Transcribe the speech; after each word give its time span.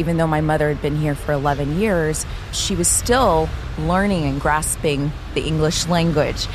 even 0.00 0.16
though 0.16 0.26
my 0.26 0.40
mother 0.40 0.68
had 0.68 0.80
been 0.80 0.96
here 0.96 1.14
for 1.14 1.32
11 1.32 1.78
years, 1.78 2.24
she 2.52 2.74
was 2.74 2.88
still 2.88 3.48
learning 3.78 4.24
and 4.24 4.40
grasping 4.40 5.12
the 5.34 5.42
English 5.42 5.86
language. 5.86 6.48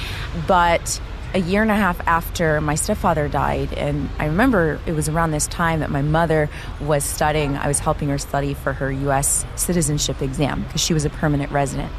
But 0.48 1.00
a 1.36 1.40
year 1.40 1.62
and 1.62 1.70
a 1.70 1.76
half 1.76 2.00
after 2.08 2.60
my 2.60 2.76
stepfather 2.76 3.28
died, 3.28 3.72
and 3.74 4.10
I 4.18 4.26
remember 4.26 4.80
it 4.88 4.94
was 4.94 5.08
around 5.10 5.32
this 5.32 5.48
time 5.48 5.82
that 5.82 5.92
my 5.92 6.02
mother 6.02 6.50
was 6.82 7.04
studying. 7.04 7.56
I 7.56 7.68
was 7.68 7.78
helping 7.78 8.10
her 8.10 8.18
study 8.18 8.56
for 8.56 8.74
her 8.74 8.92
U.S. 8.92 9.46
citizenship 9.56 10.22
exam 10.22 10.64
because 10.64 10.82
she 10.82 10.94
was 10.94 11.06
a 11.06 11.10
permanent 11.10 11.52
resident. 11.52 11.92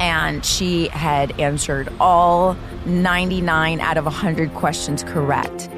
And 0.00 0.44
she 0.44 0.88
had 0.88 1.38
answered 1.40 1.90
all 1.98 2.56
99 2.84 3.80
out 3.80 3.96
of 3.96 4.04
100 4.04 4.54
questions 4.54 5.02
correct. 5.02 5.70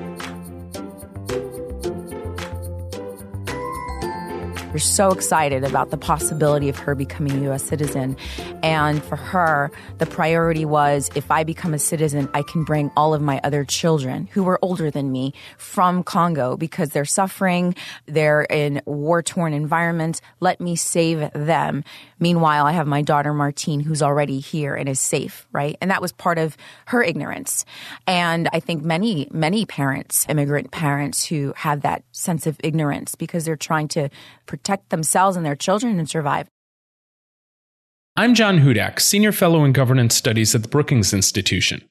We're 4.73 4.79
so 4.79 5.11
excited 5.11 5.65
about 5.65 5.91
the 5.91 5.99
possibility 5.99 6.71
of 6.71 6.79
her 6.79 6.95
becoming 6.95 7.33
a 7.33 7.43
U.S. 7.43 7.63
citizen. 7.63 8.17
And 8.63 9.03
for 9.03 9.17
her, 9.17 9.71
the 9.99 10.07
priority 10.07 10.65
was 10.65 11.11
if 11.15 11.31
I 11.31 11.45
become 11.45 11.75
a 11.75 11.79
citizen, 11.79 12.29
I 12.33 12.43
can 12.43 12.65
bring 12.65 12.91
all 12.97 13.13
of 13.15 13.21
my 13.21 13.41
other 13.43 13.65
children 13.65 14.29
who 14.33 14.45
were 14.45 14.59
older 14.63 14.91
than 14.91 15.11
me 15.11 15.35
from 15.59 16.05
Congo 16.05 16.57
because 16.57 16.91
they're 16.91 17.05
suffering, 17.05 17.75
they're 18.07 18.43
in 18.43 18.81
war 18.85 19.23
torn 19.23 19.53
environments. 19.53 20.21
Let 20.41 20.61
me 20.61 20.77
save 20.77 21.33
them. 21.33 21.85
Meanwhile, 22.21 22.67
I 22.67 22.73
have 22.73 22.87
my 22.87 23.03
daughter 23.03 23.35
Martine 23.35 23.81
who's 23.81 24.03
already 24.03 24.39
here 24.39 24.75
and 24.75 24.89
is 24.89 25.01
safe, 25.01 25.47
right? 25.51 25.77
And 25.81 25.91
that 25.91 26.01
was 26.01 26.13
part 26.13 26.39
of 26.39 26.57
her 26.87 27.03
ignorance. 27.03 27.65
And 28.07 28.49
I 28.53 28.61
think 28.61 28.85
many, 28.85 29.27
many 29.33 29.67
parents, 29.67 30.25
immigrant 30.29 30.71
parents 30.71 31.25
who 31.25 31.53
have 31.57 31.83
that 31.83 32.05
sense 32.13 32.47
of 32.47 32.61
ignorance 32.63 33.17
because 33.17 33.45
they're 33.45 33.57
trying 33.57 33.89
to 33.89 34.09
protect 34.47 34.91
themselves 34.91 35.37
and 35.37 35.45
their 35.45 35.57
children 35.57 35.99
and 35.99 36.09
survive. 36.09 36.52
I'm 38.15 38.35
John 38.35 38.59
Hudak, 38.59 39.01
Senior 39.01 39.33
Fellow 39.33 39.65
in 39.65 39.73
Governance 39.73 40.15
Studies 40.15 40.55
at 40.55 40.61
the 40.61 40.69
Brookings 40.69 41.15
Institution. 41.15 41.83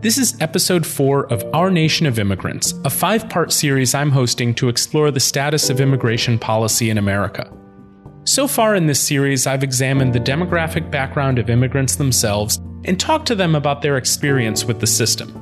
This 0.00 0.18
is 0.18 0.36
episode 0.40 0.84
4 0.84 1.32
of 1.32 1.44
Our 1.54 1.70
Nation 1.70 2.06
of 2.06 2.18
Immigrants, 2.18 2.74
a 2.84 2.90
five 2.90 3.28
part 3.28 3.52
series 3.52 3.94
I'm 3.94 4.10
hosting 4.10 4.54
to 4.56 4.68
explore 4.68 5.12
the 5.12 5.20
status 5.20 5.70
of 5.70 5.80
immigration 5.80 6.36
policy 6.36 6.90
in 6.90 6.98
America. 6.98 7.48
So 8.24 8.48
far 8.48 8.74
in 8.74 8.88
this 8.88 8.98
series, 8.98 9.46
I've 9.46 9.62
examined 9.62 10.12
the 10.12 10.18
demographic 10.18 10.90
background 10.90 11.38
of 11.38 11.48
immigrants 11.48 11.94
themselves 11.94 12.56
and 12.86 12.98
talked 12.98 13.26
to 13.26 13.36
them 13.36 13.54
about 13.54 13.82
their 13.82 13.98
experience 13.98 14.64
with 14.64 14.80
the 14.80 14.86
system. 14.88 15.32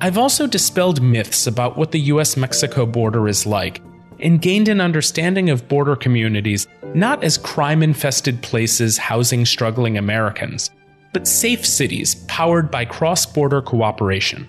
I've 0.00 0.16
also 0.16 0.46
dispelled 0.46 1.02
myths 1.02 1.46
about 1.46 1.76
what 1.76 1.92
the 1.92 2.00
US 2.00 2.38
Mexico 2.38 2.86
border 2.86 3.28
is 3.28 3.44
like 3.44 3.82
and 4.18 4.40
gained 4.40 4.68
an 4.68 4.80
understanding 4.80 5.50
of 5.50 5.68
border 5.68 5.94
communities 5.94 6.66
not 6.96 7.22
as 7.22 7.36
crime 7.36 7.82
infested 7.82 8.40
places 8.40 8.96
housing 8.96 9.44
struggling 9.44 9.98
Americans, 9.98 10.70
but 11.12 11.28
safe 11.28 11.64
cities 11.64 12.14
powered 12.26 12.70
by 12.70 12.86
cross 12.86 13.26
border 13.26 13.60
cooperation. 13.60 14.48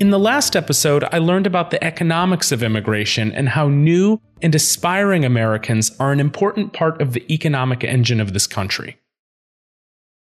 In 0.00 0.10
the 0.10 0.18
last 0.18 0.56
episode, 0.56 1.04
I 1.12 1.18
learned 1.18 1.46
about 1.46 1.70
the 1.70 1.82
economics 1.82 2.50
of 2.50 2.64
immigration 2.64 3.30
and 3.32 3.48
how 3.48 3.68
new 3.68 4.20
and 4.42 4.52
aspiring 4.52 5.24
Americans 5.24 5.92
are 6.00 6.10
an 6.10 6.18
important 6.18 6.72
part 6.72 7.00
of 7.00 7.12
the 7.12 7.24
economic 7.32 7.84
engine 7.84 8.20
of 8.20 8.32
this 8.32 8.48
country. 8.48 8.98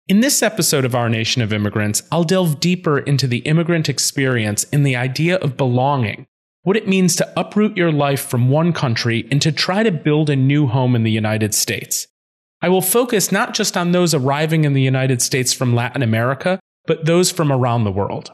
In 0.08 0.22
this 0.22 0.42
episode 0.42 0.86
of 0.86 0.96
Our 0.96 1.10
Nation 1.10 1.44
of 1.44 1.54
Immigrants, 1.54 2.02
I'll 2.12 2.24
delve 2.24 2.60
deeper 2.60 2.98
into 2.98 3.28
the 3.28 3.38
immigrant 3.40 3.88
experience 3.88 4.66
and 4.74 4.84
the 4.84 4.96
idea 4.96 5.38
of 5.38 5.56
belonging, 5.56 6.26
what 6.64 6.78
it 6.78 6.88
means 6.88 7.16
to 7.16 7.40
uproot 7.40 7.78
your 7.78 7.92
life 7.92 8.22
from 8.22 8.50
one 8.50 8.74
country 8.74 9.28
and 9.32 9.42
to 9.42 9.52
try 9.52 9.84
to 9.84 9.92
build 9.92 10.30
a 10.30 10.36
new 10.36 10.68
home 10.68 10.96
in 10.96 11.04
the 11.04 11.12
United 11.12 11.54
States. 11.54 12.08
I 12.62 12.70
will 12.70 12.82
focus 12.82 13.32
not 13.32 13.54
just 13.54 13.78
on 13.78 13.92
those 13.92 14.14
arriving 14.14 14.66
in 14.66 14.74
the 14.74 14.82
United 14.82 15.22
States 15.22 15.54
from 15.54 15.74
Latin 15.74 16.02
America, 16.02 16.60
but 16.86 17.06
those 17.06 17.32
from 17.32 17.52
around 17.52 17.84
the 17.84 17.92
world. 17.92 18.32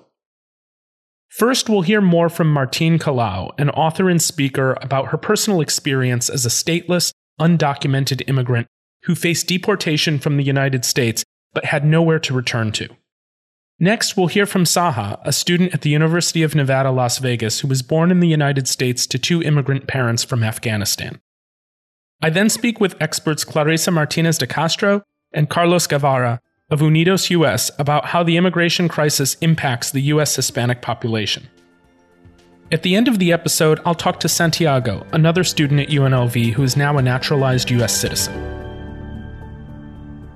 First, 1.30 1.70
we'll 1.70 1.82
hear 1.82 2.02
more 2.02 2.30
from 2.30 2.52
Martine 2.52 2.98
Kalaw, 2.98 3.52
an 3.60 3.70
author 3.72 4.10
and 4.10 4.22
speaker, 4.22 4.78
about 4.82 5.10
her 5.10 5.18
personal 5.18 5.62
experience 5.62 6.30
as 6.30 6.46
a 6.46 6.50
stateless, 6.50 7.12
undocumented 7.40 8.28
immigrant 8.28 8.68
who 9.04 9.16
faced 9.16 9.48
deportation 9.48 10.18
from 10.18 10.38
the 10.38 10.44
United 10.44 10.86
States 10.86 11.24
but 11.54 11.66
had 11.66 11.86
nowhere 11.86 12.20
to 12.20 12.34
return 12.34 12.72
to. 12.72 12.90
Next, 13.80 14.16
we'll 14.16 14.28
hear 14.28 14.46
from 14.46 14.64
Saha, 14.64 15.20
a 15.26 15.34
student 15.34 15.74
at 15.74 15.82
the 15.82 15.90
University 15.90 16.44
of 16.44 16.56
Nevada, 16.56 16.92
Las 16.92 17.18
Vegas, 17.18 17.60
who 17.60 17.68
was 17.68 17.82
born 17.82 18.10
in 18.10 18.22
the 18.22 18.28
United 18.28 18.70
States 18.70 19.06
to 19.08 19.20
two 19.20 19.44
immigrant 19.44 19.86
parents 19.86 20.24
from 20.24 20.44
Afghanistan. 20.44 21.20
I 22.22 22.30
then 22.30 22.50
speak 22.50 22.80
with 22.80 22.96
experts 23.02 23.44
Clarissa 23.44 23.92
Martinez 23.92 24.38
de 24.38 24.48
Castro 24.48 25.04
and 25.34 25.50
Carlos 25.50 25.88
Guevara 25.88 26.40
of 26.70 26.80
Unidos 26.80 27.30
US 27.30 27.70
about 27.78 28.06
how 28.06 28.24
the 28.24 28.38
immigration 28.38 28.88
crisis 28.88 29.36
impacts 29.42 29.92
the 29.92 30.02
US 30.04 30.36
Hispanic 30.38 30.82
population. 30.82 31.50
At 32.72 32.82
the 32.82 32.96
end 32.96 33.10
of 33.10 33.20
the 33.20 33.34
episode, 33.34 33.82
I'll 33.86 33.94
talk 33.94 34.22
to 34.22 34.30
Santiago, 34.30 35.06
another 35.12 35.44
student 35.44 35.82
at 35.82 35.90
UNLV 35.90 36.54
who 36.54 36.64
is 36.64 36.78
now 36.78 36.98
a 36.98 37.02
naturalized 37.02 37.70
US 37.72 37.96
citizen. 37.96 38.55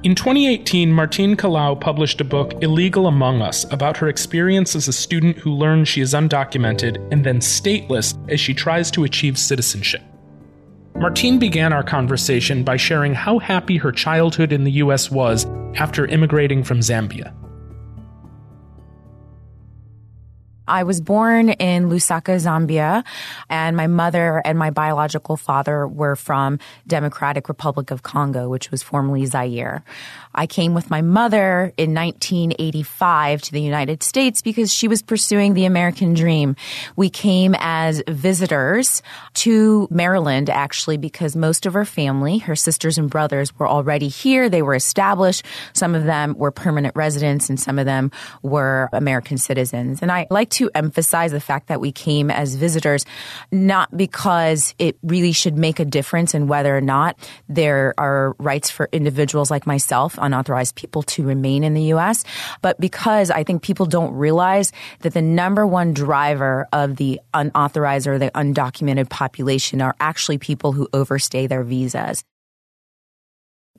In 0.02 0.16
2018, 0.16 0.94
Martine 0.94 1.36
Kalaw 1.36 1.78
published 1.78 2.22
a 2.22 2.24
book, 2.24 2.54
Illegal 2.64 3.08
Among 3.08 3.42
Us, 3.42 3.66
about 3.70 3.98
her 3.98 4.08
experience 4.08 4.74
as 4.74 4.88
a 4.88 4.94
student 4.94 5.38
who 5.38 5.52
learns 5.52 5.90
she 5.90 6.00
is 6.00 6.14
undocumented 6.14 7.06
and 7.12 7.26
then 7.26 7.40
stateless 7.40 8.18
as 8.32 8.40
she 8.40 8.54
tries 8.54 8.90
to 8.92 9.04
achieve 9.04 9.38
citizenship. 9.38 10.02
Martine 10.96 11.38
began 11.38 11.74
our 11.74 11.84
conversation 11.84 12.64
by 12.64 12.78
sharing 12.78 13.14
how 13.14 13.40
happy 13.40 13.76
her 13.76 13.92
childhood 13.92 14.54
in 14.54 14.64
the 14.64 14.72
US 14.84 15.12
was 15.12 15.46
after 15.76 16.06
immigrating 16.06 16.64
from 16.64 16.80
Zambia. 16.80 17.34
I 20.70 20.84
was 20.84 21.02
born 21.02 21.50
in 21.50 21.90
Lusaka, 21.90 22.40
Zambia, 22.40 23.04
and 23.50 23.76
my 23.76 23.88
mother 23.88 24.42
and 24.46 24.58
my 24.58 24.70
biological 24.70 25.36
father 25.36 25.88
were 25.88 26.16
from 26.16 26.60
Democratic 26.88 27.50
Republic 27.50 27.92
of 27.92 28.04
Congo, 28.04 28.48
which 28.50 28.72
was 28.72 28.84
formerly 28.84 29.26
Zaire. 29.26 29.84
I 30.34 30.48
came 30.48 30.74
with 30.74 30.90
my 30.90 31.02
mother 31.02 31.74
in 31.78 31.94
1985 31.94 33.42
to 33.44 33.52
the 33.52 33.62
United 33.62 34.04
States 34.04 34.42
because 34.42 34.72
she 34.72 34.88
was 34.88 35.02
pursuing 35.02 35.54
the 35.54 35.66
American 35.66 36.14
dream. 36.14 36.56
We 36.96 37.10
came 37.10 37.56
as 37.60 38.04
visitors 38.08 39.02
to 39.36 39.88
Maryland, 39.90 40.50
actually, 40.50 40.98
because 40.98 41.36
most 41.36 41.66
of 41.66 41.74
her 41.74 41.86
family, 41.86 42.38
her 42.40 42.56
sisters 42.56 42.98
and 42.98 43.10
brothers, 43.10 43.58
were 43.58 43.68
already 43.68 44.08
here. 44.08 44.50
They 44.50 44.62
were 44.62 44.76
established. 44.76 45.46
Some 45.74 45.96
of 45.96 46.04
them 46.04 46.36
were 46.38 46.52
permanent 46.52 46.96
residents 46.96 47.50
and 47.50 47.60
some 47.60 47.80
of 47.80 47.86
them 47.86 48.12
were 48.44 48.90
American 48.94 49.38
citizens. 49.38 50.02
And 50.02 50.12
I 50.12 50.28
like 50.30 50.50
to 50.52 50.70
emphasize 50.76 51.32
the 51.32 51.40
fact 51.40 51.68
that 51.68 51.82
we 51.82 51.92
came 51.92 52.30
as 52.30 52.56
visitors, 52.56 53.06
not 53.52 53.96
because 53.96 54.76
it 54.78 54.98
really 55.02 55.32
should 55.32 55.58
make 55.58 55.80
a 55.80 55.86
difference 55.86 56.34
in 56.36 56.48
whether 56.48 56.76
or 56.76 56.82
not 56.82 57.18
there 57.48 57.94
are 57.98 58.36
rights 58.38 58.70
for 58.70 58.90
individuals 58.92 59.50
like 59.50 59.66
myself, 59.66 60.19
unauthorized 60.20 60.76
people, 60.76 61.04
to 61.04 61.24
remain 61.24 61.64
in 61.64 61.74
the 61.74 61.84
U.S., 61.84 62.24
but 62.62 62.80
because 62.80 63.32
I 63.32 63.44
think 63.44 63.62
people 63.62 63.86
don't 63.86 64.14
realize 64.14 64.72
that 65.00 65.14
the 65.14 65.22
number 65.22 65.66
one 65.66 65.94
driver 65.94 66.68
of 66.74 66.98
the 66.98 67.20
unauthorized 67.34 68.08
or 68.08 68.18
the 68.18 68.32
undocumented 68.32 69.10
population 69.10 69.82
are 69.82 69.96
actually 70.00 70.38
people 70.38 70.72
who 70.72 70.88
overstay 70.94 71.48
their 71.48 71.64
visas 71.64 72.24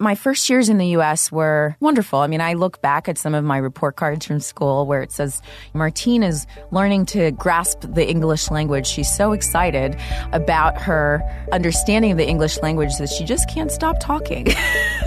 my 0.01 0.15
first 0.15 0.49
years 0.49 0.71
in 0.71 0.79
the 0.79 0.87
US 0.97 1.31
were 1.31 1.77
wonderful. 1.79 2.21
I 2.21 2.27
mean, 2.27 2.41
I 2.41 2.55
look 2.55 2.81
back 2.81 3.09
at 3.09 3.19
some 3.19 3.35
of 3.35 3.45
my 3.45 3.59
report 3.59 3.97
cards 3.97 4.25
from 4.25 4.41
school 4.41 4.87
where 4.87 5.03
it 5.03 5.13
says 5.13 5.43
Martine 5.75 6.23
is 6.23 6.47
learning 6.71 7.05
to 7.07 7.31
grasp 7.33 7.83
the 7.83 8.09
English 8.09 8.51
language. 8.51 8.87
She's 8.87 9.15
so 9.15 9.33
excited 9.33 9.99
about 10.33 10.81
her 10.81 11.23
understanding 11.53 12.13
of 12.13 12.17
the 12.17 12.27
English 12.27 12.59
language 12.63 12.97
that 12.99 13.11
she 13.11 13.25
just 13.25 13.49
can't 13.51 13.71
stop 13.71 14.01
talking, 14.01 14.47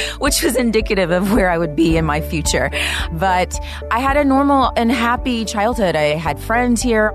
which 0.18 0.42
was 0.42 0.56
indicative 0.56 1.10
of 1.10 1.32
where 1.32 1.50
I 1.50 1.58
would 1.58 1.76
be 1.76 1.96
in 1.96 2.04
my 2.04 2.20
future. 2.20 2.70
But 3.12 3.58
I 3.90 4.00
had 4.00 4.16
a 4.16 4.24
normal 4.24 4.72
and 4.76 4.90
happy 4.90 5.44
childhood. 5.44 5.96
I 5.96 6.16
had 6.16 6.40
friends 6.40 6.82
here. 6.82 7.12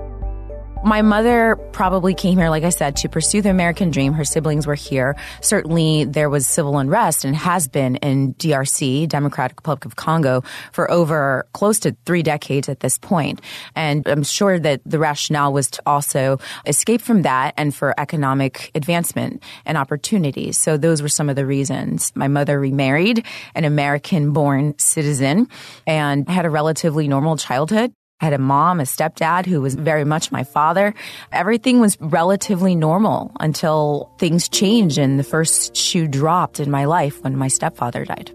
My 0.84 1.00
mother 1.00 1.54
probably 1.70 2.12
came 2.12 2.38
here, 2.38 2.50
like 2.50 2.64
I 2.64 2.70
said, 2.70 2.96
to 2.96 3.08
pursue 3.08 3.40
the 3.40 3.50
American 3.50 3.92
dream. 3.92 4.14
Her 4.14 4.24
siblings 4.24 4.66
were 4.66 4.74
here. 4.74 5.14
Certainly 5.40 6.06
there 6.06 6.28
was 6.28 6.44
civil 6.44 6.76
unrest 6.76 7.24
and 7.24 7.36
has 7.36 7.68
been 7.68 7.96
in 7.96 8.34
DRC, 8.34 9.08
Democratic 9.08 9.58
Republic 9.58 9.84
of 9.84 9.94
Congo, 9.94 10.42
for 10.72 10.90
over 10.90 11.46
close 11.52 11.78
to 11.80 11.96
three 12.04 12.24
decades 12.24 12.68
at 12.68 12.80
this 12.80 12.98
point. 12.98 13.40
And 13.76 14.08
I'm 14.08 14.24
sure 14.24 14.58
that 14.58 14.80
the 14.84 14.98
rationale 14.98 15.52
was 15.52 15.70
to 15.70 15.82
also 15.86 16.40
escape 16.66 17.00
from 17.00 17.22
that 17.22 17.54
and 17.56 17.72
for 17.72 17.94
economic 17.96 18.72
advancement 18.74 19.40
and 19.64 19.78
opportunities. 19.78 20.58
So 20.58 20.76
those 20.76 21.00
were 21.00 21.08
some 21.08 21.28
of 21.28 21.36
the 21.36 21.46
reasons. 21.46 22.10
My 22.16 22.26
mother 22.26 22.58
remarried 22.58 23.24
an 23.54 23.64
American 23.64 24.32
born 24.32 24.76
citizen 24.78 25.46
and 25.86 26.28
had 26.28 26.44
a 26.44 26.50
relatively 26.50 27.06
normal 27.06 27.36
childhood 27.36 27.94
I 28.22 28.26
had 28.26 28.34
a 28.34 28.38
mom, 28.38 28.78
a 28.78 28.84
stepdad 28.84 29.46
who 29.46 29.60
was 29.60 29.74
very 29.74 30.04
much 30.04 30.30
my 30.30 30.44
father. 30.44 30.94
Everything 31.32 31.80
was 31.80 31.98
relatively 32.00 32.76
normal 32.76 33.32
until 33.40 34.12
things 34.18 34.48
changed 34.48 34.96
and 34.96 35.18
the 35.18 35.24
first 35.24 35.74
shoe 35.74 36.06
dropped 36.06 36.60
in 36.60 36.70
my 36.70 36.84
life 36.84 37.20
when 37.24 37.36
my 37.36 37.48
stepfather 37.48 38.04
died. 38.04 38.30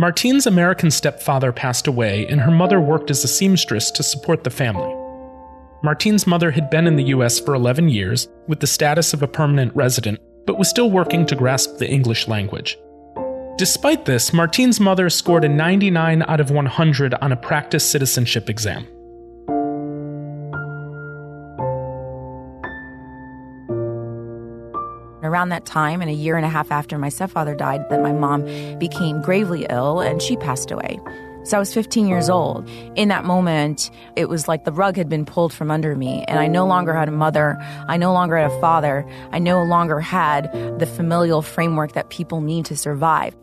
Martine's 0.00 0.48
American 0.48 0.90
stepfather 0.90 1.52
passed 1.52 1.86
away, 1.86 2.26
and 2.26 2.40
her 2.40 2.50
mother 2.50 2.80
worked 2.80 3.10
as 3.10 3.22
a 3.22 3.28
seamstress 3.28 3.90
to 3.92 4.02
support 4.02 4.42
the 4.44 4.50
family. 4.50 4.92
Martine's 5.84 6.26
mother 6.26 6.50
had 6.50 6.70
been 6.70 6.86
in 6.86 6.96
the 6.96 7.12
US 7.14 7.38
for 7.38 7.54
11 7.54 7.88
years, 7.90 8.26
with 8.48 8.58
the 8.58 8.66
status 8.66 9.14
of 9.14 9.22
a 9.22 9.28
permanent 9.28 9.76
resident, 9.76 10.18
but 10.46 10.58
was 10.58 10.70
still 10.70 10.90
working 10.90 11.24
to 11.26 11.36
grasp 11.36 11.76
the 11.76 11.88
English 11.88 12.26
language. 12.26 12.76
Despite 13.60 14.06
this, 14.06 14.32
Martine's 14.32 14.80
mother 14.80 15.10
scored 15.10 15.44
a 15.44 15.48
99 15.50 16.22
out 16.22 16.40
of 16.40 16.50
100 16.50 17.12
on 17.20 17.30
a 17.30 17.36
practice 17.36 17.86
citizenship 17.86 18.48
exam. 18.48 18.86
Around 25.22 25.50
that 25.50 25.66
time, 25.66 26.00
and 26.00 26.08
a 26.08 26.14
year 26.14 26.38
and 26.38 26.46
a 26.46 26.48
half 26.48 26.72
after 26.72 26.96
my 26.96 27.10
stepfather 27.10 27.54
died, 27.54 27.86
that 27.90 28.00
my 28.00 28.12
mom 28.12 28.46
became 28.78 29.20
gravely 29.20 29.66
ill 29.68 30.00
and 30.00 30.22
she 30.22 30.38
passed 30.38 30.70
away. 30.70 30.98
So 31.44 31.56
I 31.56 31.60
was 31.60 31.72
15 31.72 32.06
years 32.06 32.28
oh. 32.28 32.34
old. 32.34 32.68
In 32.96 33.08
that 33.08 33.24
moment, 33.24 33.90
it 34.14 34.28
was 34.28 34.46
like 34.46 34.64
the 34.64 34.72
rug 34.72 34.96
had 34.96 35.08
been 35.08 35.24
pulled 35.24 35.52
from 35.52 35.70
under 35.70 35.96
me, 35.96 36.24
and 36.28 36.38
I 36.38 36.46
no 36.46 36.66
longer 36.66 36.94
had 36.94 37.08
a 37.08 37.12
mother. 37.12 37.56
I 37.88 37.96
no 37.96 38.12
longer 38.12 38.36
had 38.36 38.50
a 38.50 38.60
father. 38.60 39.08
I 39.32 39.38
no 39.38 39.62
longer 39.62 40.00
had 40.00 40.52
the 40.78 40.86
familial 40.86 41.42
framework 41.42 41.92
that 41.92 42.10
people 42.10 42.40
need 42.40 42.66
to 42.66 42.76
survive. 42.76 43.34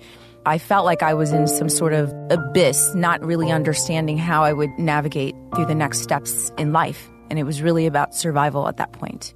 I 0.46 0.60
felt 0.60 0.86
like 0.86 1.04
I 1.04 1.14
was 1.14 1.34
in 1.34 1.48
some 1.48 1.70
sort 1.70 1.94
of 1.94 2.14
abyss, 2.30 2.94
not 2.94 3.22
really 3.26 3.52
understanding 3.52 4.18
how 4.18 4.44
I 4.44 4.54
would 4.54 4.70
navigate 4.78 5.36
through 5.56 5.66
the 5.66 5.76
next 5.76 6.00
steps 6.00 6.52
in 6.58 6.72
life. 6.72 7.10
And 7.30 7.38
it 7.38 7.44
was 7.44 7.62
really 7.62 7.86
about 7.86 8.16
survival 8.16 8.68
at 8.68 8.78
that 8.78 8.94
point. 8.94 9.34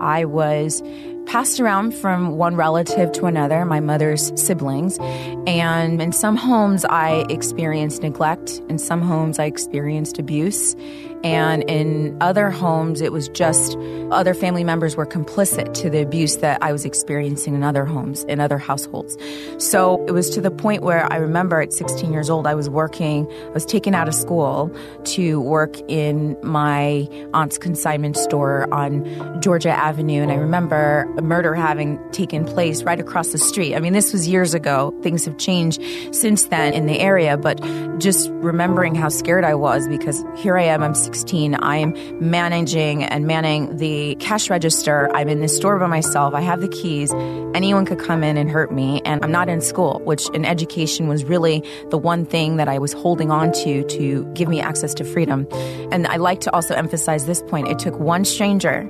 I 0.00 0.24
was 0.24 0.82
passed 1.30 1.60
around 1.60 1.94
from 1.94 2.36
one 2.38 2.56
relative 2.56 3.12
to 3.12 3.26
another, 3.26 3.64
my 3.64 3.78
mother's 3.78 4.32
siblings. 4.34 4.98
And 5.46 6.02
in 6.02 6.10
some 6.10 6.34
homes, 6.34 6.84
I 6.84 7.24
experienced 7.28 8.02
neglect. 8.02 8.60
In 8.68 8.78
some 8.78 9.00
homes, 9.00 9.38
I 9.38 9.44
experienced 9.44 10.18
abuse. 10.18 10.74
And 11.22 11.62
in 11.68 12.16
other 12.20 12.50
homes, 12.50 13.00
it 13.00 13.12
was 13.12 13.28
just 13.28 13.76
other 14.10 14.34
family 14.34 14.64
members 14.64 14.96
were 14.96 15.06
complicit 15.06 15.74
to 15.74 15.90
the 15.90 16.02
abuse 16.02 16.38
that 16.38 16.62
I 16.62 16.72
was 16.72 16.84
experiencing 16.84 17.54
in 17.54 17.62
other 17.62 17.84
homes, 17.84 18.24
in 18.24 18.40
other 18.40 18.58
households. 18.58 19.16
So 19.58 20.04
it 20.06 20.12
was 20.12 20.30
to 20.30 20.40
the 20.40 20.50
point 20.50 20.82
where 20.82 21.10
I 21.12 21.16
remember 21.16 21.60
at 21.60 21.72
16 21.72 22.12
years 22.12 22.30
old, 22.30 22.46
I 22.46 22.54
was 22.54 22.68
working, 22.68 23.30
I 23.30 23.50
was 23.50 23.66
taken 23.66 23.94
out 23.94 24.08
of 24.08 24.14
school 24.14 24.74
to 25.04 25.40
work 25.40 25.76
in 25.88 26.36
my 26.42 27.08
aunt's 27.34 27.58
consignment 27.58 28.16
store 28.16 28.72
on 28.72 29.40
Georgia 29.40 29.70
Avenue. 29.70 30.22
And 30.22 30.32
I 30.32 30.36
remember 30.36 31.06
a 31.18 31.22
murder 31.22 31.54
having 31.54 32.00
taken 32.12 32.44
place 32.44 32.82
right 32.82 32.98
across 32.98 33.32
the 33.32 33.38
street. 33.38 33.74
I 33.74 33.80
mean, 33.80 33.92
this 33.92 34.12
was 34.12 34.26
years 34.26 34.54
ago. 34.54 34.94
Things 35.02 35.24
have 35.24 35.38
changed 35.38 35.82
since 36.12 36.44
then 36.44 36.72
in 36.72 36.86
the 36.86 36.98
area, 36.98 37.36
but 37.36 37.60
just 37.98 38.30
remembering 38.32 38.94
how 38.94 39.08
scared 39.08 39.44
I 39.44 39.54
was 39.54 39.86
because 39.86 40.24
here 40.36 40.56
I 40.56 40.64
am, 40.64 40.82
I'm 40.82 40.94
16. 41.10 41.56
I'm 41.60 41.92
managing 42.20 43.02
and 43.02 43.26
manning 43.26 43.76
the 43.78 44.14
cash 44.20 44.48
register. 44.48 45.10
I'm 45.12 45.28
in 45.28 45.40
the 45.40 45.48
store 45.48 45.76
by 45.76 45.88
myself. 45.88 46.34
I 46.34 46.40
have 46.40 46.60
the 46.60 46.68
keys. 46.68 47.12
Anyone 47.52 47.84
could 47.84 47.98
come 47.98 48.22
in 48.22 48.36
and 48.36 48.48
hurt 48.48 48.70
me. 48.70 49.02
And 49.04 49.24
I'm 49.24 49.32
not 49.32 49.48
in 49.48 49.60
school, 49.60 50.00
which 50.04 50.30
in 50.30 50.44
education 50.44 51.08
was 51.08 51.24
really 51.24 51.64
the 51.88 51.98
one 51.98 52.24
thing 52.24 52.58
that 52.58 52.68
I 52.68 52.78
was 52.78 52.92
holding 52.92 53.32
on 53.32 53.50
to 53.64 53.82
to 53.82 54.24
give 54.34 54.48
me 54.48 54.60
access 54.60 54.94
to 54.94 55.04
freedom. 55.04 55.48
And 55.90 56.06
I 56.06 56.14
like 56.14 56.38
to 56.42 56.54
also 56.54 56.74
emphasize 56.74 57.26
this 57.26 57.42
point. 57.42 57.66
It 57.66 57.80
took 57.80 57.98
one 57.98 58.24
stranger 58.24 58.88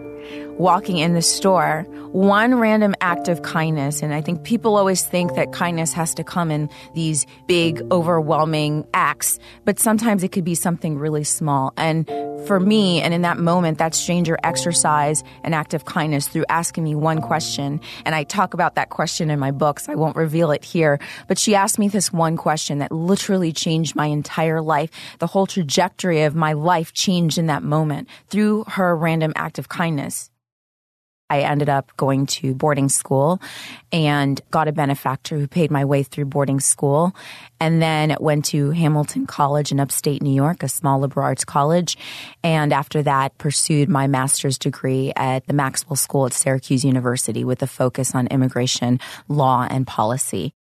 walking 0.61 0.99
in 0.99 1.15
the 1.15 1.23
store, 1.23 1.87
one 2.13 2.57
random 2.57 2.95
act 3.01 3.29
of 3.29 3.41
kindness. 3.41 4.03
And 4.03 4.13
I 4.13 4.21
think 4.21 4.45
people 4.45 4.77
always 4.77 5.03
think 5.03 5.35
that 5.35 5.53
kindness 5.53 5.95
has 5.95 6.13
to 6.15 6.23
come 6.23 6.51
in 6.51 6.69
these 6.95 7.27
big, 7.47 7.81
overwhelming 7.91 8.87
acts, 8.93 9.39
but 9.65 9.79
sometimes 9.79 10.23
it 10.23 10.33
could 10.33 10.45
be 10.45 10.55
something 10.55 10.99
really 10.99 11.25
small. 11.25 11.73
And 11.79 12.07
for 12.47 12.61
me, 12.61 13.01
and 13.01 13.15
in 13.15 13.23
that 13.23 13.39
moment, 13.39 13.79
that 13.79 13.95
stranger 13.95 14.37
exercised 14.45 15.25
an 15.45 15.55
act 15.55 15.73
of 15.73 15.87
kindness 15.87 16.29
through 16.29 16.45
asking 16.51 16.85
me 16.85 16.95
one 16.95 17.23
question. 17.23 17.81
And 18.05 18.15
I 18.15 18.25
talk 18.25 18.53
about 18.53 18.75
that 18.75 18.91
question 18.91 19.31
in 19.31 19.39
my 19.39 19.53
books. 19.53 19.89
I 19.89 19.95
won't 19.95 20.17
reveal 20.17 20.51
it 20.51 20.63
here, 20.63 20.99
but 21.27 21.39
she 21.39 21.55
asked 21.55 21.79
me 21.79 21.89
this 21.89 22.13
one 22.13 22.37
question 22.37 22.81
that 22.81 22.93
literally 22.93 23.53
changed 23.53 23.97
my 23.97 24.07
entire 24.07 24.61
life. 24.61 24.91
The 25.21 25.27
whole 25.27 25.47
trajectory 25.47 26.25
of 26.25 26.35
my 26.35 26.53
life 26.53 26.93
changed 26.93 27.39
in 27.39 27.47
that 27.47 27.63
moment 27.63 28.09
through 28.29 28.65
her 28.69 28.95
random 28.95 29.33
act 29.37 29.59
of 29.59 29.71
kindness. 29.71 30.31
I 31.31 31.41
ended 31.41 31.69
up 31.69 31.97
going 31.97 32.27
to 32.27 32.55
boarding 32.55 32.89
school 32.89 33.41
and 33.93 34.41
got 34.51 34.69
a 34.69 34.73
benefactor 34.73 35.39
who 35.39 35.47
paid 35.47 35.71
my 35.71 35.85
way 35.85 36.03
through 36.03 36.25
boarding 36.27 36.59
school 36.59 37.15
and 37.61 37.81
then 37.81 38.17
went 38.19 38.47
to 38.47 38.71
Hamilton 38.71 39.27
College 39.27 39.71
in 39.71 39.79
upstate 39.79 40.23
New 40.23 40.35
York, 40.35 40.63
a 40.63 40.69
small 40.69 40.99
liberal 40.99 41.25
arts 41.25 41.45
college. 41.45 41.97
And 42.43 42.73
after 42.73 43.03
that, 43.05 43.39
pursued 43.39 43.89
my 43.89 44.09
master's 44.09 44.59
degree 44.59 45.13
at 45.15 45.47
the 45.47 45.53
Maxwell 45.53 45.97
School 45.97 46.27
at 46.27 46.33
Syracuse 46.33 46.85
University 46.85 47.45
with 47.45 47.63
a 47.63 47.67
focus 47.69 48.15
on 48.15 48.27
immigration, 48.27 48.99
law, 49.29 49.67
and 49.71 49.87
policy. 49.87 50.53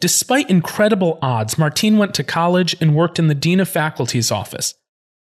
Despite 0.00 0.50
incredible 0.50 1.18
odds, 1.22 1.58
Martine 1.58 1.98
went 1.98 2.14
to 2.14 2.24
college 2.24 2.76
and 2.80 2.94
worked 2.94 3.18
in 3.18 3.28
the 3.28 3.34
Dean 3.34 3.58
of 3.58 3.68
Faculty's 3.68 4.30
office. 4.30 4.74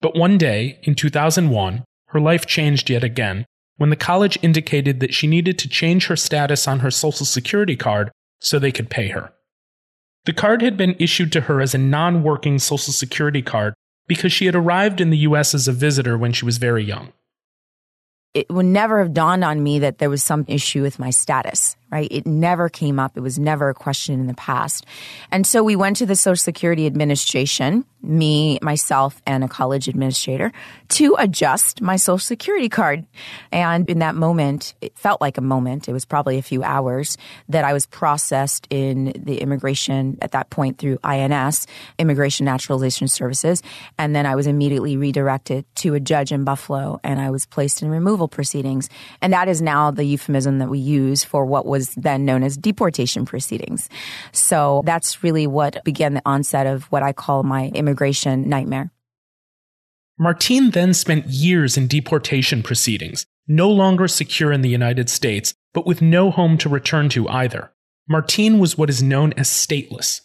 But 0.01 0.15
one 0.15 0.39
day, 0.39 0.79
in 0.83 0.95
2001, 0.95 1.85
her 2.09 2.21
life 2.21 2.47
changed 2.47 2.91
yet 2.91 3.03
again 3.03 3.47
when 3.77 3.91
the 3.91 3.97
college 3.97 4.39
indicated 4.43 5.01
that 5.01 5.15
she 5.15 5.27
needed 5.27 5.59
to 5.59 5.69
change 5.69 6.07
her 6.07 6.17
status 6.17 6.67
on 6.67 6.81
her 6.81 6.91
Social 6.91 7.27
Security 7.27 7.77
card 7.77 8.11
so 8.41 8.59
they 8.59 8.73
could 8.73 8.91
pay 8.91 9.09
her. 9.09 9.33
The 10.25 10.33
card 10.33 10.63
had 10.63 10.77
been 10.77 10.97
issued 10.99 11.33
to 11.33 11.43
her 11.43 11.61
as 11.61 11.75
a 11.75 11.79
non 11.79 12.23
working 12.23 12.59
Social 12.59 12.93
Security 12.93 13.43
card 13.43 13.75
because 14.09 14.33
she 14.33 14.47
had 14.47 14.55
arrived 14.55 15.01
in 15.01 15.11
the 15.11 15.19
US 15.19 15.55
as 15.55 15.69
a 15.69 15.73
visitor 15.73 16.17
when 16.17 16.33
she 16.33 16.45
was 16.45 16.59
very 16.59 16.85
young. 16.85 17.13
It 18.35 18.51
would 18.51 18.67
never 18.67 18.99
have 18.99 19.15
dawned 19.15 19.45
on 19.45 19.63
me 19.63 19.79
that 19.79 19.99
there 19.99 20.11
was 20.11 20.23
some 20.23 20.45
issue 20.47 20.83
with 20.83 20.99
my 20.99 21.11
status 21.11 21.77
right? 21.91 22.09
It 22.11 22.27
never 22.27 22.69
came 22.69 22.99
up. 22.99 23.17
It 23.17 23.21
was 23.21 23.39
never 23.39 23.69
a 23.69 23.75
question 23.75 24.19
in 24.19 24.27
the 24.27 24.35
past. 24.35 24.85
And 25.31 25.47
so 25.47 25.63
we 25.63 25.77
went 25.77 25.97
to 25.99 26.07
the 26.07 26.17
Social 26.17 26.37
Security 26.37 26.87
Administration, 26.87 27.85
me, 28.03 28.59
myself, 28.61 29.23
and 29.27 29.45
a 29.45 29.49
college 29.49 29.87
administrator 29.89 30.53
to 30.89 31.15
adjust 31.19 31.81
my 31.81 31.97
Social 31.97 32.19
Security 32.19 32.69
card. 32.69 33.07
And 33.53 33.89
in 33.89 34.01
that 34.01 34.15
moment, 34.15 34.75
it 34.81 34.99
felt 34.99 35.21
like 35.21 35.39
a 35.39 35.43
moment. 35.43 35.89
It 35.89 35.93
was 35.93 36.05
probably 36.05 36.39
a 36.39 36.43
few 36.43 36.63
hours 36.63 37.17
that 37.49 37.65
I 37.65 37.73
was 37.73 37.87
processed 37.87 38.67
in 38.71 39.13
the 39.17 39.41
immigration 39.41 40.19
at 40.23 40.33
that 40.33 40.51
point 40.51 40.79
through 40.79 40.99
INS, 41.05 41.67
Immigration 41.99 42.47
Naturalization 42.47 43.09
Services. 43.09 43.63
And 43.97 44.15
then 44.15 44.27
I 44.27 44.35
was 44.35 44.47
immediately 44.47 44.97
redirected 44.97 45.65
to 45.77 45.95
a 45.95 46.01
judge 46.01 46.33
in 46.33 46.45
Buffalo 46.45 47.01
and 47.05 47.21
I 47.21 47.31
was 47.31 47.47
placed 47.47 47.83
in 47.83 47.91
removal 47.91 48.29
proceedings. 48.29 48.89
And 49.23 49.33
that 49.33 49.49
is 49.49 49.63
now 49.63 49.91
the 49.91 50.05
euphemism 50.05 50.59
that 50.59 50.69
we 50.69 50.79
use 50.79 51.23
for 51.23 51.45
what 51.45 51.67
was 51.67 51.76
was 51.77 51.95
then 51.95 52.25
known 52.25 52.43
as 52.43 52.57
deportation 52.57 53.27
proceedings. 53.27 53.91
So 54.33 54.83
that's 54.87 55.23
really 55.23 55.47
what 55.47 55.85
began 55.85 56.15
the 56.15 56.23
onset 56.25 56.67
of 56.67 56.85
what 56.85 57.03
I 57.03 57.13
call 57.13 57.43
my 57.43 57.67
immigration 57.75 58.49
nightmare. 58.49 58.91
Martine 60.19 60.71
then 60.71 60.95
spent 60.95 61.27
years 61.27 61.77
in 61.77 61.87
deportation 61.87 62.63
proceedings, 62.63 63.27
no 63.47 63.71
longer 63.71 64.09
secure 64.09 64.51
in 64.51 64.63
the 64.63 64.71
United 64.71 65.11
States, 65.11 65.55
but 65.75 65.87
with 65.87 66.01
no 66.01 66.31
home 66.31 66.57
to 66.57 66.71
return 66.71 67.11
to 67.11 67.29
either. 67.29 67.71
Martine 68.09 68.59
was 68.59 68.79
what 68.79 68.89
is 68.89 69.03
known 69.03 69.35
as 69.35 69.49
stateless, 69.49 70.23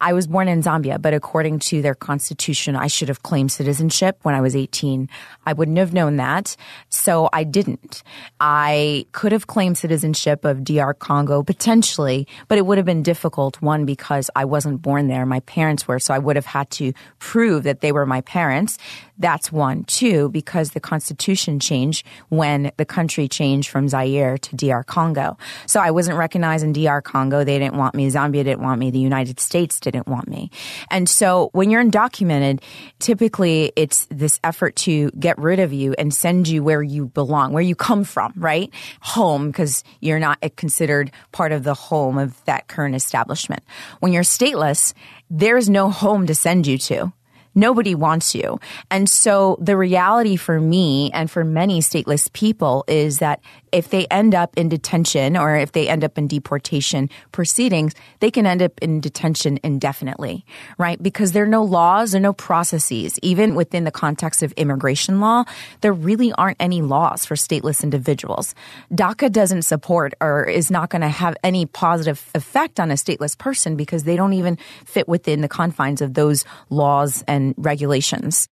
I 0.00 0.12
was 0.12 0.28
born 0.28 0.46
in 0.46 0.62
Zambia, 0.62 1.02
but 1.02 1.12
according 1.12 1.58
to 1.58 1.82
their 1.82 1.94
constitution, 1.94 2.76
I 2.76 2.86
should 2.86 3.08
have 3.08 3.24
claimed 3.24 3.50
citizenship 3.50 4.18
when 4.22 4.32
I 4.32 4.40
was 4.40 4.54
18. 4.54 5.08
I 5.44 5.52
wouldn't 5.52 5.76
have 5.76 5.92
known 5.92 6.16
that, 6.18 6.56
so 6.88 7.28
I 7.32 7.42
didn't. 7.42 8.04
I 8.38 9.06
could 9.10 9.32
have 9.32 9.48
claimed 9.48 9.76
citizenship 9.76 10.44
of 10.44 10.62
DR 10.62 10.94
Congo 10.94 11.42
potentially, 11.42 12.28
but 12.46 12.58
it 12.58 12.66
would 12.66 12.78
have 12.78 12.86
been 12.86 13.02
difficult. 13.02 13.60
One, 13.60 13.84
because 13.84 14.30
I 14.36 14.44
wasn't 14.44 14.82
born 14.82 15.08
there. 15.08 15.26
My 15.26 15.40
parents 15.40 15.88
were, 15.88 15.98
so 15.98 16.14
I 16.14 16.18
would 16.20 16.36
have 16.36 16.46
had 16.46 16.70
to 16.72 16.92
prove 17.18 17.64
that 17.64 17.80
they 17.80 17.90
were 17.90 18.06
my 18.06 18.20
parents. 18.20 18.78
That's 19.18 19.50
one. 19.50 19.82
Two, 19.82 20.28
because 20.28 20.70
the 20.70 20.80
constitution 20.80 21.58
changed 21.58 22.06
when 22.28 22.70
the 22.76 22.84
country 22.84 23.26
changed 23.26 23.68
from 23.68 23.88
Zaire 23.88 24.38
to 24.38 24.54
DR 24.54 24.84
Congo. 24.84 25.36
So 25.66 25.80
I 25.80 25.90
wasn't 25.90 26.18
recognized 26.18 26.64
in 26.64 26.72
DR 26.72 27.02
Congo. 27.02 27.42
They 27.42 27.58
didn't 27.58 27.76
want 27.76 27.96
me. 27.96 28.08
Zambia 28.08 28.44
didn't 28.44 28.60
want 28.60 28.78
me. 28.78 28.92
The 28.92 29.00
United 29.00 29.40
States 29.40 29.80
didn't 29.80 29.87
want 30.06 30.28
me. 30.28 30.50
And 30.90 31.08
so 31.08 31.50
when 31.52 31.70
you're 31.70 31.82
undocumented, 31.82 32.62
typically 32.98 33.72
it's 33.76 34.06
this 34.10 34.40
effort 34.44 34.76
to 34.76 35.10
get 35.12 35.38
rid 35.38 35.60
of 35.60 35.72
you 35.72 35.94
and 35.98 36.12
send 36.12 36.48
you 36.48 36.62
where 36.62 36.82
you 36.82 37.06
belong, 37.06 37.52
where 37.52 37.62
you 37.62 37.74
come 37.74 38.04
from, 38.04 38.32
right? 38.36 38.72
Home, 39.00 39.48
because 39.48 39.84
you're 40.00 40.18
not 40.18 40.38
considered 40.56 41.10
part 41.32 41.52
of 41.52 41.64
the 41.64 41.74
home 41.74 42.18
of 42.18 42.44
that 42.44 42.68
current 42.68 42.94
establishment. 42.94 43.62
When 44.00 44.12
you're 44.12 44.22
stateless, 44.22 44.94
there's 45.30 45.68
no 45.68 45.90
home 45.90 46.26
to 46.26 46.34
send 46.34 46.66
you 46.66 46.78
to. 46.78 47.12
Nobody 47.54 47.94
wants 47.94 48.34
you. 48.34 48.60
And 48.88 49.10
so 49.10 49.58
the 49.60 49.76
reality 49.76 50.36
for 50.36 50.60
me 50.60 51.10
and 51.12 51.28
for 51.28 51.44
many 51.44 51.80
stateless 51.80 52.32
people 52.32 52.84
is 52.86 53.18
that 53.18 53.40
if 53.72 53.90
they 53.90 54.06
end 54.06 54.34
up 54.34 54.56
in 54.56 54.68
detention 54.68 55.36
or 55.36 55.56
if 55.56 55.72
they 55.72 55.88
end 55.88 56.04
up 56.04 56.18
in 56.18 56.28
deportation 56.28 57.10
proceedings, 57.32 57.94
they 58.20 58.30
can 58.30 58.46
end 58.46 58.62
up 58.62 58.72
in 58.80 59.00
detention 59.00 59.58
indefinitely, 59.62 60.44
right? 60.78 61.02
Because 61.02 61.32
there 61.32 61.44
are 61.44 61.48
no 61.48 61.62
laws 61.62 62.14
and 62.14 62.22
no 62.22 62.32
processes. 62.32 63.18
Even 63.22 63.54
within 63.54 63.84
the 63.84 63.90
context 63.90 64.42
of 64.42 64.52
immigration 64.52 65.20
law, 65.20 65.44
there 65.80 65.92
really 65.92 66.32
aren't 66.32 66.56
any 66.60 66.82
laws 66.82 67.24
for 67.24 67.34
stateless 67.34 67.82
individuals. 67.82 68.54
DACA 68.92 69.30
doesn't 69.30 69.62
support 69.62 70.14
or 70.20 70.44
is 70.44 70.70
not 70.70 70.90
going 70.90 71.02
to 71.02 71.08
have 71.08 71.36
any 71.42 71.66
positive 71.66 72.30
effect 72.34 72.80
on 72.80 72.90
a 72.90 72.94
stateless 72.94 73.36
person 73.36 73.76
because 73.76 74.04
they 74.04 74.16
don't 74.16 74.32
even 74.32 74.58
fit 74.84 75.08
within 75.08 75.40
the 75.40 75.48
confines 75.48 76.00
of 76.00 76.14
those 76.14 76.44
laws 76.70 77.24
and 77.26 77.54
regulations. 77.56 78.48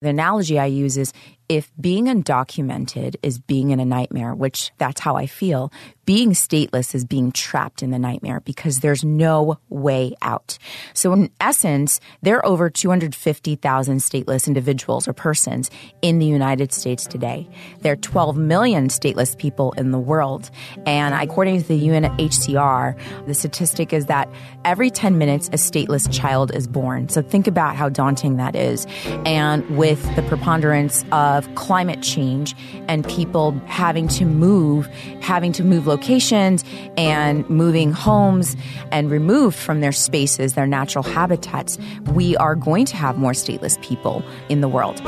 The 0.00 0.10
analogy 0.10 0.60
I 0.60 0.66
use 0.66 0.96
is 0.96 1.12
if 1.48 1.72
being 1.80 2.06
undocumented 2.06 3.16
is 3.22 3.38
being 3.38 3.70
in 3.70 3.80
a 3.80 3.84
nightmare, 3.84 4.34
which 4.34 4.70
that's 4.78 5.00
how 5.00 5.16
I 5.16 5.26
feel, 5.26 5.72
being 6.04 6.30
stateless 6.30 6.94
is 6.94 7.04
being 7.04 7.32
trapped 7.32 7.82
in 7.82 7.90
the 7.90 7.98
nightmare 7.98 8.40
because 8.40 8.80
there's 8.80 9.04
no 9.04 9.58
way 9.68 10.14
out. 10.22 10.56
So 10.94 11.12
in 11.12 11.30
essence, 11.38 12.00
there 12.22 12.38
are 12.38 12.46
over 12.46 12.70
250,000 12.70 13.98
stateless 13.98 14.46
individuals 14.46 15.06
or 15.06 15.12
persons 15.12 15.70
in 16.00 16.18
the 16.18 16.24
United 16.24 16.72
States 16.72 17.06
today. 17.06 17.46
There 17.80 17.92
are 17.92 17.96
12 17.96 18.38
million 18.38 18.88
stateless 18.88 19.36
people 19.36 19.72
in 19.72 19.90
the 19.90 19.98
world. 19.98 20.50
And 20.86 21.14
according 21.14 21.60
to 21.60 21.68
the 21.68 21.88
UNHCR, 21.88 23.26
the 23.26 23.34
statistic 23.34 23.92
is 23.92 24.06
that 24.06 24.30
every 24.64 24.90
10 24.90 25.18
minutes, 25.18 25.48
a 25.48 25.58
stateless 25.58 26.10
child 26.10 26.54
is 26.54 26.66
born. 26.66 27.10
So 27.10 27.20
think 27.20 27.46
about 27.46 27.76
how 27.76 27.90
daunting 27.90 28.38
that 28.38 28.56
is. 28.56 28.86
And 29.26 29.76
with 29.76 30.02
the 30.16 30.22
preponderance 30.22 31.04
of 31.12 31.37
climate 31.54 32.02
change 32.02 32.54
and 32.88 33.06
people 33.08 33.52
having 33.66 34.08
to 34.08 34.24
move, 34.24 34.86
having 35.20 35.52
to 35.52 35.64
move 35.64 35.86
locations 35.86 36.64
and 36.96 37.48
moving 37.48 37.92
homes 37.92 38.56
and 38.90 39.10
removed 39.10 39.56
from 39.56 39.80
their 39.80 39.92
spaces, 39.92 40.54
their 40.54 40.66
natural 40.66 41.04
habitats, 41.04 41.78
we 42.12 42.36
are 42.36 42.54
going 42.54 42.84
to 42.86 42.96
have 42.96 43.18
more 43.18 43.32
stateless 43.32 43.80
people 43.82 44.22
in 44.48 44.60
the 44.60 44.68
world. 44.68 45.02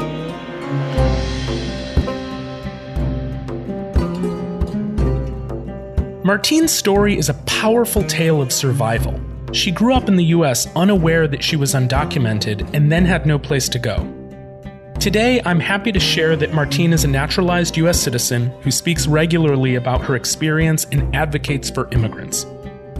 Martine's 6.22 6.70
story 6.70 7.18
is 7.18 7.28
a 7.28 7.34
powerful 7.46 8.04
tale 8.04 8.40
of 8.40 8.52
survival. 8.52 9.18
She 9.52 9.72
grew 9.72 9.94
up 9.94 10.06
in 10.06 10.16
the 10.16 10.26
US 10.26 10.68
unaware 10.76 11.26
that 11.26 11.42
she 11.42 11.56
was 11.56 11.75
undocumented 11.75 12.72
and 12.72 12.92
then 12.92 13.04
had 13.04 13.26
no 13.26 13.38
place 13.38 13.68
to 13.70 13.78
go. 13.78 14.20
Today, 15.00 15.40
I'm 15.47 15.61
happy 15.61 15.92
to 15.92 15.99
share 15.99 16.37
that 16.37 16.52
Martine 16.52 16.92
is 16.92 17.04
a 17.04 17.09
naturalized 17.09 17.75
U.S. 17.78 17.99
citizen 17.99 18.50
who 18.61 18.71
speaks 18.71 19.07
regularly 19.07 19.76
about 19.76 20.02
her 20.02 20.14
experience 20.14 20.85
and 20.92 21.16
advocates 21.16 21.71
for 21.71 21.88
immigrants. 21.92 22.45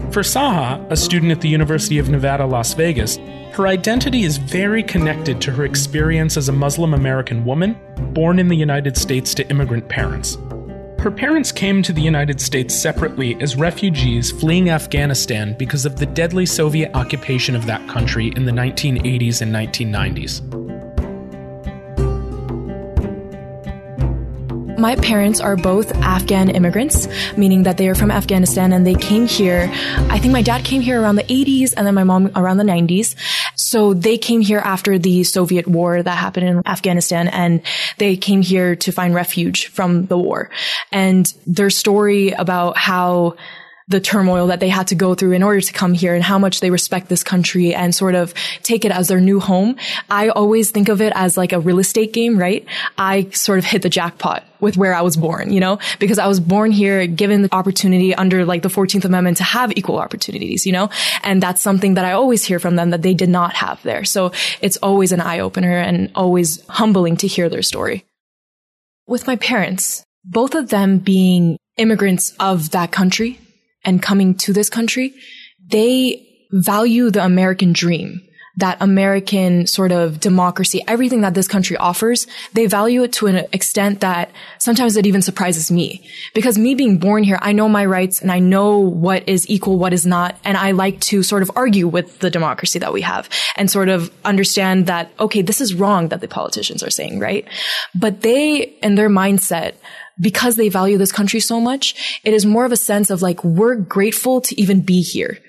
For 0.09 0.23
Saha, 0.23 0.83
a 0.89 0.97
student 0.97 1.31
at 1.31 1.41
the 1.41 1.47
University 1.47 1.99
of 1.99 2.09
Nevada, 2.09 2.47
Las 2.47 2.73
Vegas, 2.73 3.17
her 3.53 3.67
identity 3.67 4.23
is 4.23 4.37
very 4.37 4.81
connected 4.81 5.39
to 5.41 5.51
her 5.51 5.63
experience 5.63 6.37
as 6.37 6.49
a 6.49 6.51
Muslim 6.51 6.95
American 6.95 7.45
woman 7.45 7.79
born 8.13 8.39
in 8.39 8.47
the 8.47 8.57
United 8.57 8.97
States 8.97 9.35
to 9.35 9.47
immigrant 9.51 9.87
parents. 9.87 10.39
Her 10.97 11.11
parents 11.11 11.51
came 11.51 11.83
to 11.83 11.93
the 11.93 12.01
United 12.01 12.41
States 12.41 12.73
separately 12.73 13.39
as 13.41 13.55
refugees 13.55 14.31
fleeing 14.31 14.71
Afghanistan 14.71 15.55
because 15.55 15.85
of 15.85 15.97
the 15.97 16.07
deadly 16.07 16.47
Soviet 16.47 16.95
occupation 16.95 17.55
of 17.55 17.67
that 17.67 17.87
country 17.87 18.33
in 18.35 18.45
the 18.45 18.51
1980s 18.51 19.43
and 19.43 19.53
1990s. 19.53 20.70
My 24.81 24.95
parents 24.95 25.39
are 25.39 25.55
both 25.55 25.91
Afghan 25.97 26.49
immigrants, 26.49 27.07
meaning 27.37 27.61
that 27.63 27.77
they 27.77 27.87
are 27.87 27.93
from 27.93 28.09
Afghanistan 28.09 28.73
and 28.73 28.85
they 28.85 28.95
came 28.95 29.27
here. 29.27 29.69
I 30.09 30.17
think 30.17 30.33
my 30.33 30.41
dad 30.41 30.65
came 30.65 30.81
here 30.81 30.99
around 30.99 31.17
the 31.17 31.23
80s 31.23 31.75
and 31.77 31.85
then 31.85 31.93
my 31.93 32.03
mom 32.03 32.31
around 32.35 32.57
the 32.57 32.63
90s. 32.63 33.15
So 33.55 33.93
they 33.93 34.17
came 34.17 34.41
here 34.41 34.57
after 34.57 34.97
the 34.97 35.23
Soviet 35.23 35.67
war 35.67 36.01
that 36.01 36.17
happened 36.17 36.47
in 36.47 36.61
Afghanistan 36.65 37.27
and 37.27 37.61
they 37.99 38.17
came 38.17 38.41
here 38.41 38.75
to 38.77 38.91
find 38.91 39.13
refuge 39.13 39.67
from 39.67 40.07
the 40.07 40.17
war. 40.17 40.49
And 40.91 41.31
their 41.45 41.69
story 41.69 42.31
about 42.31 42.75
how 42.75 43.35
the 43.91 43.99
turmoil 43.99 44.47
that 44.47 44.59
they 44.59 44.69
had 44.69 44.87
to 44.87 44.95
go 44.95 45.13
through 45.13 45.33
in 45.33 45.43
order 45.43 45.61
to 45.61 45.73
come 45.73 45.93
here 45.93 46.15
and 46.15 46.23
how 46.23 46.39
much 46.39 46.59
they 46.59 46.69
respect 46.69 47.09
this 47.09 47.23
country 47.23 47.73
and 47.73 47.93
sort 47.93 48.15
of 48.15 48.33
take 48.63 48.85
it 48.85 48.91
as 48.91 49.07
their 49.07 49.21
new 49.21 49.39
home. 49.39 49.75
I 50.09 50.29
always 50.29 50.71
think 50.71 50.89
of 50.89 51.01
it 51.01 51.13
as 51.15 51.37
like 51.37 51.53
a 51.53 51.59
real 51.59 51.79
estate 51.79 52.13
game, 52.13 52.39
right? 52.39 52.65
I 52.97 53.29
sort 53.29 53.59
of 53.59 53.65
hit 53.65 53.81
the 53.81 53.89
jackpot 53.89 54.43
with 54.59 54.77
where 54.77 54.93
I 54.93 55.01
was 55.01 55.17
born, 55.17 55.51
you 55.51 55.59
know, 55.59 55.79
because 55.99 56.19
I 56.19 56.27
was 56.27 56.39
born 56.39 56.71
here, 56.71 57.05
given 57.07 57.41
the 57.41 57.53
opportunity 57.53 58.15
under 58.15 58.45
like 58.45 58.61
the 58.61 58.69
14th 58.69 59.05
Amendment 59.05 59.37
to 59.37 59.43
have 59.43 59.71
equal 59.75 59.97
opportunities, 59.97 60.65
you 60.65 60.71
know, 60.71 60.89
and 61.23 61.41
that's 61.41 61.61
something 61.61 61.95
that 61.95 62.05
I 62.05 62.13
always 62.13 62.43
hear 62.43 62.59
from 62.59 62.75
them 62.75 62.91
that 62.91 63.01
they 63.01 63.13
did 63.13 63.29
not 63.29 63.53
have 63.53 63.81
there. 63.83 64.05
So 64.05 64.31
it's 64.61 64.77
always 64.77 65.11
an 65.11 65.19
eye 65.19 65.39
opener 65.39 65.77
and 65.77 66.11
always 66.15 66.65
humbling 66.67 67.17
to 67.17 67.27
hear 67.27 67.49
their 67.49 67.63
story. 67.63 68.05
With 69.07 69.27
my 69.27 69.35
parents, 69.35 70.03
both 70.23 70.55
of 70.55 70.69
them 70.69 70.99
being 70.99 71.57
immigrants 71.77 72.33
of 72.39 72.71
that 72.71 72.91
country, 72.91 73.39
and 73.83 74.01
coming 74.01 74.35
to 74.35 74.53
this 74.53 74.69
country, 74.69 75.13
they 75.67 76.27
value 76.51 77.09
the 77.09 77.23
American 77.23 77.73
dream, 77.73 78.21
that 78.57 78.77
American 78.81 79.65
sort 79.65 79.93
of 79.93 80.19
democracy, 80.19 80.83
everything 80.85 81.21
that 81.21 81.33
this 81.33 81.47
country 81.47 81.77
offers, 81.77 82.27
they 82.53 82.67
value 82.67 83.03
it 83.03 83.13
to 83.13 83.27
an 83.27 83.37
extent 83.53 84.01
that 84.01 84.29
sometimes 84.59 84.97
it 84.97 85.05
even 85.07 85.21
surprises 85.21 85.71
me. 85.71 86.05
Because 86.33 86.57
me 86.57 86.75
being 86.75 86.97
born 86.97 87.23
here, 87.23 87.39
I 87.41 87.53
know 87.53 87.69
my 87.69 87.85
rights 87.85 88.21
and 88.21 88.29
I 88.29 88.39
know 88.39 88.77
what 88.77 89.27
is 89.27 89.49
equal, 89.49 89.77
what 89.77 89.93
is 89.93 90.05
not, 90.05 90.37
and 90.43 90.57
I 90.57 90.71
like 90.71 90.99
to 91.01 91.23
sort 91.23 91.43
of 91.43 91.51
argue 91.55 91.87
with 91.87 92.19
the 92.19 92.29
democracy 92.29 92.77
that 92.79 92.91
we 92.91 93.01
have 93.01 93.29
and 93.55 93.71
sort 93.71 93.87
of 93.87 94.11
understand 94.25 94.87
that, 94.87 95.11
okay, 95.17 95.41
this 95.41 95.61
is 95.61 95.73
wrong 95.73 96.09
that 96.09 96.19
the 96.19 96.27
politicians 96.27 96.83
are 96.83 96.89
saying, 96.89 97.19
right? 97.19 97.47
But 97.95 98.21
they, 98.21 98.57
in 98.83 98.95
their 98.95 99.09
mindset, 99.09 99.75
because 100.19 100.55
they 100.55 100.69
value 100.69 100.97
this 100.97 101.11
country 101.11 101.39
so 101.39 101.59
much, 101.59 102.19
it 102.23 102.33
is 102.33 102.45
more 102.45 102.65
of 102.65 102.71
a 102.71 102.77
sense 102.77 103.09
of 103.09 103.21
like, 103.21 103.43
we're 103.43 103.75
grateful 103.75 104.41
to 104.41 104.59
even 104.59 104.81
be 104.81 105.01
here. 105.01 105.39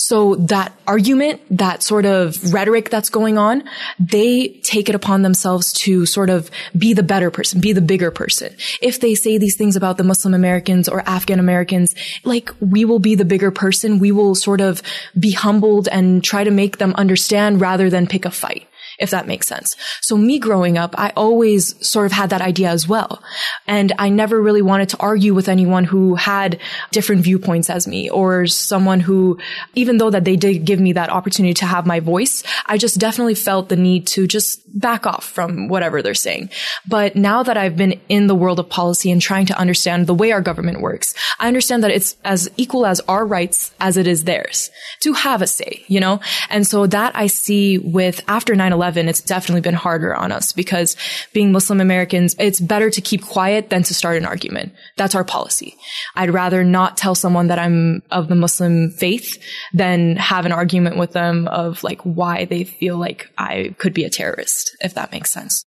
So 0.00 0.36
that 0.36 0.72
argument, 0.86 1.40
that 1.50 1.82
sort 1.82 2.06
of 2.06 2.54
rhetoric 2.54 2.88
that's 2.88 3.10
going 3.10 3.36
on, 3.36 3.64
they 3.98 4.60
take 4.62 4.88
it 4.88 4.94
upon 4.94 5.22
themselves 5.22 5.72
to 5.84 6.06
sort 6.06 6.30
of 6.30 6.52
be 6.76 6.94
the 6.94 7.02
better 7.02 7.32
person, 7.32 7.60
be 7.60 7.72
the 7.72 7.80
bigger 7.80 8.12
person. 8.12 8.54
If 8.80 9.00
they 9.00 9.16
say 9.16 9.38
these 9.38 9.56
things 9.56 9.74
about 9.74 9.96
the 9.96 10.04
Muslim 10.04 10.34
Americans 10.34 10.88
or 10.88 11.00
Afghan 11.00 11.40
Americans, 11.40 11.96
like 12.22 12.50
we 12.60 12.84
will 12.84 13.00
be 13.00 13.16
the 13.16 13.24
bigger 13.24 13.50
person. 13.50 13.98
We 13.98 14.12
will 14.12 14.36
sort 14.36 14.60
of 14.60 14.82
be 15.18 15.32
humbled 15.32 15.88
and 15.88 16.22
try 16.22 16.44
to 16.44 16.50
make 16.52 16.78
them 16.78 16.94
understand 16.94 17.60
rather 17.60 17.90
than 17.90 18.06
pick 18.06 18.24
a 18.24 18.30
fight 18.30 18.68
if 18.98 19.10
that 19.10 19.26
makes 19.26 19.46
sense. 19.46 19.76
So 20.00 20.16
me 20.16 20.38
growing 20.38 20.76
up, 20.76 20.94
I 20.98 21.12
always 21.16 21.74
sort 21.86 22.06
of 22.06 22.12
had 22.12 22.30
that 22.30 22.42
idea 22.42 22.70
as 22.70 22.88
well. 22.88 23.22
And 23.66 23.92
I 23.98 24.08
never 24.08 24.40
really 24.40 24.62
wanted 24.62 24.88
to 24.90 24.98
argue 24.98 25.34
with 25.34 25.48
anyone 25.48 25.84
who 25.84 26.14
had 26.16 26.58
different 26.90 27.22
viewpoints 27.22 27.70
as 27.70 27.86
me 27.86 28.10
or 28.10 28.46
someone 28.46 29.00
who, 29.00 29.38
even 29.74 29.98
though 29.98 30.10
that 30.10 30.24
they 30.24 30.36
did 30.36 30.64
give 30.64 30.80
me 30.80 30.92
that 30.94 31.10
opportunity 31.10 31.54
to 31.54 31.66
have 31.66 31.86
my 31.86 32.00
voice, 32.00 32.42
I 32.66 32.78
just 32.78 32.98
definitely 32.98 33.34
felt 33.34 33.68
the 33.68 33.76
need 33.76 34.06
to 34.08 34.26
just 34.26 34.62
back 34.78 35.06
off 35.06 35.24
from 35.24 35.68
whatever 35.68 36.02
they're 36.02 36.14
saying. 36.14 36.50
But 36.88 37.14
now 37.14 37.42
that 37.42 37.56
I've 37.56 37.76
been 37.76 38.00
in 38.08 38.26
the 38.26 38.34
world 38.34 38.58
of 38.58 38.68
policy 38.68 39.10
and 39.10 39.20
trying 39.20 39.46
to 39.46 39.58
understand 39.58 40.06
the 40.06 40.14
way 40.14 40.32
our 40.32 40.40
government 40.40 40.80
works, 40.80 41.14
I 41.38 41.48
understand 41.48 41.84
that 41.84 41.90
it's 41.90 42.16
as 42.24 42.50
equal 42.56 42.86
as 42.86 43.00
our 43.00 43.24
rights 43.26 43.72
as 43.80 43.96
it 43.96 44.06
is 44.06 44.24
theirs 44.24 44.70
to 45.00 45.12
have 45.12 45.42
a 45.42 45.46
say, 45.46 45.84
you 45.86 46.00
know? 46.00 46.20
And 46.50 46.66
so 46.66 46.86
that 46.86 47.14
I 47.14 47.26
see 47.28 47.78
with 47.78 48.20
after 48.28 48.54
9-11, 48.54 48.87
11, 48.88 49.08
it's 49.08 49.20
definitely 49.20 49.60
been 49.60 49.74
harder 49.74 50.14
on 50.14 50.32
us 50.32 50.52
because 50.52 50.96
being 51.34 51.52
Muslim 51.52 51.80
Americans, 51.80 52.34
it's 52.38 52.58
better 52.58 52.88
to 52.88 53.00
keep 53.00 53.22
quiet 53.22 53.68
than 53.68 53.82
to 53.82 53.94
start 53.94 54.16
an 54.16 54.24
argument. 54.24 54.72
That's 54.96 55.14
our 55.14 55.24
policy. 55.24 55.76
I'd 56.16 56.30
rather 56.30 56.64
not 56.64 56.96
tell 56.96 57.14
someone 57.14 57.48
that 57.48 57.58
I'm 57.58 58.02
of 58.10 58.28
the 58.28 58.34
Muslim 58.34 58.90
faith 58.90 59.42
than 59.74 60.16
have 60.16 60.46
an 60.46 60.52
argument 60.52 60.96
with 60.96 61.12
them 61.12 61.48
of 61.48 61.84
like 61.84 62.00
why 62.02 62.46
they 62.46 62.64
feel 62.64 62.96
like 62.96 63.30
I 63.36 63.74
could 63.76 63.92
be 63.92 64.04
a 64.04 64.10
terrorist, 64.10 64.74
if 64.80 64.94
that 64.94 65.12
makes 65.12 65.30
sense 65.30 65.64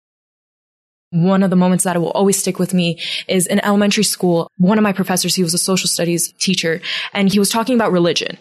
one 1.14 1.44
of 1.44 1.50
the 1.50 1.56
moments 1.56 1.84
that 1.84 2.00
will 2.00 2.10
always 2.10 2.36
stick 2.36 2.58
with 2.58 2.74
me 2.74 2.98
is 3.28 3.46
in 3.46 3.64
elementary 3.64 4.02
school. 4.02 4.50
One 4.58 4.78
of 4.78 4.82
my 4.82 4.92
professors, 4.92 5.36
he 5.36 5.44
was 5.44 5.54
a 5.54 5.58
social 5.58 5.88
studies 5.88 6.32
teacher 6.40 6.80
and 7.12 7.32
he 7.32 7.38
was 7.38 7.50
talking 7.50 7.76
about 7.76 7.92
religion. 7.92 8.36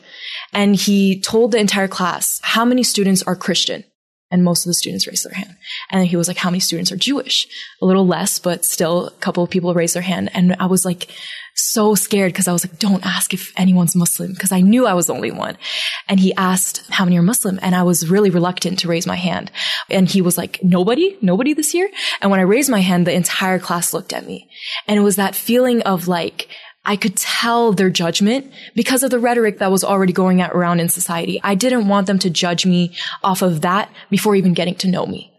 And 0.54 0.76
he 0.76 1.22
told 1.22 1.52
the 1.52 1.60
entire 1.60 1.88
class, 1.88 2.42
how 2.44 2.66
many 2.66 2.82
students 2.82 3.22
are 3.24 3.36
Christian? 3.36 3.84
And 4.34 4.44
most 4.44 4.66
of 4.66 4.70
the 4.72 4.74
students 4.74 5.06
raised 5.06 5.26
their 5.26 5.36
hand. 5.36 5.56
And 5.92 6.08
he 6.08 6.16
was 6.16 6.28
like, 6.28 6.38
how 6.38 6.50
many 6.50 6.60
students 6.60 6.92
are 6.92 6.98
Jewish? 6.98 7.48
A 7.84 7.86
little 7.86 8.08
less, 8.08 8.40
but 8.40 8.66
still 8.66 9.08
a 9.08 9.12
couple 9.12 9.44
of 9.44 9.52
people 9.52 9.76
raised 9.76 9.94
their 9.94 10.02
hand. 10.02 10.32
And 10.34 10.56
I 10.60 10.66
was 10.66 10.84
like, 10.84 11.08
so 11.56 11.94
scared 11.94 12.34
because 12.34 12.48
I 12.48 12.52
was 12.52 12.66
like, 12.66 12.80
don't 12.80 13.06
ask 13.06 13.32
if 13.32 13.54
anyone's 13.58 13.96
Muslim 13.96 14.34
because 14.34 14.52
I 14.52 14.62
knew 14.62 14.88
I 14.88 14.94
was 14.94 15.06
the 15.06 15.14
only 15.14 15.30
one. 15.30 15.56
And 16.10 16.20
he 16.20 16.34
asked 16.34 16.84
how 16.90 17.06
many 17.06 17.18
are 17.20 17.22
Muslim 17.22 17.60
and 17.62 17.76
I 17.76 17.84
was 17.84 18.10
really 18.10 18.32
reluctant 18.32 18.80
to 18.80 18.88
raise 18.88 19.06
my 19.06 19.16
hand. 19.16 19.52
And 19.88 20.10
he 20.10 20.22
was 20.22 20.36
like, 20.36 20.64
nobody, 20.64 21.16
nobody 21.22 21.54
this 21.54 21.76
year. 21.76 21.90
And 22.22 22.32
when 22.32 22.40
I 22.40 22.44
raised 22.44 22.72
my 22.72 22.80
hand, 22.80 23.06
the 23.06 23.14
entire 23.14 23.60
class 23.60 23.94
looked 23.94 24.14
at 24.14 24.26
me 24.26 24.50
and 24.88 24.98
it 24.98 25.04
was 25.04 25.18
that 25.18 25.36
feeling 25.36 25.84
of 25.84 26.08
like, 26.08 26.48
I 26.86 26.96
could 26.98 27.16
tell 27.16 27.72
their 27.72 27.90
judgment 27.90 28.52
because 28.76 29.04
of 29.04 29.12
the 29.12 29.20
rhetoric 29.20 29.60
that 29.60 29.72
was 29.72 29.84
already 29.84 30.12
going 30.14 30.42
around 30.42 30.80
in 30.80 30.90
society. 30.90 31.40
I 31.44 31.56
didn't 31.56 31.88
want 31.88 32.08
them 32.08 32.20
to 32.20 32.30
judge 32.30 32.66
me 32.66 32.96
off 33.24 33.42
of 33.42 33.62
that 33.62 33.90
before 34.10 34.36
even 34.36 34.54
getting 34.54 34.76
to 34.76 34.90
know 34.90 35.06
me. 35.06 35.32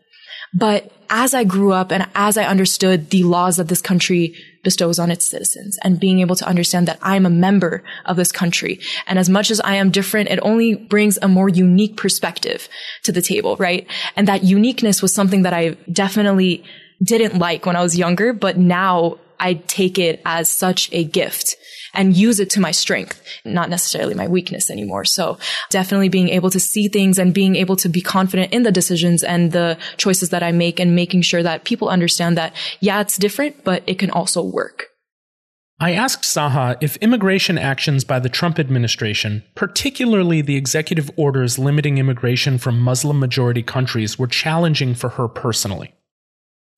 But 0.54 0.90
as 1.10 1.34
I 1.34 1.44
grew 1.44 1.72
up 1.72 1.92
and 1.92 2.06
as 2.14 2.38
I 2.38 2.44
understood 2.44 3.10
the 3.10 3.24
laws 3.24 3.56
that 3.56 3.68
this 3.68 3.82
country 3.82 4.34
bestows 4.62 4.98
on 4.98 5.10
its 5.10 5.26
citizens 5.26 5.78
and 5.82 6.00
being 6.00 6.20
able 6.20 6.36
to 6.36 6.46
understand 6.46 6.88
that 6.88 6.98
I'm 7.02 7.26
a 7.26 7.30
member 7.30 7.82
of 8.06 8.16
this 8.16 8.32
country. 8.32 8.80
And 9.06 9.18
as 9.18 9.28
much 9.28 9.50
as 9.50 9.60
I 9.60 9.74
am 9.74 9.90
different, 9.90 10.30
it 10.30 10.38
only 10.42 10.74
brings 10.74 11.18
a 11.20 11.28
more 11.28 11.48
unique 11.48 11.96
perspective 11.96 12.68
to 13.02 13.12
the 13.12 13.20
table, 13.20 13.56
right? 13.56 13.86
And 14.16 14.26
that 14.28 14.44
uniqueness 14.44 15.02
was 15.02 15.14
something 15.14 15.42
that 15.42 15.52
I 15.52 15.70
definitely 15.92 16.64
didn't 17.02 17.38
like 17.38 17.66
when 17.66 17.76
I 17.76 17.82
was 17.82 17.98
younger, 17.98 18.32
but 18.32 18.56
now 18.56 19.18
I 19.40 19.54
take 19.54 19.98
it 19.98 20.20
as 20.24 20.50
such 20.50 20.88
a 20.92 21.04
gift 21.04 21.56
and 21.94 22.16
use 22.16 22.40
it 22.40 22.50
to 22.50 22.60
my 22.60 22.72
strength, 22.72 23.22
not 23.44 23.70
necessarily 23.70 24.14
my 24.14 24.26
weakness 24.26 24.70
anymore. 24.70 25.04
So 25.04 25.38
definitely 25.70 26.08
being 26.08 26.28
able 26.28 26.50
to 26.50 26.60
see 26.60 26.88
things 26.88 27.18
and 27.18 27.32
being 27.32 27.56
able 27.56 27.76
to 27.76 27.88
be 27.88 28.00
confident 28.00 28.52
in 28.52 28.64
the 28.64 28.72
decisions 28.72 29.22
and 29.22 29.52
the 29.52 29.78
choices 29.96 30.30
that 30.30 30.42
I 30.42 30.52
make 30.52 30.80
and 30.80 30.96
making 30.96 31.22
sure 31.22 31.42
that 31.42 31.64
people 31.64 31.88
understand 31.88 32.36
that, 32.36 32.54
yeah, 32.80 33.00
it's 33.00 33.16
different, 33.16 33.64
but 33.64 33.82
it 33.86 33.98
can 33.98 34.10
also 34.10 34.42
work. 34.42 34.88
I 35.80 35.92
asked 35.92 36.22
Saha 36.22 36.76
if 36.80 36.96
immigration 36.98 37.58
actions 37.58 38.04
by 38.04 38.20
the 38.20 38.28
Trump 38.28 38.60
administration, 38.60 39.42
particularly 39.56 40.40
the 40.40 40.56
executive 40.56 41.10
orders 41.16 41.58
limiting 41.58 41.98
immigration 41.98 42.58
from 42.58 42.78
Muslim 42.78 43.18
majority 43.18 43.62
countries, 43.62 44.16
were 44.18 44.28
challenging 44.28 44.94
for 44.94 45.10
her 45.10 45.26
personally. 45.26 45.92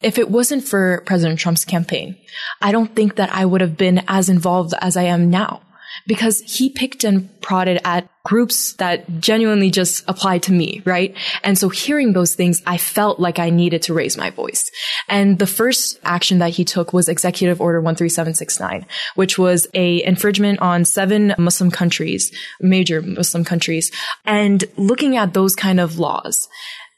If 0.03 0.19
it 0.19 0.31
wasn't 0.31 0.65
for 0.65 1.03
President 1.07 1.39
Trump's 1.39 1.65
campaign, 1.65 2.17
I 2.61 2.71
don't 2.71 2.95
think 2.95 3.17
that 3.17 3.33
I 3.33 3.47
would 3.47 3.61
have 3.61 3.77
been 3.77 4.03
as 4.09 4.29
involved 4.29 4.75
as 4.81 4.97
I 4.97 5.05
am 5.05 5.31
now 5.31 5.63
because 6.07 6.41
he 6.41 6.71
picked 6.71 7.05
and 7.05 7.41
prodded 7.41 7.81
at 7.85 8.09
groups 8.25 8.75
that 8.75 9.21
genuinely 9.21 9.71
just 9.71 10.05
applied 10.09 10.43
to 10.45 10.53
me, 10.53 10.83
right? 10.85 11.17
And 11.43 11.59
so 11.59 11.69
hearing 11.69 12.13
those 12.13 12.35
things, 12.35 12.63
I 12.67 12.77
felt 12.77 13.21
like 13.21 13.39
I 13.39 13.51
needed 13.51 13.83
to 13.83 13.95
raise 13.95 14.17
my 14.17 14.31
voice. 14.31 14.71
And 15.09 15.39
the 15.39 15.47
first 15.47 15.99
action 16.05 16.39
that 16.39 16.51
he 16.51 16.65
took 16.65 16.93
was 16.93 17.09
Executive 17.09 17.61
Order 17.61 17.81
13769, 17.81 18.87
which 19.15 19.39
was 19.39 19.67
a 19.75 20.03
infringement 20.05 20.61
on 20.61 20.85
seven 20.85 21.35
Muslim 21.39 21.71
countries, 21.71 22.33
major 22.61 23.01
Muslim 23.01 23.45
countries. 23.45 23.91
And 24.25 24.65
looking 24.77 25.17
at 25.17 25.35
those 25.35 25.55
kind 25.55 25.81
of 25.81 25.99
laws, 25.99 26.49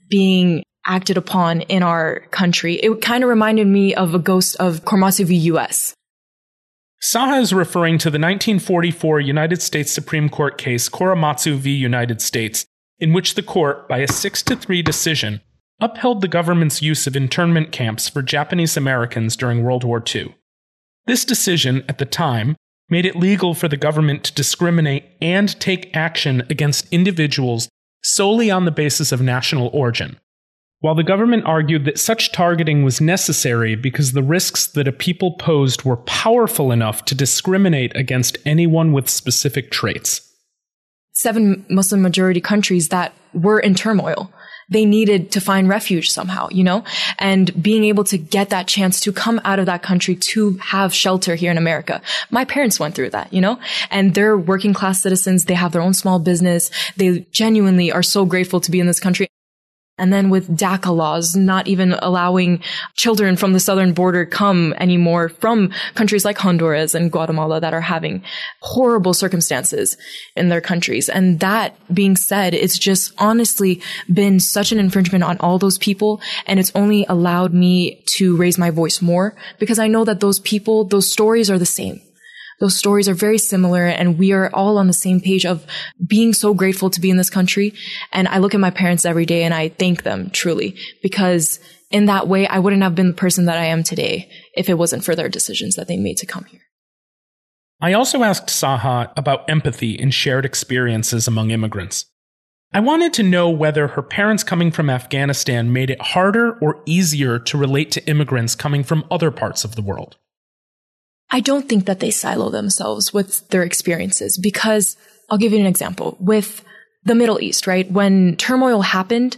being 0.08 0.64
acted 0.88 1.16
upon 1.16 1.60
in 1.62 1.82
our 1.82 2.20
country. 2.30 2.74
It 2.74 3.00
kind 3.00 3.22
of 3.22 3.30
reminded 3.30 3.66
me 3.66 3.94
of 3.94 4.14
a 4.14 4.18
ghost 4.18 4.56
of 4.56 4.84
Korematsu 4.84 5.26
v. 5.26 5.36
U.S. 5.52 5.94
Saha 7.00 7.40
is 7.40 7.52
referring 7.52 7.98
to 7.98 8.10
the 8.10 8.18
1944 8.18 9.20
United 9.20 9.62
States 9.62 9.92
Supreme 9.92 10.28
Court 10.28 10.58
case 10.58 10.88
Korematsu 10.88 11.56
v. 11.56 11.70
United 11.70 12.20
States, 12.20 12.66
in 12.98 13.12
which 13.12 13.34
the 13.34 13.42
court, 13.42 13.88
by 13.88 13.98
a 13.98 14.08
6 14.08 14.42
to 14.42 14.56
3 14.56 14.82
decision, 14.82 15.40
upheld 15.80 16.20
the 16.20 16.28
government's 16.28 16.82
use 16.82 17.06
of 17.06 17.14
internment 17.14 17.70
camps 17.70 18.08
for 18.08 18.20
Japanese 18.20 18.76
Americans 18.76 19.36
during 19.36 19.62
World 19.62 19.84
War 19.84 20.02
II. 20.12 20.34
This 21.06 21.24
decision, 21.24 21.84
at 21.88 21.98
the 21.98 22.04
time, 22.04 22.56
made 22.90 23.06
it 23.06 23.14
legal 23.14 23.54
for 23.54 23.68
the 23.68 23.76
government 23.76 24.24
to 24.24 24.34
discriminate 24.34 25.04
and 25.20 25.58
take 25.60 25.94
action 25.96 26.42
against 26.50 26.92
individuals 26.92 27.68
solely 28.02 28.50
on 28.50 28.64
the 28.64 28.70
basis 28.70 29.12
of 29.12 29.20
national 29.20 29.68
origin, 29.72 30.18
while 30.80 30.94
the 30.94 31.02
government 31.02 31.44
argued 31.44 31.84
that 31.84 31.98
such 31.98 32.32
targeting 32.32 32.84
was 32.84 33.00
necessary 33.00 33.74
because 33.74 34.12
the 34.12 34.22
risks 34.22 34.66
that 34.66 34.86
a 34.86 34.92
people 34.92 35.32
posed 35.32 35.82
were 35.82 35.96
powerful 35.96 36.70
enough 36.70 37.04
to 37.06 37.14
discriminate 37.14 37.94
against 37.96 38.38
anyone 38.46 38.92
with 38.92 39.08
specific 39.08 39.70
traits. 39.70 40.20
Seven 41.12 41.66
Muslim 41.68 42.00
majority 42.00 42.40
countries 42.40 42.90
that 42.90 43.12
were 43.34 43.58
in 43.58 43.74
turmoil. 43.74 44.32
They 44.70 44.84
needed 44.84 45.32
to 45.32 45.40
find 45.40 45.68
refuge 45.68 46.10
somehow, 46.10 46.48
you 46.50 46.62
know, 46.62 46.84
and 47.18 47.60
being 47.60 47.84
able 47.84 48.04
to 48.04 48.18
get 48.18 48.50
that 48.50 48.68
chance 48.68 49.00
to 49.00 49.12
come 49.12 49.40
out 49.44 49.58
of 49.58 49.66
that 49.66 49.82
country 49.82 50.14
to 50.14 50.58
have 50.58 50.94
shelter 50.94 51.34
here 51.34 51.50
in 51.50 51.58
America. 51.58 52.02
My 52.30 52.44
parents 52.44 52.78
went 52.78 52.94
through 52.94 53.10
that, 53.10 53.32
you 53.32 53.40
know, 53.40 53.58
and 53.90 54.14
they're 54.14 54.36
working 54.36 54.74
class 54.74 55.02
citizens. 55.02 55.46
They 55.46 55.54
have 55.54 55.72
their 55.72 55.80
own 55.82 55.94
small 55.94 56.18
business. 56.18 56.70
They 56.96 57.20
genuinely 57.32 57.90
are 57.90 58.02
so 58.02 58.26
grateful 58.26 58.60
to 58.60 58.70
be 58.70 58.78
in 58.78 58.86
this 58.86 59.00
country. 59.00 59.28
And 59.98 60.12
then 60.12 60.30
with 60.30 60.56
DACA 60.56 60.94
laws, 60.94 61.36
not 61.36 61.66
even 61.68 61.92
allowing 61.92 62.62
children 62.94 63.36
from 63.36 63.52
the 63.52 63.60
southern 63.60 63.92
border 63.92 64.24
come 64.24 64.74
anymore 64.78 65.28
from 65.28 65.72
countries 65.94 66.24
like 66.24 66.38
Honduras 66.38 66.94
and 66.94 67.10
Guatemala 67.12 67.60
that 67.60 67.74
are 67.74 67.80
having 67.80 68.22
horrible 68.60 69.14
circumstances 69.14 69.96
in 70.36 70.48
their 70.48 70.60
countries. 70.60 71.08
And 71.08 71.40
that 71.40 71.76
being 71.92 72.16
said, 72.16 72.54
it's 72.54 72.78
just 72.78 73.12
honestly 73.18 73.82
been 74.12 74.40
such 74.40 74.72
an 74.72 74.78
infringement 74.78 75.24
on 75.24 75.38
all 75.38 75.58
those 75.58 75.78
people. 75.78 76.20
And 76.46 76.60
it's 76.60 76.72
only 76.74 77.04
allowed 77.08 77.52
me 77.52 78.02
to 78.06 78.36
raise 78.36 78.58
my 78.58 78.70
voice 78.70 79.02
more 79.02 79.36
because 79.58 79.78
I 79.78 79.88
know 79.88 80.04
that 80.04 80.20
those 80.20 80.40
people, 80.40 80.84
those 80.84 81.10
stories 81.10 81.50
are 81.50 81.58
the 81.58 81.66
same 81.66 82.00
those 82.60 82.76
stories 82.76 83.08
are 83.08 83.14
very 83.14 83.38
similar 83.38 83.86
and 83.86 84.18
we 84.18 84.32
are 84.32 84.50
all 84.52 84.78
on 84.78 84.86
the 84.86 84.92
same 84.92 85.20
page 85.20 85.46
of 85.46 85.64
being 86.04 86.32
so 86.32 86.54
grateful 86.54 86.90
to 86.90 87.00
be 87.00 87.10
in 87.10 87.16
this 87.16 87.30
country. 87.30 87.74
And 88.12 88.26
I 88.28 88.38
look 88.38 88.54
at 88.54 88.60
my 88.60 88.70
parents 88.70 89.04
every 89.04 89.26
day 89.26 89.44
and 89.44 89.54
I 89.54 89.68
thank 89.68 90.02
them 90.02 90.30
truly 90.30 90.76
because 91.02 91.60
in 91.90 92.06
that 92.06 92.28
way, 92.28 92.46
I 92.46 92.58
wouldn't 92.58 92.82
have 92.82 92.94
been 92.94 93.08
the 93.08 93.14
person 93.14 93.46
that 93.46 93.58
I 93.58 93.66
am 93.66 93.82
today 93.82 94.28
if 94.54 94.68
it 94.68 94.74
wasn't 94.74 95.04
for 95.04 95.14
their 95.14 95.28
decisions 95.28 95.76
that 95.76 95.88
they 95.88 95.96
made 95.96 96.18
to 96.18 96.26
come 96.26 96.44
here. 96.44 96.60
I 97.80 97.92
also 97.92 98.24
asked 98.24 98.48
Saha 98.48 99.12
about 99.16 99.48
empathy 99.48 99.98
and 99.98 100.12
shared 100.12 100.44
experiences 100.44 101.28
among 101.28 101.50
immigrants. 101.50 102.06
I 102.72 102.80
wanted 102.80 103.14
to 103.14 103.22
know 103.22 103.48
whether 103.48 103.88
her 103.88 104.02
parents 104.02 104.42
coming 104.42 104.70
from 104.70 104.90
Afghanistan 104.90 105.72
made 105.72 105.88
it 105.88 106.02
harder 106.02 106.58
or 106.58 106.82
easier 106.84 107.38
to 107.38 107.56
relate 107.56 107.90
to 107.92 108.06
immigrants 108.06 108.54
coming 108.54 108.84
from 108.84 109.06
other 109.10 109.30
parts 109.30 109.64
of 109.64 109.74
the 109.74 109.80
world. 109.80 110.16
I 111.30 111.40
don't 111.40 111.68
think 111.68 111.86
that 111.86 112.00
they 112.00 112.10
silo 112.10 112.50
themselves 112.50 113.12
with 113.12 113.48
their 113.48 113.62
experiences 113.62 114.38
because 114.38 114.96
I'll 115.30 115.38
give 115.38 115.52
you 115.52 115.60
an 115.60 115.66
example 115.66 116.16
with 116.20 116.64
the 117.04 117.14
Middle 117.14 117.40
East, 117.40 117.66
right? 117.66 117.90
When 117.90 118.36
turmoil 118.36 118.82
happened, 118.82 119.36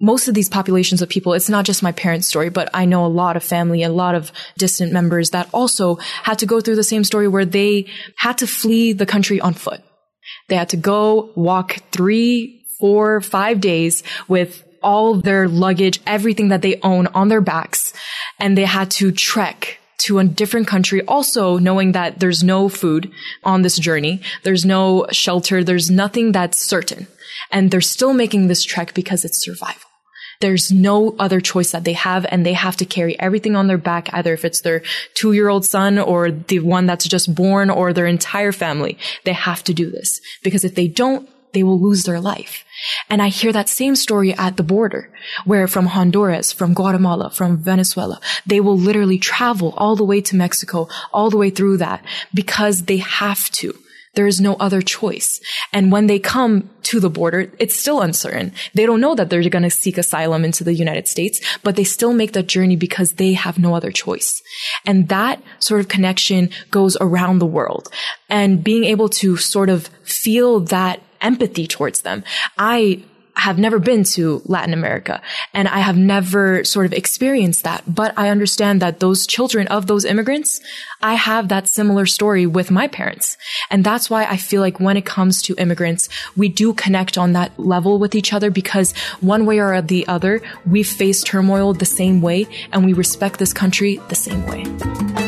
most 0.00 0.28
of 0.28 0.34
these 0.34 0.48
populations 0.48 1.02
of 1.02 1.08
people, 1.08 1.34
it's 1.34 1.48
not 1.48 1.64
just 1.64 1.82
my 1.82 1.92
parents' 1.92 2.28
story, 2.28 2.50
but 2.50 2.70
I 2.72 2.84
know 2.84 3.04
a 3.04 3.08
lot 3.08 3.36
of 3.36 3.42
family, 3.42 3.82
a 3.82 3.88
lot 3.88 4.14
of 4.14 4.32
distant 4.56 4.92
members 4.92 5.30
that 5.30 5.48
also 5.52 5.96
had 6.22 6.38
to 6.38 6.46
go 6.46 6.60
through 6.60 6.76
the 6.76 6.84
same 6.84 7.04
story 7.04 7.26
where 7.26 7.44
they 7.44 7.86
had 8.16 8.38
to 8.38 8.46
flee 8.46 8.92
the 8.92 9.06
country 9.06 9.40
on 9.40 9.54
foot. 9.54 9.80
They 10.48 10.56
had 10.56 10.68
to 10.70 10.76
go 10.76 11.32
walk 11.34 11.78
three, 11.90 12.64
four, 12.78 13.20
five 13.20 13.60
days 13.60 14.02
with 14.28 14.64
all 14.82 15.14
their 15.14 15.48
luggage, 15.48 16.00
everything 16.06 16.48
that 16.48 16.62
they 16.62 16.78
own 16.82 17.08
on 17.08 17.28
their 17.28 17.40
backs, 17.40 17.92
and 18.38 18.56
they 18.56 18.64
had 18.64 18.90
to 18.92 19.10
trek 19.10 19.77
to 19.98 20.18
a 20.18 20.24
different 20.24 20.66
country, 20.66 21.02
also 21.02 21.58
knowing 21.58 21.92
that 21.92 22.20
there's 22.20 22.42
no 22.42 22.68
food 22.68 23.10
on 23.44 23.62
this 23.62 23.78
journey. 23.78 24.20
There's 24.42 24.64
no 24.64 25.06
shelter. 25.10 25.64
There's 25.64 25.90
nothing 25.90 26.32
that's 26.32 26.58
certain. 26.58 27.08
And 27.50 27.70
they're 27.70 27.80
still 27.80 28.14
making 28.14 28.46
this 28.46 28.64
trek 28.64 28.94
because 28.94 29.24
it's 29.24 29.42
survival. 29.44 29.82
There's 30.40 30.70
no 30.70 31.16
other 31.18 31.40
choice 31.40 31.72
that 31.72 31.82
they 31.82 31.94
have 31.94 32.24
and 32.30 32.46
they 32.46 32.52
have 32.52 32.76
to 32.76 32.84
carry 32.84 33.18
everything 33.18 33.56
on 33.56 33.66
their 33.66 33.78
back, 33.78 34.08
either 34.12 34.32
if 34.32 34.44
it's 34.44 34.60
their 34.60 34.82
two 35.14 35.32
year 35.32 35.48
old 35.48 35.64
son 35.64 35.98
or 35.98 36.30
the 36.30 36.60
one 36.60 36.86
that's 36.86 37.08
just 37.08 37.34
born 37.34 37.70
or 37.70 37.92
their 37.92 38.06
entire 38.06 38.52
family. 38.52 38.98
They 39.24 39.32
have 39.32 39.64
to 39.64 39.74
do 39.74 39.90
this 39.90 40.20
because 40.44 40.64
if 40.64 40.76
they 40.76 40.86
don't, 40.86 41.28
they 41.52 41.62
will 41.62 41.80
lose 41.80 42.04
their 42.04 42.20
life. 42.20 42.64
And 43.10 43.20
I 43.20 43.28
hear 43.28 43.52
that 43.52 43.68
same 43.68 43.96
story 43.96 44.32
at 44.34 44.56
the 44.56 44.62
border, 44.62 45.10
where 45.44 45.66
from 45.66 45.86
Honduras, 45.86 46.52
from 46.52 46.74
Guatemala, 46.74 47.30
from 47.30 47.58
Venezuela, 47.58 48.20
they 48.46 48.60
will 48.60 48.78
literally 48.78 49.18
travel 49.18 49.74
all 49.76 49.96
the 49.96 50.04
way 50.04 50.20
to 50.20 50.36
Mexico, 50.36 50.88
all 51.12 51.30
the 51.30 51.36
way 51.36 51.50
through 51.50 51.78
that, 51.78 52.04
because 52.32 52.84
they 52.84 52.98
have 52.98 53.50
to. 53.52 53.74
There 54.14 54.26
is 54.26 54.40
no 54.40 54.54
other 54.54 54.82
choice. 54.82 55.40
And 55.72 55.92
when 55.92 56.08
they 56.08 56.18
come 56.18 56.70
to 56.84 56.98
the 56.98 57.10
border, 57.10 57.52
it's 57.58 57.78
still 57.78 58.00
uncertain. 58.00 58.52
They 58.74 58.84
don't 58.84 59.00
know 59.00 59.14
that 59.14 59.30
they're 59.30 59.48
going 59.48 59.62
to 59.62 59.70
seek 59.70 59.96
asylum 59.96 60.44
into 60.44 60.64
the 60.64 60.74
United 60.74 61.06
States, 61.06 61.40
but 61.62 61.76
they 61.76 61.84
still 61.84 62.12
make 62.12 62.32
that 62.32 62.48
journey 62.48 62.74
because 62.74 63.12
they 63.12 63.34
have 63.34 63.58
no 63.58 63.74
other 63.74 63.92
choice. 63.92 64.42
And 64.84 65.08
that 65.08 65.40
sort 65.60 65.80
of 65.80 65.88
connection 65.88 66.50
goes 66.70 66.96
around 67.00 67.38
the 67.38 67.46
world. 67.46 67.92
And 68.28 68.64
being 68.64 68.84
able 68.84 69.08
to 69.20 69.36
sort 69.36 69.68
of 69.68 69.86
feel 70.02 70.60
that 70.60 71.00
empathy 71.20 71.66
towards 71.66 72.02
them. 72.02 72.24
I 72.56 73.02
have 73.38 73.56
never 73.56 73.78
been 73.78 74.02
to 74.02 74.42
Latin 74.46 74.74
America 74.74 75.22
and 75.54 75.68
I 75.68 75.78
have 75.78 75.96
never 75.96 76.64
sort 76.64 76.86
of 76.86 76.92
experienced 76.92 77.62
that. 77.64 77.82
But 77.86 78.12
I 78.16 78.30
understand 78.30 78.82
that 78.82 78.98
those 78.98 79.26
children 79.26 79.68
of 79.68 79.86
those 79.86 80.04
immigrants, 80.04 80.60
I 81.00 81.14
have 81.14 81.48
that 81.48 81.68
similar 81.68 82.04
story 82.04 82.46
with 82.46 82.72
my 82.72 82.88
parents. 82.88 83.36
And 83.70 83.84
that's 83.84 84.10
why 84.10 84.24
I 84.24 84.36
feel 84.36 84.60
like 84.60 84.80
when 84.80 84.96
it 84.96 85.06
comes 85.06 85.40
to 85.42 85.54
immigrants, 85.56 86.08
we 86.36 86.48
do 86.48 86.74
connect 86.74 87.16
on 87.16 87.32
that 87.34 87.56
level 87.58 88.00
with 88.00 88.16
each 88.16 88.32
other 88.32 88.50
because 88.50 88.92
one 89.20 89.46
way 89.46 89.60
or 89.60 89.80
the 89.80 90.06
other, 90.08 90.42
we 90.66 90.82
face 90.82 91.22
turmoil 91.22 91.72
the 91.72 91.86
same 91.86 92.20
way 92.20 92.46
and 92.72 92.84
we 92.84 92.92
respect 92.92 93.38
this 93.38 93.52
country 93.52 94.00
the 94.08 94.16
same 94.16 94.44
way. 94.46 95.27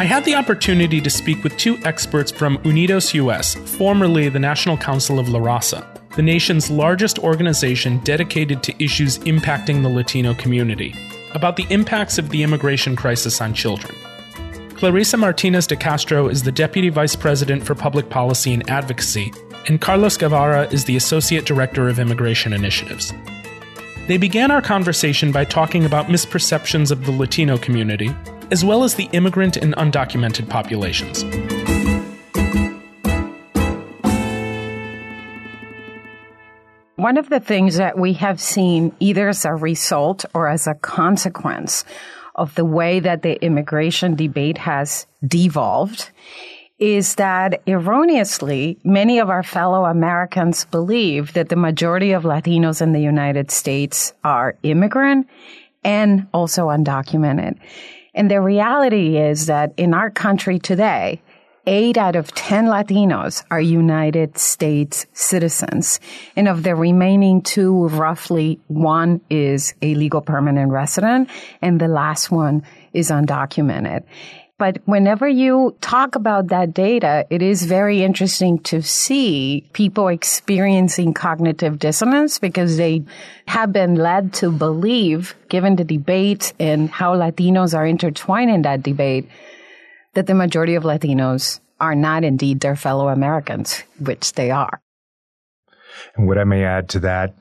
I 0.00 0.04
had 0.04 0.24
the 0.24 0.34
opportunity 0.34 0.98
to 0.98 1.10
speak 1.10 1.44
with 1.44 1.58
two 1.58 1.76
experts 1.84 2.32
from 2.32 2.56
Unidos 2.60 3.12
US, 3.12 3.54
formerly 3.76 4.30
the 4.30 4.38
National 4.38 4.78
Council 4.78 5.18
of 5.18 5.28
La 5.28 5.38
Raza, 5.38 5.84
the 6.16 6.22
nation's 6.22 6.70
largest 6.70 7.18
organization 7.18 7.98
dedicated 7.98 8.62
to 8.62 8.82
issues 8.82 9.18
impacting 9.18 9.82
the 9.82 9.90
Latino 9.90 10.32
community, 10.32 10.94
about 11.34 11.56
the 11.56 11.66
impacts 11.68 12.16
of 12.16 12.30
the 12.30 12.42
immigration 12.42 12.96
crisis 12.96 13.42
on 13.42 13.52
children. 13.52 13.94
Clarissa 14.70 15.18
Martinez 15.18 15.66
de 15.66 15.76
Castro 15.76 16.28
is 16.28 16.44
the 16.44 16.50
Deputy 16.50 16.88
Vice 16.88 17.14
President 17.14 17.62
for 17.62 17.74
Public 17.74 18.08
Policy 18.08 18.54
and 18.54 18.70
Advocacy, 18.70 19.30
and 19.68 19.82
Carlos 19.82 20.16
Guevara 20.16 20.66
is 20.68 20.86
the 20.86 20.96
Associate 20.96 21.44
Director 21.44 21.90
of 21.90 21.98
Immigration 21.98 22.54
Initiatives. 22.54 23.12
They 24.06 24.16
began 24.16 24.50
our 24.50 24.62
conversation 24.62 25.30
by 25.30 25.44
talking 25.44 25.84
about 25.84 26.06
misperceptions 26.06 26.90
of 26.90 27.04
the 27.04 27.12
Latino 27.12 27.58
community, 27.58 28.16
as 28.50 28.64
well 28.64 28.84
as 28.84 28.94
the 28.94 29.08
immigrant 29.12 29.56
and 29.56 29.74
undocumented 29.76 30.48
populations. 30.48 31.24
One 36.96 37.16
of 37.16 37.30
the 37.30 37.40
things 37.40 37.76
that 37.76 37.98
we 37.98 38.12
have 38.14 38.40
seen, 38.40 38.94
either 39.00 39.30
as 39.30 39.46
a 39.46 39.54
result 39.54 40.26
or 40.34 40.48
as 40.48 40.66
a 40.66 40.74
consequence 40.74 41.84
of 42.34 42.54
the 42.56 42.64
way 42.64 43.00
that 43.00 43.22
the 43.22 43.42
immigration 43.42 44.16
debate 44.16 44.58
has 44.58 45.06
devolved, 45.26 46.10
is 46.78 47.14
that 47.14 47.62
erroneously, 47.66 48.78
many 48.84 49.18
of 49.18 49.30
our 49.30 49.42
fellow 49.42 49.84
Americans 49.84 50.64
believe 50.66 51.32
that 51.34 51.48
the 51.48 51.56
majority 51.56 52.12
of 52.12 52.24
Latinos 52.24 52.80
in 52.80 52.92
the 52.92 53.00
United 53.00 53.50
States 53.50 54.12
are 54.24 54.56
immigrant 54.62 55.28
and 55.84 56.26
also 56.32 56.68
undocumented. 56.68 57.58
And 58.14 58.30
the 58.30 58.40
reality 58.40 59.16
is 59.16 59.46
that 59.46 59.72
in 59.76 59.94
our 59.94 60.10
country 60.10 60.58
today, 60.58 61.22
eight 61.66 61.96
out 61.96 62.16
of 62.16 62.34
10 62.34 62.66
Latinos 62.66 63.44
are 63.50 63.60
United 63.60 64.38
States 64.38 65.06
citizens. 65.12 66.00
And 66.34 66.48
of 66.48 66.62
the 66.62 66.74
remaining 66.74 67.42
two, 67.42 67.86
roughly 67.88 68.60
one 68.68 69.20
is 69.30 69.74
a 69.82 69.94
legal 69.94 70.20
permanent 70.20 70.72
resident 70.72 71.28
and 71.62 71.80
the 71.80 71.88
last 71.88 72.30
one 72.30 72.64
is 72.92 73.10
undocumented. 73.10 74.02
But 74.60 74.76
whenever 74.84 75.26
you 75.26 75.74
talk 75.80 76.16
about 76.16 76.48
that 76.48 76.74
data, 76.74 77.24
it 77.30 77.40
is 77.40 77.64
very 77.64 78.04
interesting 78.04 78.58
to 78.68 78.82
see 78.82 79.64
people 79.72 80.08
experiencing 80.08 81.14
cognitive 81.14 81.78
dissonance 81.78 82.38
because 82.38 82.76
they 82.76 83.02
have 83.46 83.72
been 83.72 83.94
led 83.94 84.34
to 84.34 84.52
believe, 84.52 85.34
given 85.48 85.76
the 85.76 85.84
debate 85.84 86.52
and 86.60 86.90
how 86.90 87.16
Latinos 87.16 87.74
are 87.74 87.86
intertwined 87.86 88.50
in 88.50 88.60
that 88.68 88.82
debate, 88.82 89.30
that 90.12 90.26
the 90.26 90.34
majority 90.34 90.74
of 90.74 90.84
Latinos 90.84 91.60
are 91.80 91.94
not 91.94 92.22
indeed 92.22 92.60
their 92.60 92.76
fellow 92.76 93.08
Americans, 93.08 93.82
which 93.98 94.34
they 94.34 94.50
are. 94.50 94.78
And 96.16 96.26
what 96.26 96.38
I 96.38 96.44
may 96.44 96.64
add 96.64 96.88
to 96.90 97.00
that 97.00 97.34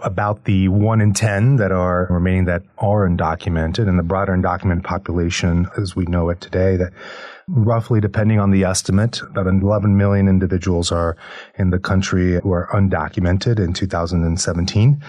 about 0.00 0.44
the 0.44 0.68
one 0.68 1.00
in 1.00 1.12
10 1.12 1.56
that 1.56 1.72
are 1.72 2.06
remaining 2.10 2.44
that 2.46 2.62
are 2.78 3.08
undocumented 3.08 3.88
and 3.88 3.98
the 3.98 4.02
broader 4.02 4.36
undocumented 4.36 4.84
population 4.84 5.68
as 5.76 5.94
we 5.94 6.04
know 6.06 6.30
it 6.30 6.40
today 6.40 6.76
that 6.76 6.92
roughly 7.48 8.00
depending 8.00 8.38
on 8.38 8.50
the 8.50 8.64
estimate 8.64 9.20
about 9.22 9.46
11 9.46 9.96
million 9.96 10.28
individuals 10.28 10.90
are 10.90 11.16
in 11.58 11.70
the 11.70 11.78
country 11.78 12.40
who 12.40 12.52
are 12.52 12.68
undocumented 12.72 13.58
in 13.58 13.72
2017. 13.72 15.02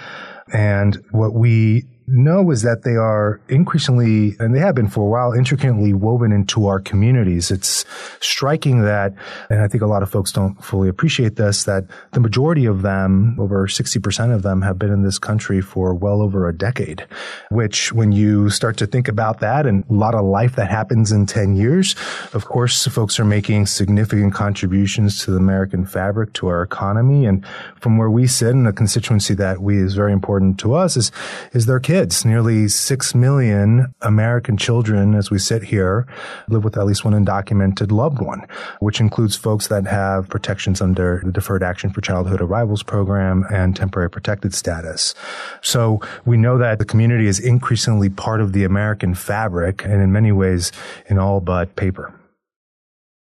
And 0.54 1.04
what 1.12 1.34
we 1.34 1.86
know 2.08 2.52
is 2.52 2.62
that 2.62 2.84
they 2.84 2.96
are 2.96 3.42
increasingly, 3.50 4.36
and 4.40 4.54
they 4.54 4.60
have 4.60 4.76
been 4.76 4.88
for 4.88 5.02
a 5.02 5.10
while, 5.10 5.34
intricately 5.34 5.94
woven 5.94 6.32
into 6.32 6.68
our 6.68 6.80
communities. 6.80 7.50
It's 7.50 7.86
striking 8.20 8.84
that, 8.84 9.14
and 9.50 9.62
I 9.62 9.68
think 9.68 9.82
a 9.82 9.88
lot 9.88 10.04
of 10.04 10.10
folks 10.10 10.32
don't 10.32 10.56
fully 10.64 10.88
appreciate 10.88 11.36
this, 11.36 11.64
that 11.64 11.86
the 12.12 12.20
majority 12.20 12.66
of 12.66 12.84
them, 12.84 13.36
over 13.40 13.68
60% 13.68 14.34
of 14.34 14.44
them, 14.44 14.62
have 14.62 14.78
been 14.78 14.92
in 14.92 15.04
this 15.04 15.18
country 15.18 15.62
for 15.62 15.94
well 15.94 16.22
over 16.22 16.48
a 16.48 16.56
decade, 16.56 17.06
which 17.50 17.92
when 17.92 18.12
you 18.12 18.50
start 18.50 18.78
to 18.78 18.86
think 18.86 19.08
about 19.08 19.40
that 19.40 19.66
and 19.66 19.84
a 19.90 19.94
lot 19.94 20.14
of 20.14 20.26
life 20.26 20.56
that 20.56 20.70
happens 20.70 21.12
in 21.12 21.26
10 21.26 21.56
years, 21.56 21.96
of 22.34 22.46
course, 22.46 22.86
folks 22.88 23.20
are 23.20 23.26
making 23.26 23.66
significant 23.66 24.34
contributions 24.34 25.24
to 25.24 25.32
the 25.32 25.38
American 25.38 25.86
fabric, 25.86 26.34
to 26.34 26.48
our 26.48 26.62
economy. 26.62 27.26
And 27.26 27.46
from 27.80 27.98
where 27.98 28.12
we 28.12 28.28
sit 28.28 28.50
in 28.50 28.68
a 28.68 28.74
constituency 28.74 29.34
that 29.36 29.62
we 29.62 29.78
is 29.78 29.96
very 29.96 30.14
important 30.14 30.60
to 30.60 30.76
us 30.76 30.98
is, 30.98 31.12
is 31.54 31.66
their 31.66 31.80
kids 31.80 31.95
kids. 31.96 32.26
Nearly 32.26 32.68
6 32.68 33.16
million 33.16 33.94
American 34.02 34.58
children, 34.58 35.16
as 35.16 35.32
we 35.32 35.40
sit 35.40 35.64
here, 35.64 36.06
live 36.50 36.66
with 36.66 36.78
at 36.78 36.86
least 36.86 37.06
one 37.06 37.14
undocumented 37.14 37.90
loved 37.90 38.20
one, 38.20 38.46
which 38.82 39.00
includes 39.00 39.38
folks 39.38 39.68
that 39.68 39.88
have 39.88 40.28
protections 40.28 40.82
under 40.82 41.22
the 41.24 41.32
Deferred 41.32 41.64
Action 41.64 41.92
for 41.92 42.02
Childhood 42.02 42.42
Arrivals 42.42 42.84
program 42.84 43.46
and 43.50 43.78
temporary 43.78 44.10
protected 44.10 44.54
status. 44.54 45.16
So 45.62 46.02
we 46.26 46.36
know 46.36 46.58
that 46.58 46.80
the 46.80 46.86
community 46.86 47.28
is 47.28 47.40
increasingly 47.40 48.10
part 48.10 48.42
of 48.42 48.52
the 48.52 48.66
American 48.66 49.16
fabric 49.16 49.86
and 49.86 50.02
in 50.02 50.12
many 50.12 50.34
ways 50.34 50.74
in 51.08 51.18
all 51.18 51.40
but 51.40 51.78
paper. 51.78 52.14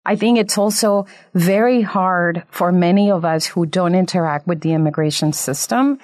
I 0.05 0.17
think 0.17 0.37
it's 0.37 0.57
also 0.57 1.05
very 1.33 1.83
hard 1.83 2.43
for 2.49 2.73
many 2.73 3.11
of 3.11 3.23
us 3.23 3.45
who 3.45 3.65
don't 3.65 3.95
interact 3.95 4.45
with 4.45 4.59
the 4.59 4.73
immigration 4.73 5.31
system 5.31 5.99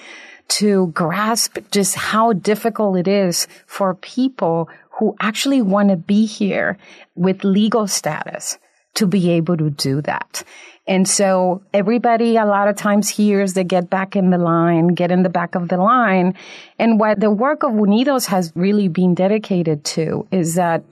to 0.48 0.88
grasp 0.88 1.58
just 1.72 1.96
how 1.96 2.34
difficult 2.34 2.98
it 2.98 3.08
is 3.08 3.48
for 3.66 3.96
people 3.96 4.70
who 5.00 5.16
actually 5.20 5.62
want 5.62 5.90
to 5.90 5.96
be 5.96 6.26
here 6.26 6.78
with 7.16 7.44
legal 7.44 7.88
status 7.88 8.58
to 8.96 9.08
be 9.08 9.32
able 9.32 9.58
to 9.58 9.70
do 9.70 10.02
that. 10.02 10.44
And 10.86 11.08
so 11.08 11.64
everybody 11.74 12.36
a 12.36 12.46
lot 12.46 12.68
of 12.68 12.76
times 12.76 13.10
hears 13.10 13.54
they 13.54 13.64
get 13.64 13.90
back 13.90 14.16
in 14.16 14.30
the 14.30 14.38
line, 14.38 14.90
get 14.90 15.12
in 15.12 15.24
the 15.24 15.30
back 15.30 15.56
of 15.56 15.70
the 15.70 15.78
line. 15.78 16.36
And 16.78 17.00
what 17.00 17.20
the 17.20 17.32
work 17.32 17.64
of 17.64 17.72
Unidos 17.72 18.26
has 18.26 18.52
really 18.56 18.90
been 18.90 19.16
dedicated 19.16 19.86
to 19.86 20.28
is 20.32 20.56
that 20.56 20.84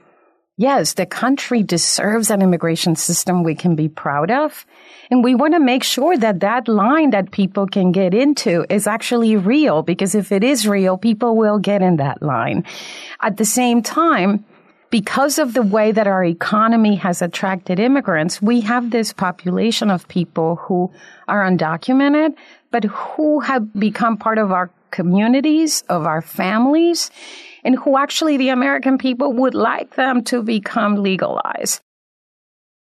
yes, 0.62 0.94
the 0.94 1.08
country 1.08 1.64
deserves 1.64 2.30
an 2.30 2.42
immigration 2.42 2.96
system 2.96 3.44
we 3.44 3.56
can 3.56 3.76
be 3.76 3.90
proud 3.90 4.30
of. 4.30 4.66
And 5.10 5.24
we 5.24 5.34
want 5.34 5.56
to 5.56 5.60
make 5.60 5.84
sure 5.84 6.16
that 6.16 6.40
that 6.42 6.68
line 6.68 7.10
that 7.10 7.32
people 7.32 7.66
can 7.66 7.92
get 7.92 8.14
into 8.14 8.66
is 8.70 8.86
actually 8.86 9.36
real 9.36 9.82
because 9.82 10.14
if 10.14 10.32
it 10.32 10.44
is 10.44 10.68
real, 10.68 10.98
people 10.98 11.36
will 11.36 11.58
get 11.58 11.82
in 11.82 11.98
that 11.98 12.22
line. 12.22 12.64
At 13.22 13.38
the 13.38 13.46
same 13.46 13.82
time, 13.82 14.46
because 14.92 15.40
of 15.40 15.54
the 15.54 15.64
way 15.64 15.92
that 15.92 16.06
our 16.06 16.24
economy 16.24 16.96
has 16.96 17.22
attracted 17.22 17.80
immigrants, 17.80 18.42
we 18.42 18.62
have 18.62 18.92
this 18.92 19.14
population 19.14 19.90
of 19.90 20.08
people 20.10 20.58
who 20.58 20.92
are 21.28 21.44
undocumented, 21.44 22.36
but 22.70 22.84
who 22.84 23.40
have 23.40 23.74
become 23.74 24.16
part 24.16 24.38
of 24.38 24.52
our 24.52 24.70
communities, 24.92 25.84
of 25.90 26.06
our 26.06 26.22
families, 26.22 27.10
and 27.64 27.76
who 27.78 27.98
actually 27.98 28.38
the 28.38 28.50
American 28.50 28.98
people 28.98 29.34
would 29.34 29.54
like 29.54 29.96
them 29.96 30.24
to 30.26 30.44
become 30.44 30.96
legalized. 30.96 31.82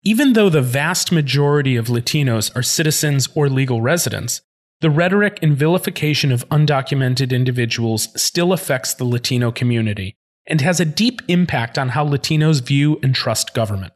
Even 0.04 0.32
though 0.32 0.50
the 0.50 0.62
vast 0.62 1.12
majority 1.12 1.76
of 1.76 1.86
Latinos 1.86 2.54
are 2.56 2.62
citizens 2.62 3.28
or 3.34 3.48
legal 3.48 3.80
residents, 3.80 4.42
the 4.80 4.90
rhetoric 4.90 5.38
and 5.42 5.56
vilification 5.56 6.32
of 6.32 6.48
undocumented 6.48 7.30
individuals 7.30 8.08
still 8.20 8.52
affects 8.52 8.94
the 8.94 9.04
Latino 9.04 9.52
community 9.52 10.16
and 10.48 10.60
has 10.60 10.80
a 10.80 10.84
deep 10.84 11.22
impact 11.28 11.78
on 11.78 11.90
how 11.90 12.04
Latinos 12.04 12.60
view 12.60 12.98
and 13.00 13.14
trust 13.14 13.54
government. 13.54 13.92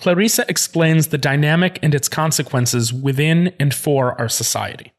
Clarissa 0.00 0.46
explains 0.48 1.08
the 1.08 1.18
dynamic 1.18 1.78
and 1.82 1.94
its 1.94 2.08
consequences 2.08 2.90
within 2.90 3.52
and 3.60 3.74
for 3.74 4.18
our 4.18 4.28
society. 4.28 4.92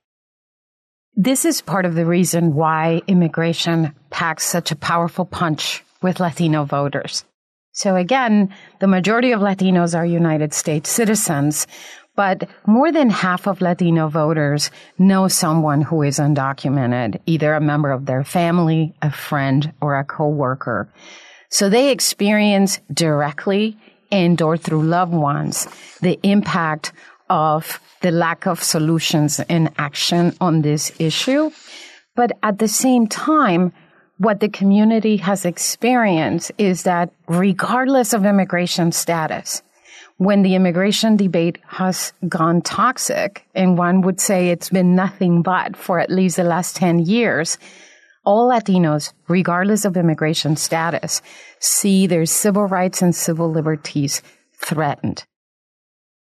This 1.15 1.43
is 1.43 1.62
part 1.62 1.86
of 1.86 1.95
the 1.95 2.06
reason 2.06 2.54
why 2.54 3.02
immigration 3.08 3.93
packs 4.10 4.45
such 4.45 4.72
a 4.72 4.76
powerful 4.76 5.26
punch 5.26 5.84
with 6.02 6.19
Latino 6.19 6.63
voters. 6.63 7.26
So 7.72 7.95
again, 7.95 8.54
the 8.80 8.88
majority 8.88 9.32
of 9.32 9.41
Latinos 9.41 9.98
are 9.98 10.06
United 10.06 10.54
States 10.54 10.89
citizens, 10.89 11.67
But 12.19 12.50
more 12.67 12.91
than 12.91 13.10
half 13.10 13.48
of 13.48 13.62
Latino 13.62 14.10
voters 14.10 14.72
know 14.98 15.30
someone 15.30 15.82
who 15.82 16.02
is 16.02 16.19
undocumented, 16.19 17.22
either 17.26 17.54
a 17.54 17.62
member 17.62 17.91
of 17.91 18.08
their 18.08 18.26
family, 18.26 18.93
a 19.02 19.10
friend, 19.10 19.72
or 19.80 19.98
a 19.98 20.04
coworker. 20.04 20.91
So 21.50 21.69
they 21.69 21.91
experience 21.91 22.82
directly 22.91 23.78
and 24.12 24.41
or 24.41 24.58
through 24.58 24.84
loved 24.84 25.13
ones 25.13 25.69
the 26.02 26.19
impact 26.24 26.91
of 27.29 27.79
the 28.01 28.11
lack 28.11 28.47
of 28.47 28.63
solutions 28.63 29.39
and 29.49 29.71
action 29.77 30.35
on 30.39 30.61
this 30.61 30.91
issue. 30.99 31.51
But 32.15 32.31
at 32.43 32.59
the 32.59 32.67
same 32.67 33.07
time, 33.07 33.73
what 34.17 34.39
the 34.41 34.49
community 34.49 35.17
has 35.17 35.45
experienced 35.45 36.51
is 36.57 36.83
that 36.83 37.11
regardless 37.27 38.13
of 38.13 38.25
immigration 38.25 38.91
status, 38.91 39.61
when 40.17 40.41
the 40.41 40.55
immigration 40.55 41.15
debate 41.15 41.59
has 41.65 42.11
gone 42.27 42.61
toxic, 42.61 43.45
and 43.55 43.77
one 43.77 44.01
would 44.01 44.19
say 44.19 44.49
it's 44.49 44.69
been 44.69 44.93
nothing 44.93 45.41
but 45.41 45.77
for 45.77 45.99
at 45.99 46.11
least 46.11 46.35
the 46.35 46.43
last 46.43 46.75
10 46.75 46.99
years, 46.99 47.57
all 48.25 48.49
Latinos, 48.49 49.13
regardless 49.29 49.85
of 49.85 49.95
immigration 49.95 50.57
status, 50.57 51.21
see 51.59 52.05
their 52.05 52.25
civil 52.25 52.65
rights 52.65 53.01
and 53.01 53.15
civil 53.15 53.49
liberties 53.49 54.21
threatened. 54.57 55.25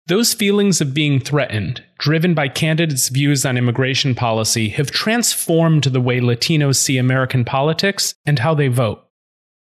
Those 0.07 0.33
feelings 0.33 0.79
of 0.79 0.93
being 0.93 1.19
threatened, 1.19 1.83
driven 1.99 2.33
by 2.33 2.47
candidates' 2.47 3.09
views 3.09 3.45
on 3.45 3.57
immigration 3.57 4.15
policy, 4.15 4.69
have 4.69 4.89
transformed 4.89 5.83
the 5.83 5.99
way 5.99 6.21
Latinos 6.21 6.77
see 6.77 6.97
American 6.97 7.43
politics 7.43 8.15
and 8.25 8.39
how 8.39 8.53
they 8.53 8.69
vote. 8.69 9.03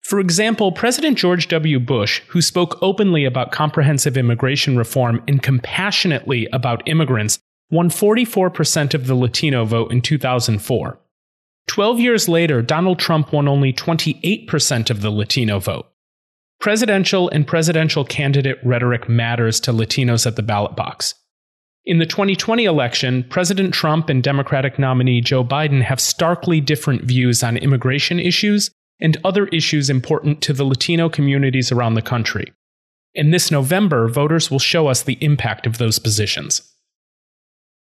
For 0.00 0.18
example, 0.20 0.72
President 0.72 1.18
George 1.18 1.48
W. 1.48 1.78
Bush, 1.78 2.22
who 2.28 2.40
spoke 2.40 2.78
openly 2.80 3.26
about 3.26 3.52
comprehensive 3.52 4.16
immigration 4.16 4.78
reform 4.78 5.22
and 5.28 5.42
compassionately 5.42 6.48
about 6.50 6.88
immigrants, 6.88 7.38
won 7.70 7.90
44% 7.90 8.94
of 8.94 9.06
the 9.06 9.14
Latino 9.14 9.66
vote 9.66 9.92
in 9.92 10.00
2004. 10.00 10.98
Twelve 11.68 12.00
years 12.00 12.26
later, 12.26 12.62
Donald 12.62 12.98
Trump 12.98 13.34
won 13.34 13.48
only 13.48 13.72
28% 13.72 14.88
of 14.88 15.02
the 15.02 15.10
Latino 15.10 15.58
vote. 15.58 15.91
Presidential 16.62 17.28
and 17.30 17.44
presidential 17.44 18.04
candidate 18.04 18.56
rhetoric 18.62 19.08
matters 19.08 19.58
to 19.58 19.72
Latinos 19.72 20.28
at 20.28 20.36
the 20.36 20.44
ballot 20.44 20.76
box. 20.76 21.12
In 21.84 21.98
the 21.98 22.06
2020 22.06 22.66
election, 22.66 23.24
President 23.24 23.74
Trump 23.74 24.08
and 24.08 24.22
Democratic 24.22 24.78
nominee 24.78 25.20
Joe 25.20 25.42
Biden 25.42 25.82
have 25.82 25.98
starkly 25.98 26.60
different 26.60 27.02
views 27.02 27.42
on 27.42 27.56
immigration 27.56 28.20
issues 28.20 28.70
and 29.00 29.16
other 29.24 29.48
issues 29.48 29.90
important 29.90 30.40
to 30.42 30.52
the 30.52 30.62
Latino 30.62 31.08
communities 31.08 31.72
around 31.72 31.94
the 31.94 32.00
country. 32.00 32.52
In 33.12 33.32
this 33.32 33.50
November, 33.50 34.06
voters 34.06 34.48
will 34.48 34.60
show 34.60 34.86
us 34.86 35.02
the 35.02 35.18
impact 35.20 35.66
of 35.66 35.78
those 35.78 35.98
positions. 35.98 36.62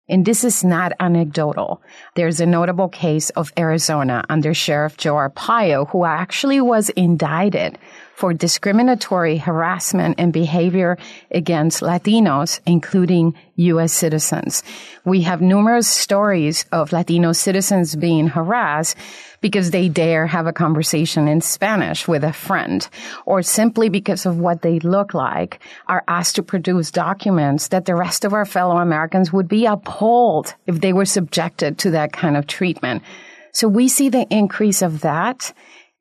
And 0.08 0.24
this 0.24 0.44
is 0.44 0.64
not 0.64 0.92
anecdotal. 0.98 1.82
There's 2.16 2.40
a 2.40 2.46
notable 2.46 2.88
case 2.88 3.30
of 3.30 3.52
Arizona 3.58 4.24
under 4.28 4.52
Sheriff 4.52 4.96
Joe 4.96 5.14
Arpaio, 5.14 5.88
who 5.90 6.04
actually 6.04 6.60
was 6.60 6.88
indicted 6.90 7.78
for 8.22 8.32
discriminatory 8.32 9.36
harassment 9.36 10.14
and 10.16 10.32
behavior 10.32 10.96
against 11.32 11.82
Latinos, 11.82 12.60
including 12.64 13.34
U.S. 13.56 13.92
citizens. 13.92 14.62
We 15.04 15.22
have 15.22 15.40
numerous 15.40 15.88
stories 15.88 16.64
of 16.70 16.92
Latino 16.92 17.32
citizens 17.32 17.96
being 17.96 18.28
harassed 18.28 18.96
because 19.40 19.72
they 19.72 19.88
dare 19.88 20.28
have 20.28 20.46
a 20.46 20.52
conversation 20.52 21.26
in 21.26 21.40
Spanish 21.40 22.06
with 22.06 22.22
a 22.22 22.32
friend 22.32 22.88
or 23.26 23.42
simply 23.42 23.88
because 23.88 24.24
of 24.24 24.38
what 24.38 24.62
they 24.62 24.78
look 24.78 25.14
like 25.14 25.58
are 25.88 26.04
asked 26.06 26.36
to 26.36 26.44
produce 26.44 26.92
documents 26.92 27.66
that 27.74 27.86
the 27.86 27.96
rest 27.96 28.24
of 28.24 28.32
our 28.32 28.46
fellow 28.46 28.76
Americans 28.76 29.32
would 29.32 29.48
be 29.48 29.66
appalled 29.66 30.54
if 30.68 30.80
they 30.80 30.92
were 30.92 31.04
subjected 31.04 31.76
to 31.78 31.90
that 31.90 32.12
kind 32.12 32.36
of 32.36 32.46
treatment. 32.46 33.02
So 33.50 33.66
we 33.66 33.88
see 33.88 34.10
the 34.10 34.28
increase 34.30 34.80
of 34.80 35.00
that 35.00 35.52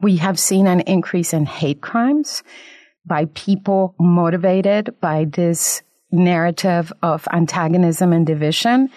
we 0.01 0.17
have 0.17 0.39
seen 0.39 0.67
an 0.67 0.81
increase 0.81 1.33
in 1.33 1.45
hate 1.45 1.81
crimes 1.81 2.43
by 3.05 3.25
people 3.33 3.95
motivated 3.99 4.95
by 4.99 5.25
this 5.25 5.81
narrative 6.11 6.91
of 7.01 7.27
antagonism 7.31 8.13
and 8.13 8.25
division. 8.25 8.89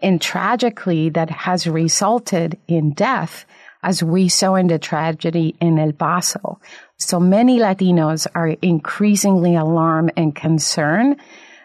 And 0.00 0.20
tragically, 0.20 1.08
that 1.10 1.30
has 1.30 1.66
resulted 1.66 2.56
in 2.68 2.92
death, 2.92 3.44
as 3.82 4.02
we 4.02 4.28
saw 4.28 4.54
in 4.54 4.68
the 4.68 4.78
tragedy 4.78 5.56
in 5.60 5.78
El 5.78 5.92
Paso. 5.92 6.60
So 6.98 7.18
many 7.18 7.58
Latinos 7.58 8.26
are 8.34 8.50
increasingly 8.62 9.56
alarmed 9.56 10.12
and 10.16 10.34
concerned 10.34 11.16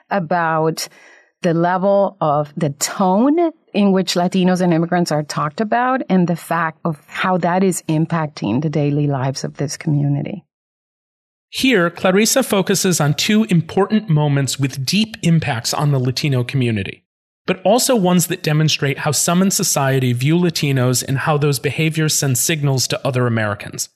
about 0.09 0.87
the 1.43 1.53
level 1.53 2.17
of 2.19 2.51
the 2.57 2.71
tone 2.71 3.51
in 3.73 3.91
which 3.91 4.15
Latinos 4.15 4.61
and 4.61 4.73
immigrants 4.73 5.11
are 5.11 5.23
talked 5.23 5.61
about 5.61 6.01
and 6.09 6.27
the 6.27 6.35
fact 6.35 6.79
of 6.85 6.99
how 7.07 7.37
that 7.37 7.63
is 7.63 7.83
impacting 7.83 8.61
the 8.61 8.69
daily 8.69 9.07
lives 9.07 9.43
of 9.43 9.57
this 9.57 9.77
community. 9.77 10.43
Here, 11.49 11.91
Clarissa 11.91 12.41
focuses 12.41 12.99
on 12.99 13.13
two 13.13 13.43
important 13.43 14.09
moments 14.09 14.59
with 14.59 14.85
deep 14.85 15.17
impacts 15.21 15.73
on 15.73 15.91
the 15.91 15.99
Latino 15.99 16.43
community, 16.43 17.05
but 17.45 17.61
also 17.63 17.95
ones 17.95 18.27
that 18.27 18.41
demonstrate 18.41 18.99
how 18.99 19.11
some 19.11 19.41
in 19.41 19.51
society 19.51 20.13
view 20.13 20.35
Latinos 20.35 21.03
and 21.07 21.19
how 21.19 21.37
those 21.37 21.59
behaviors 21.59 22.15
send 22.15 22.39
signals 22.39 22.87
to 22.87 23.07
other 23.07 23.27
Americans. 23.27 23.89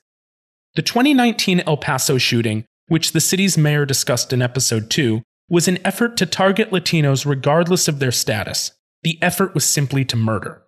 The 0.76 0.82
2019 0.82 1.60
El 1.66 1.78
Paso 1.78 2.18
shooting, 2.18 2.64
which 2.86 3.10
the 3.10 3.20
city's 3.20 3.58
mayor 3.58 3.84
discussed 3.84 4.32
in 4.32 4.40
episode 4.40 4.88
2, 4.88 5.22
was 5.48 5.68
an 5.68 5.78
effort 5.84 6.16
to 6.16 6.26
target 6.26 6.70
Latinos 6.70 7.24
regardless 7.24 7.88
of 7.88 7.98
their 7.98 8.12
status. 8.12 8.72
The 9.02 9.18
effort 9.22 9.54
was 9.54 9.64
simply 9.64 10.04
to 10.06 10.16
murder. 10.16 10.62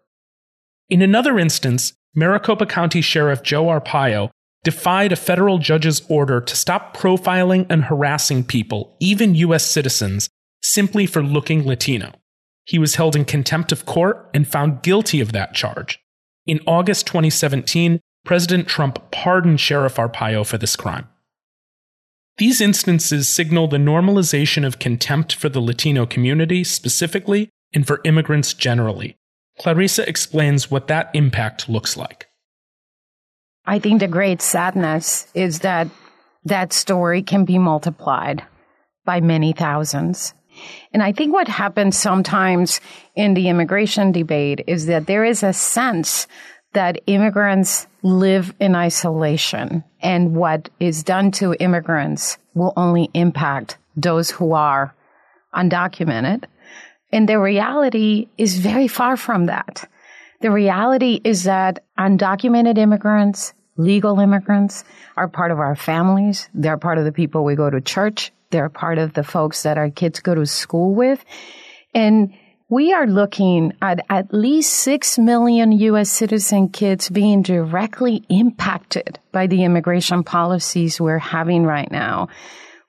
In 0.89 1.03
another 1.03 1.39
instance, 1.39 1.93
Maricopa 2.15 2.67
County 2.67 3.01
Sheriff 3.01 3.43
Joe 3.43 3.67
Arpaio 3.67 4.31
defied 4.65 5.13
a 5.13 5.17
federal 5.17 5.59
judge's 5.59 6.03
order 6.09 6.41
to 6.41 6.57
stop 6.57 6.97
profiling 6.97 7.67
and 7.71 7.85
harassing 7.85 8.45
people, 8.45 8.97
even 9.01 9.35
U.S. 9.37 9.65
citizens, 9.65 10.29
simply 10.63 11.07
for 11.07 11.23
looking 11.23 11.67
Latino. 11.67 12.13
He 12.65 12.79
was 12.79 12.97
held 12.97 13.17
in 13.17 13.25
contempt 13.25 13.73
of 13.73 13.87
court 13.87 14.29
and 14.35 14.47
found 14.47 14.83
guilty 14.83 15.21
of 15.21 15.33
that 15.33 15.55
charge. 15.55 15.99
In 16.47 16.61
August 16.67 17.07
2017, 17.07 18.01
President 18.25 18.69
Trump 18.69 19.11
pardoned 19.11 19.61
Sheriff 19.61 19.97
Arpaio 19.97 20.45
for 20.45 20.59
this 20.59 20.77
crime. 20.77 21.09
These 22.39 22.61
instances 22.61 23.29
signal 23.29 23.69
the 23.69 23.77
normalization 23.77 24.67
of 24.67 24.79
contempt 24.79 25.35
for 25.35 25.49
the 25.49 25.61
Latino 25.61 26.07
community 26.07 26.65
specifically 26.65 27.51
and 27.73 27.87
for 27.87 28.01
immigrants 28.05 28.55
generally. 28.55 29.17
Clarissa 29.59 30.09
explains 30.09 30.71
what 30.71 30.89
that 30.89 31.11
impact 31.15 31.69
looks 31.69 31.97
like. 31.97 32.29
I 33.67 33.79
think 33.79 34.01
the 34.01 34.09
great 34.09 34.41
sadness 34.41 35.27
is 35.35 35.61
that 35.61 35.89
that 36.45 36.73
story 36.73 37.23
can 37.23 37.45
be 37.45 37.59
multiplied 37.59 38.43
by 39.05 39.21
many 39.21 39.53
thousands. 39.53 40.33
And 40.93 41.03
I 41.03 41.13
think 41.13 41.33
what 41.33 41.49
happens 41.49 41.97
sometimes 41.97 42.81
in 43.15 43.35
the 43.35 43.49
immigration 43.49 44.13
debate 44.13 44.65
is 44.67 44.87
that 44.87 45.07
there 45.07 45.25
is 45.25 45.43
a 45.43 45.53
sense 45.53 46.27
that 46.73 47.01
immigrants 47.07 47.87
live 48.03 48.55
in 48.61 48.75
isolation 48.75 49.85
and 50.01 50.35
what 50.35 50.69
is 50.79 51.03
done 51.03 51.31
to 51.33 51.55
immigrants 51.55 52.39
will 52.55 52.73
only 52.77 53.11
impact 53.15 53.77
those 53.97 54.31
who 54.31 54.53
are 54.53 54.95
undocumented 55.55 56.45
and 57.13 57.29
the 57.29 57.39
reality 57.39 58.29
is 58.39 58.59
very 58.59 58.89
far 58.89 59.17
from 59.17 59.47
that. 59.47 59.89
The 60.41 60.51
reality 60.51 61.21
is 61.23 61.45
that 61.45 61.85
undocumented 61.99 62.79
immigrants, 62.79 63.53
legal 63.77 64.21
immigrants 64.21 64.85
are 65.17 65.29
part 65.29 65.51
of 65.51 65.59
our 65.59 65.77
families. 65.77 66.49
They're 66.55 66.79
part 66.79 66.99
of 66.99 67.05
the 67.05 67.13
people 67.13 67.45
we 67.45 67.57
go 67.57 67.69
to 67.69 67.81
church. 67.81 68.33
They're 68.51 68.69
part 68.69 68.99
of 68.99 69.13
the 69.13 69.25
folks 69.25 69.65
that 69.65 69.77
our 69.77 69.91
kids 69.91 70.21
go 70.21 70.35
to 70.35 70.47
school 70.47 70.95
with. 70.95 71.25
And 71.95 72.33
we 72.71 72.93
are 72.93 73.07
looking 73.07 73.73
at 73.83 74.07
at 74.09 74.33
least 74.33 74.73
6 74.75 75.19
million 75.19 75.73
U.S. 75.73 76.09
citizen 76.09 76.69
kids 76.69 77.11
being 77.11 77.43
directly 77.43 78.25
impacted 78.29 79.19
by 79.33 79.49
the 79.49 79.65
immigration 79.65 80.23
policies 80.23 81.01
we're 81.01 81.19
having 81.19 81.65
right 81.65 81.91
now. 81.91 82.29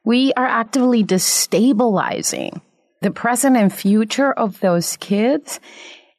We 0.04 0.34
are 0.34 0.46
actively 0.46 1.04
destabilizing 1.04 2.62
the 3.02 3.10
present 3.10 3.58
and 3.58 3.74
future 3.74 4.32
of 4.32 4.60
those 4.60 4.98
kids. 4.98 5.60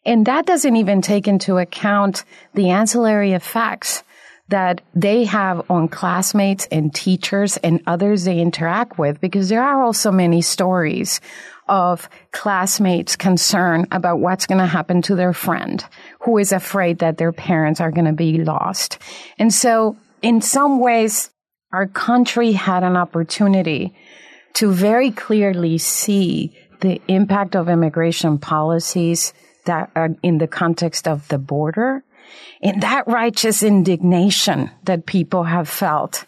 And 0.05 0.27
that 0.27 0.45
doesn't 0.45 0.75
even 0.75 1.01
take 1.01 1.29
into 1.29 1.59
account 1.59 2.25
the 2.55 2.71
ancillary 2.71 3.31
effects 3.31 4.03
that 4.49 4.81
they 4.93 5.25
have 5.25 5.71
on 5.71 5.87
classmates 5.87 6.67
and 6.73 6.93
teachers 6.93 7.59
and 7.59 7.81
others 7.87 8.25
they 8.25 8.41
interact 8.41 8.99
with, 8.99 9.21
because 9.21 9.49
there 9.49 9.63
are 9.63 9.83
also 9.83 10.11
many 10.11 10.43
stories 10.43 11.21
of 11.69 12.09
classmates 12.33 13.17
concern 13.17 13.87
about 13.93 14.19
what's 14.19 14.47
going 14.47 14.59
to 14.59 14.67
happen 14.67 15.01
to 15.03 15.15
their 15.15 15.33
friend 15.33 15.85
who 16.21 16.39
is 16.39 16.53
afraid 16.53 16.99
that 16.99 17.19
their 17.19 17.33
parents 17.33 17.81
are 17.81 17.91
going 17.91 18.05
to 18.05 18.13
be 18.13 18.39
lost. 18.39 18.99
And 19.39 19.53
so 19.53 19.97
in 20.23 20.41
some 20.41 20.81
ways, 20.81 21.31
our 21.73 21.87
country 21.87 22.53
had 22.53 22.83
an 22.85 22.97
opportunity 22.97 23.95
to 24.55 24.71
very 24.71 25.11
clearly 25.11 25.79
see 25.79 26.57
the 26.81 27.01
impact 27.09 27.57
of 27.57 27.69
immigration 27.69 28.39
policies 28.39 29.33
that 29.65 29.91
are 29.95 30.11
in 30.23 30.39
the 30.39 30.49
context 30.49 31.07
of 31.07 31.27
the 31.29 31.39
border, 31.39 32.05
in 32.61 32.81
that 32.81 33.07
righteous 33.07 33.63
indignation 33.63 34.71
that 34.85 35.07
people 35.07 35.45
have 35.45 35.69
felt, 35.69 36.25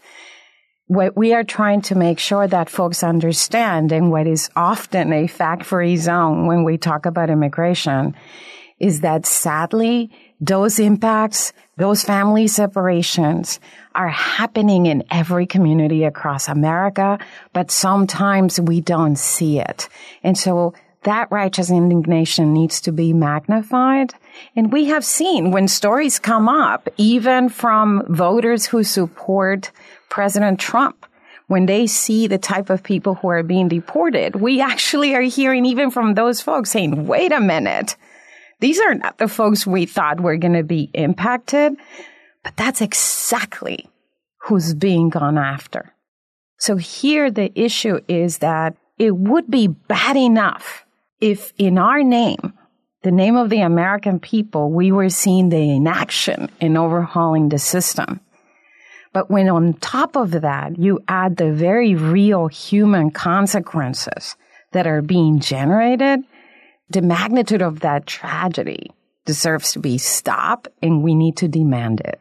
what 0.94 1.16
we 1.16 1.33
are 1.35 1.44
trying 1.44 1.83
to 1.83 1.94
make 1.94 2.18
sure 2.18 2.46
that 2.46 2.70
folks 2.70 3.02
understand 3.02 3.92
and 3.92 4.11
what 4.11 4.26
is 4.26 4.50
often 4.57 5.12
a 5.12 5.26
fact-free 5.26 5.96
zone 5.96 6.46
when 6.46 6.64
we 6.64 6.78
talk 6.78 7.07
about 7.07 7.30
immigration 7.30 8.14
is 8.78 9.00
that 9.00 9.24
sadly, 9.26 10.11
those 10.40 10.78
impacts, 10.78 11.52
those 11.76 12.02
family 12.02 12.46
separations 12.46 13.61
are 13.94 14.09
happening 14.09 14.87
in 14.87 15.04
every 15.11 15.46
community 15.46 16.04
across 16.04 16.48
America, 16.48 17.18
but 17.52 17.70
sometimes 17.70 18.61
we 18.61 18.80
don't 18.80 19.16
see 19.16 19.61
it. 19.61 19.88
And 20.22 20.37
so 20.37 20.74
that 21.04 21.30
righteous 21.30 21.70
indignation 21.70 22.52
needs 22.52 22.80
to 22.83 22.92
be 22.92 23.12
magnified. 23.12 24.14
And 24.57 24.72
we 24.72 24.87
have 24.87 25.04
seen 25.04 25.50
when 25.50 25.68
stories 25.68 26.18
come 26.18 26.48
up, 26.48 26.88
even 26.96 27.48
from 27.48 28.04
voters 28.09 28.66
who 28.66 28.83
support 28.83 29.70
President 30.14 30.61
Trump, 30.61 31.07
when 31.48 31.66
they 31.66 31.88
see 31.88 32.29
the 32.29 32.38
type 32.38 32.70
of 32.70 32.85
people 32.85 33.16
who 33.16 33.27
are 33.27 33.42
being 33.42 33.66
deported, 33.66 34.37
we 34.37 34.61
actually 34.61 35.12
are 35.16 35.22
hearing 35.22 35.66
even 35.66 35.90
from 35.90 36.14
those 36.14 36.40
folks 36.40 36.70
saying, 36.70 37.09
wait 37.09 37.33
a 37.33 37.40
minute. 37.40 37.96
These 38.61 38.79
are 38.79 38.94
not 38.94 39.18
the 39.18 39.27
folks 39.27 39.66
we 39.66 39.87
thought 39.87 40.20
were 40.20 40.37
going 40.37 40.53
to 40.53 40.62
be 40.62 40.88
impacted, 40.94 41.74
but 42.44 42.57
that's 42.57 42.81
exactly 42.81 43.88
who's 44.42 44.72
being 44.72 45.09
gone 45.09 45.37
after. 45.37 45.92
So 46.61 46.77
here 46.77 47.29
the 47.29 47.50
issue 47.61 47.98
is 48.07 48.38
that 48.38 48.77
it 49.00 49.16
would 49.16 49.50
be 49.50 49.66
bad 49.66 50.16
enough 50.16 50.87
if 51.20 51.53
in 51.59 51.77
our 51.77 52.05
name, 52.05 52.53
the 53.03 53.11
name 53.11 53.35
of 53.35 53.50
the 53.50 53.62
American 53.62 54.20
people, 54.20 54.70
we 54.70 54.92
were 54.92 55.09
seeing 55.09 55.48
the 55.48 55.70
inaction 55.70 56.50
in 56.61 56.77
overhauling 56.77 57.48
the 57.48 57.59
system. 57.59 58.20
But 59.14 59.31
when 59.31 59.48
on 59.48 59.74
top 59.74 60.16
of 60.16 60.33
that, 60.33 60.77
you 60.77 61.03
add 61.07 61.37
the 61.37 61.53
very 61.53 61.94
real 61.94 62.48
human 62.48 63.12
consequences 63.12 64.37
that 64.72 64.88
are 64.88 65.00
being 65.00 65.38
generated, 65.38 66.20
the 66.90 67.00
magnitude 67.00 67.62
of 67.62 67.81
that 67.81 68.07
tragedy 68.07 68.90
deserves 69.24 69.72
to 69.72 69.79
be 69.79 69.96
stopped 69.96 70.68
and 70.83 71.03
we 71.03 71.14
need 71.14 71.37
to 71.38 71.48
demand 71.48 72.00
it. 72.00 72.20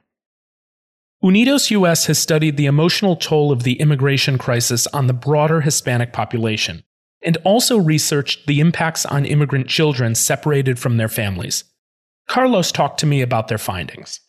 Unidos 1.23 1.71
US 1.71 2.05
has 2.05 2.19
studied 2.19 2.57
the 2.57 2.67
emotional 2.67 3.15
toll 3.15 3.51
of 3.51 3.63
the 3.63 3.79
immigration 3.79 4.37
crisis 4.37 4.85
on 4.87 5.07
the 5.07 5.13
broader 5.13 5.61
Hispanic 5.61 6.13
population 6.13 6.83
and 7.23 7.37
also 7.43 7.77
researched 7.77 8.45
the 8.45 8.59
impacts 8.59 9.05
on 9.05 9.25
immigrant 9.25 9.67
children 9.67 10.13
separated 10.13 10.77
from 10.77 10.97
their 10.97 11.09
families. 11.09 11.63
Carlos 12.27 12.71
talked 12.71 12.99
to 12.99 13.05
me 13.07 13.21
about 13.21 13.47
their 13.47 13.57
findings. 13.57 14.19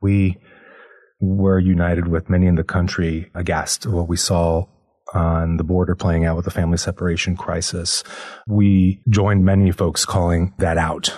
We 0.00 0.38
were 1.20 1.58
united 1.58 2.08
with 2.08 2.30
many 2.30 2.46
in 2.46 2.54
the 2.54 2.64
country 2.64 3.30
aghast 3.34 3.86
at 3.86 3.92
what 3.92 4.08
we 4.08 4.16
saw 4.16 4.66
on 5.12 5.56
the 5.56 5.64
border 5.64 5.94
playing 5.94 6.24
out 6.24 6.36
with 6.36 6.44
the 6.44 6.50
family 6.50 6.78
separation 6.78 7.36
crisis. 7.36 8.04
We 8.46 9.02
joined 9.08 9.44
many 9.44 9.70
folks 9.72 10.04
calling 10.04 10.54
that 10.58 10.78
out. 10.78 11.12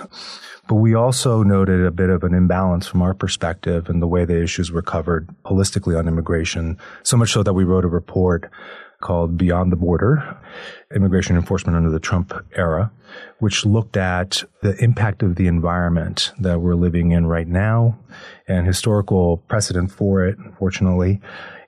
But 0.68 0.76
we 0.76 0.94
also 0.94 1.42
noted 1.42 1.84
a 1.84 1.90
bit 1.90 2.08
of 2.08 2.22
an 2.22 2.34
imbalance 2.34 2.86
from 2.86 3.02
our 3.02 3.14
perspective 3.14 3.88
in 3.88 4.00
the 4.00 4.06
way 4.06 4.24
the 4.24 4.42
issues 4.42 4.70
were 4.70 4.82
covered 4.82 5.28
holistically 5.44 5.98
on 5.98 6.08
immigration, 6.08 6.78
so 7.02 7.16
much 7.16 7.32
so 7.32 7.42
that 7.42 7.52
we 7.52 7.64
wrote 7.64 7.84
a 7.84 7.88
report 7.88 8.50
called 9.02 9.36
Beyond 9.36 9.70
the 9.70 9.76
Border 9.76 10.38
Immigration 10.94 11.36
Enforcement 11.36 11.76
Under 11.76 11.90
the 11.90 12.00
Trump 12.00 12.32
Era, 12.54 12.90
which 13.38 13.66
looked 13.66 13.98
at 13.98 14.42
the 14.62 14.74
impact 14.82 15.22
of 15.22 15.36
the 15.36 15.46
environment 15.46 16.32
that 16.38 16.60
we're 16.60 16.74
living 16.74 17.10
in 17.10 17.26
right 17.26 17.46
now 17.48 17.98
and 18.48 18.66
historical 18.66 19.36
precedent 19.48 19.92
for 19.92 20.24
it, 20.24 20.38
unfortunately, 20.38 21.20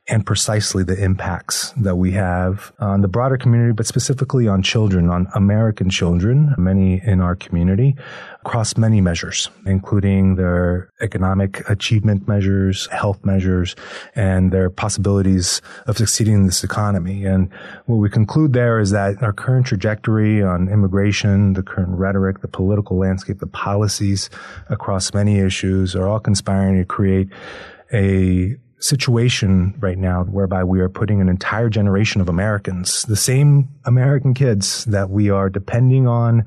and 0.06 0.26
precisely 0.26 0.84
the 0.84 1.02
impacts 1.02 1.72
that 1.78 1.96
we 1.96 2.12
have 2.12 2.72
on 2.78 3.00
the 3.00 3.08
broader 3.08 3.38
community, 3.38 3.72
but 3.72 3.86
specifically 3.86 4.46
on 4.46 4.62
children, 4.62 5.08
on 5.08 5.26
American 5.34 5.88
children, 5.88 6.54
many 6.58 7.00
in 7.06 7.22
our 7.22 7.34
community, 7.34 7.96
across 8.44 8.76
many 8.76 9.00
measures, 9.00 9.48
including 9.64 10.34
their 10.34 10.90
economic 11.00 11.66
achievement 11.70 12.28
measures, 12.28 12.86
health 12.88 13.24
measures, 13.24 13.74
and 14.14 14.52
their 14.52 14.68
possibilities 14.68 15.62
of 15.86 15.96
succeeding 15.96 16.34
in 16.34 16.46
this 16.46 16.62
economy. 16.62 17.24
And 17.24 17.50
what 17.86 17.96
we 17.96 18.10
conclude 18.10 18.52
there 18.52 18.78
is 18.78 18.90
that 18.90 19.22
our 19.22 19.32
current 19.32 19.66
trajectory 19.66 20.42
on 20.42 20.68
immigration, 20.68 21.54
the 21.54 21.62
current 21.62 21.98
rhetoric, 21.98 22.42
the 22.42 22.48
political 22.48 22.98
landscape, 22.98 23.38
the 23.38 23.46
policies 23.46 24.28
across 24.68 25.14
many 25.14 25.38
issues 25.38 25.96
are 25.96 26.06
all 26.06 26.20
conspiring 26.20 26.76
to 26.76 26.84
create 26.84 27.30
a 27.92 28.56
situation 28.78 29.74
right 29.78 29.98
now 29.98 30.24
whereby 30.24 30.64
we 30.64 30.80
are 30.80 30.88
putting 30.88 31.20
an 31.20 31.28
entire 31.28 31.68
generation 31.68 32.20
of 32.20 32.28
Americans, 32.28 33.04
the 33.04 33.16
same 33.16 33.68
American 33.84 34.34
kids 34.34 34.84
that 34.86 35.10
we 35.10 35.30
are 35.30 35.48
depending 35.48 36.06
on 36.06 36.44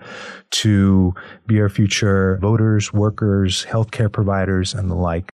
to 0.52 1.14
be 1.48 1.60
our 1.60 1.70
future 1.70 2.38
voters, 2.42 2.94
workers, 2.94 3.66
healthcare 3.66 4.12
providers, 4.12 4.74
and 4.74 4.90
the 4.90 4.96
like. 4.96 5.30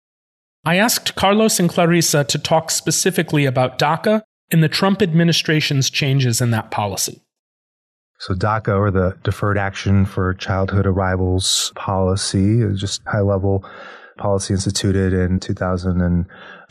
I 0.65 0.77
asked 0.77 1.17
Carlos 1.17 1.59
and 1.59 1.69
Clarissa 1.69 2.25
to 2.25 2.39
talk 2.39 2.71
specifically 2.71 3.47
about 3.47 3.79
DACA 3.79 4.23
and 4.53 4.63
the 4.63 4.69
Trump 4.69 5.03
administration's 5.03 5.91
changes 5.91 6.41
in 6.41 6.51
that 6.53 6.71
policy. 6.71 7.21
So 8.19 8.35
DACA, 8.35 8.79
or 8.79 8.93
the 8.93 9.19
Deferred 9.25 9.59
Action 9.59 10.05
for 10.05 10.35
Childhood 10.35 10.87
Arrivals 10.87 11.73
policy, 11.75 12.61
is 12.61 12.79
just 12.79 13.03
high 13.05 13.21
level 13.21 13.65
policy 14.19 14.55
instituted 14.55 15.13
in 15.13 15.41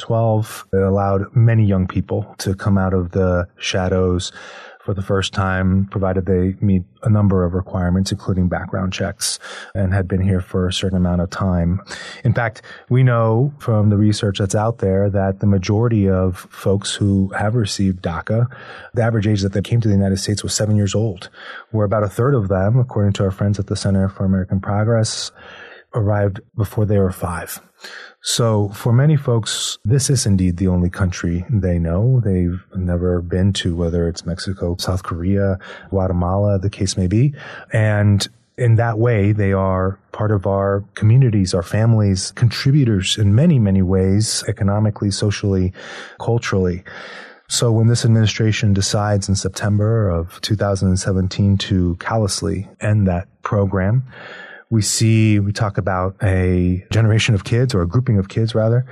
2012. 0.02 0.68
It 0.74 0.78
allowed 0.78 1.36
many 1.36 1.66
young 1.66 1.88
people 1.88 2.36
to 2.40 2.56
come 2.56 2.78
out 2.78 2.94
of 2.94 3.12
the 3.12 3.48
shadows 3.58 4.32
for 4.84 4.96
the 4.96 5.02
first 5.04 5.32
time, 5.32 5.86
provided 5.92 6.26
they 6.26 6.56
meet 6.60 6.82
a 7.04 7.10
number 7.10 7.46
of 7.46 7.54
requirements, 7.54 8.12
including 8.12 8.50
background 8.50 8.92
checks, 8.92 9.38
and 9.76 9.94
had 9.94 10.08
been 10.08 10.22
here 10.22 10.42
for 10.42 10.68
a 10.68 10.74
certain 10.74 10.98
amount 10.98 11.22
of 11.22 11.30
time. 11.30 11.80
In 12.24 12.34
fact, 12.34 12.64
we 12.90 13.04
know 13.04 13.54
from 13.60 13.90
the 13.90 13.98
research 13.98 14.40
that's 14.40 14.56
out 14.56 14.80
there 14.80 15.08
that 15.12 15.40
the 15.40 15.46
majority 15.46 16.10
of 16.10 16.48
folks 16.50 16.96
who 16.96 17.30
have 17.38 17.54
received 17.54 18.02
DACA, 18.02 18.48
the 18.96 19.04
average 19.04 19.28
age 19.28 19.44
that 19.44 19.54
they 19.54 19.62
came 19.62 19.82
to 19.82 19.88
the 19.88 19.94
United 19.94 20.18
States 20.18 20.42
was 20.42 20.56
seven 20.56 20.76
years 20.76 20.96
old, 20.96 21.30
where 21.70 21.86
about 21.86 22.02
a 22.02 22.10
third 22.10 22.34
of 22.34 22.48
them, 22.48 22.80
according 22.80 23.14
to 23.14 23.24
our 23.24 23.32
friends 23.32 23.60
at 23.60 23.68
the 23.68 23.76
Center 23.76 24.10
for 24.10 24.26
American 24.26 24.60
Progress, 24.60 25.32
arrived 25.94 26.40
before 26.56 26.86
they 26.86 26.98
were 26.98 27.12
five. 27.12 27.62
So 28.22 28.70
for 28.70 28.94
many 28.94 29.18
folks, 29.18 29.80
this 29.84 30.10
is 30.10 30.28
indeed 30.28 30.58
the 30.58 30.68
only 30.68 30.92
country 30.92 31.44
they 31.50 31.80
know. 31.80 32.22
They've 32.24 32.64
never 32.76 33.20
been 33.20 33.52
to, 33.54 33.76
whether 33.76 34.08
it's 34.08 34.28
Mexico, 34.28 34.76
South 34.78 35.02
Korea, 35.02 35.58
Guatemala, 35.90 36.60
the 36.60 36.70
case 36.70 36.96
may 36.96 37.08
be. 37.08 37.34
And 37.74 38.28
in 38.60 38.76
that 38.76 39.00
way, 39.00 39.32
they 39.32 39.54
are 39.54 39.98
part 40.12 40.32
of 40.32 40.46
our 40.46 40.84
communities, 40.94 41.56
our 41.56 41.64
families, 41.64 42.32
contributors 42.34 43.18
in 43.18 43.34
many, 43.34 43.58
many 43.58 43.82
ways, 43.82 44.44
economically, 44.48 45.10
socially, 45.10 45.74
culturally. 46.20 46.84
So 47.48 47.72
when 47.72 47.88
this 47.88 48.06
administration 48.06 48.72
decides 48.72 49.28
in 49.28 49.36
September 49.36 50.10
of 50.10 50.40
2017 50.42 51.58
to 51.58 51.96
callously 51.96 52.70
end 52.80 53.08
that 53.08 53.28
program, 53.42 54.04
we 54.72 54.82
see, 54.82 55.38
we 55.40 55.52
talk 55.52 55.78
about 55.78 56.16
a 56.24 56.84
generation 56.92 57.36
of 57.36 57.44
kids 57.44 57.76
or 57.76 57.82
a 57.82 57.88
grouping 57.88 58.18
of 58.18 58.30
kids 58.30 58.56
rather, 58.56 58.86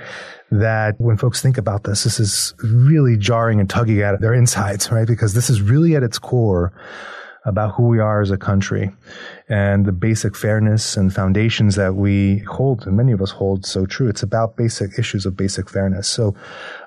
that 0.50 0.94
when 1.00 1.16
folks 1.16 1.40
think 1.40 1.56
about 1.56 1.84
this, 1.84 2.04
this 2.04 2.20
is 2.20 2.54
really 2.62 3.16
jarring 3.16 3.60
and 3.60 3.68
tugging 3.68 4.02
at 4.02 4.20
their 4.20 4.34
insides, 4.34 4.92
right? 4.92 5.08
Because 5.08 5.32
this 5.32 5.48
is 5.48 5.62
really 5.62 5.96
at 5.96 6.02
its 6.02 6.18
core 6.18 6.70
about 7.44 7.74
who 7.74 7.84
we 7.84 7.98
are 7.98 8.20
as 8.20 8.30
a 8.30 8.36
country 8.36 8.90
and 9.48 9.86
the 9.86 9.92
basic 9.92 10.36
fairness 10.36 10.96
and 10.96 11.14
foundations 11.14 11.74
that 11.76 11.94
we 11.94 12.38
hold, 12.40 12.86
and 12.86 12.96
many 12.96 13.12
of 13.12 13.22
us 13.22 13.30
hold 13.30 13.64
so 13.64 13.86
true. 13.86 14.08
It's 14.08 14.22
about 14.22 14.56
basic 14.56 14.98
issues 14.98 15.24
of 15.24 15.36
basic 15.36 15.70
fairness. 15.70 16.06
So 16.06 16.34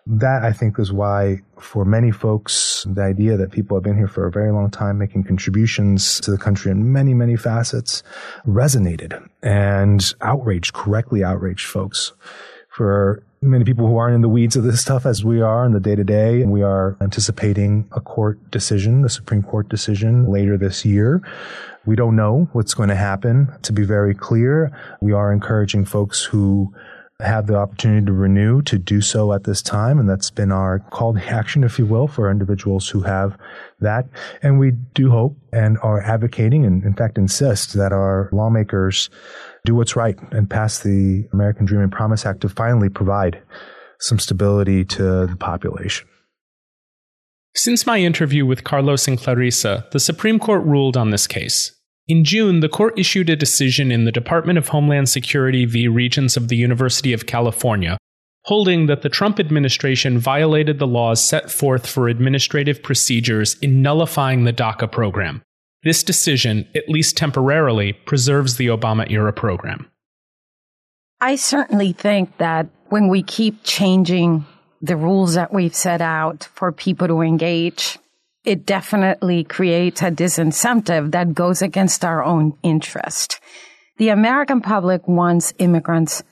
that 0.06 0.44
I 0.44 0.52
think 0.52 0.78
is 0.80 0.92
why 0.92 1.42
for 1.60 1.86
many 1.86 2.12
folks, 2.12 2.86
the 2.90 3.02
idea 3.02 3.38
that 3.38 3.52
people 3.52 3.76
have 3.78 3.84
been 3.84 3.98
here 3.98 4.08
for 4.08 4.28
a 4.28 4.32
very 4.32 4.52
long 4.52 4.70
time 4.70 4.98
making 4.98 5.24
contributions 5.24 6.20
to 6.22 6.32
the 6.32 6.38
country 6.38 6.72
in 6.72 6.92
many, 6.92 7.14
many 7.14 7.36
facets 7.36 8.04
resonated 8.46 9.28
and 9.42 10.14
outraged, 10.22 10.74
correctly 10.74 11.24
outraged 11.24 11.66
folks. 11.66 12.12
For 12.70 13.24
many 13.44 13.66
people 13.66 13.88
who 13.88 13.98
aren't 13.98 14.16
in 14.16 14.22
the 14.22 14.30
weeds 14.30 14.56
of 14.56 14.64
this 14.64 14.82
stuff 14.82 15.06
as 15.06 15.24
we 15.24 15.42
are 15.42 15.66
in 15.66 15.74
the 15.74 15.80
day 15.80 15.96
to 15.96 16.04
day, 16.04 16.44
we 16.46 16.64
are 16.64 16.98
anticipating 17.02 17.88
a 17.92 18.02
court 18.02 18.40
decision, 18.52 19.02
the 19.02 19.10
Supreme 19.10 19.44
Court 19.44 19.70
decision 19.70 20.32
later 20.32 20.58
this 20.58 20.86
year. 20.86 21.22
We 21.86 21.96
don't 21.96 22.16
know 22.16 22.48
what's 22.54 22.74
going 22.74 22.90
to 22.90 22.96
happen. 22.96 23.54
To 23.64 23.74
be 23.74 23.84
very 23.84 24.16
clear, 24.16 24.72
we 25.02 25.12
are 25.12 25.32
encouraging 25.32 25.86
folks 25.86 26.24
who 26.24 26.74
have 27.20 27.48
the 27.48 27.56
opportunity 27.56 28.06
to 28.06 28.12
renew 28.12 28.62
to 28.64 28.78
do 28.78 29.02
so 29.02 29.34
at 29.34 29.44
this 29.44 29.62
time. 29.62 30.00
And 30.00 30.10
that's 30.10 30.32
been 30.32 30.52
our 30.52 30.80
call 30.80 31.14
to 31.14 31.26
action, 31.26 31.64
if 31.64 31.78
you 31.78 31.86
will, 31.86 32.08
for 32.08 32.30
individuals 32.30 32.90
who 32.90 33.02
have 33.02 33.38
that. 33.80 34.08
And 34.42 34.60
we 34.60 34.72
do 34.72 35.10
hope 35.10 35.38
and 35.52 35.78
are 35.84 36.02
advocating 36.02 36.66
and 36.66 36.84
in 36.84 36.94
fact 36.94 37.18
insist 37.18 37.74
that 37.74 37.94
our 37.94 38.30
lawmakers 38.32 39.10
do 39.66 39.76
what's 39.76 39.96
right 39.96 40.18
and 40.32 40.50
pass 40.50 40.80
the 40.80 41.28
American 41.32 41.66
Dream 41.66 41.82
and 41.82 41.92
Promise 41.92 42.26
Act 42.26 42.42
to 42.42 42.50
finally 42.50 42.90
provide 42.90 43.42
some 44.00 44.20
stability 44.20 44.84
to 44.84 45.28
the 45.28 45.38
population. 45.40 46.08
Since 47.56 47.86
my 47.86 48.00
interview 48.00 48.46
with 48.46 48.64
Carlos 48.64 49.08
and 49.08 49.18
Clarissa, 49.18 49.88
the 49.92 50.00
Supreme 50.00 50.40
Court 50.40 50.66
ruled 50.66 50.98
on 50.98 51.12
this 51.12 51.28
case. 51.28 51.72
In 52.08 52.26
June, 52.26 52.60
the 52.60 52.68
court 52.68 53.00
issued 53.00 53.30
a 53.30 53.36
decision 53.36 53.90
in 53.90 54.04
the 54.04 54.12
Department 54.12 54.58
of 54.58 54.68
Homeland 54.68 55.08
Security 55.08 55.64
v. 55.64 55.88
Regents 55.88 56.36
of 56.36 56.50
the 56.50 56.58
University 56.58 57.14
of 57.14 57.28
California, 57.28 57.98
holding 58.44 58.88
that 58.88 59.04
the 59.04 59.10
Trump 59.10 59.40
administration 59.40 60.20
violated 60.20 60.80
the 60.80 60.88
laws 60.88 61.24
set 61.24 61.50
forth 61.50 61.88
for 61.88 62.10
administrative 62.10 62.84
procedures 62.84 63.56
in 63.62 63.82
nullifying 63.82 64.44
the 64.44 64.52
DACA 64.52 64.92
program. 64.92 65.42
This 65.84 66.04
decision, 66.04 66.68
at 66.76 66.90
least 66.90 67.16
temporarily, 67.16 67.94
preserves 67.94 68.58
the 68.58 68.68
Obama 68.68 69.10
era 69.10 69.32
program. 69.32 69.90
I 71.22 71.38
certainly 71.38 71.94
think 71.94 72.38
that 72.38 72.68
when 72.90 73.08
we 73.08 73.24
keep 73.24 73.64
changing 73.64 74.46
the 74.82 74.98
rules 74.98 75.36
that 75.36 75.54
we've 75.54 75.76
set 75.76 76.02
out 76.02 76.50
for 76.54 76.74
people 76.74 77.08
to 77.08 77.22
engage 77.22 77.98
it 78.46 78.66
definitely 78.66 79.44
creates 79.44 80.02
a 80.02 80.12
disincentive 80.12 81.12
that 81.12 81.34
goes 81.34 81.62
against 81.62 82.04
our 82.04 82.24
own 82.24 82.58
interest. 82.62 83.40
The 83.98 84.10
American 84.10 84.62
public 84.62 85.08
wants 85.08 85.54
immigrants 85.60 86.24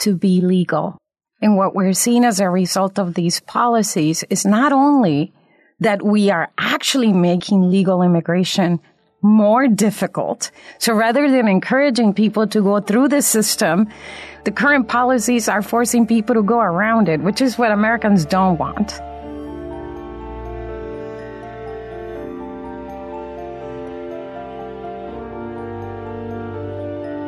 to 0.00 0.16
be 0.16 0.40
legal. 0.40 0.98
And 1.40 1.56
what 1.56 1.74
we're 1.74 1.92
seeing 1.92 2.24
as 2.24 2.40
a 2.40 2.48
result 2.48 2.98
of 2.98 3.14
these 3.14 3.40
policies 3.40 4.24
is 4.30 4.46
not 4.46 4.72
only 4.72 5.32
that 5.80 6.02
we 6.02 6.30
are 6.30 6.50
actually 6.58 7.12
making 7.12 7.70
legal 7.70 8.02
immigration 8.02 8.80
more 9.22 9.66
difficult. 9.66 10.50
So 10.78 10.94
rather 10.94 11.30
than 11.30 11.48
encouraging 11.48 12.14
people 12.14 12.46
to 12.48 12.62
go 12.62 12.80
through 12.80 13.08
the 13.08 13.22
system, 13.22 13.88
the 14.44 14.52
current 14.52 14.88
policies 14.88 15.48
are 15.48 15.62
forcing 15.62 16.06
people 16.06 16.34
to 16.36 16.42
go 16.42 16.60
around 16.60 17.08
it, 17.08 17.20
which 17.20 17.40
is 17.40 17.58
what 17.58 17.72
Americans 17.72 18.24
don't 18.24 18.58
want. 18.58 19.00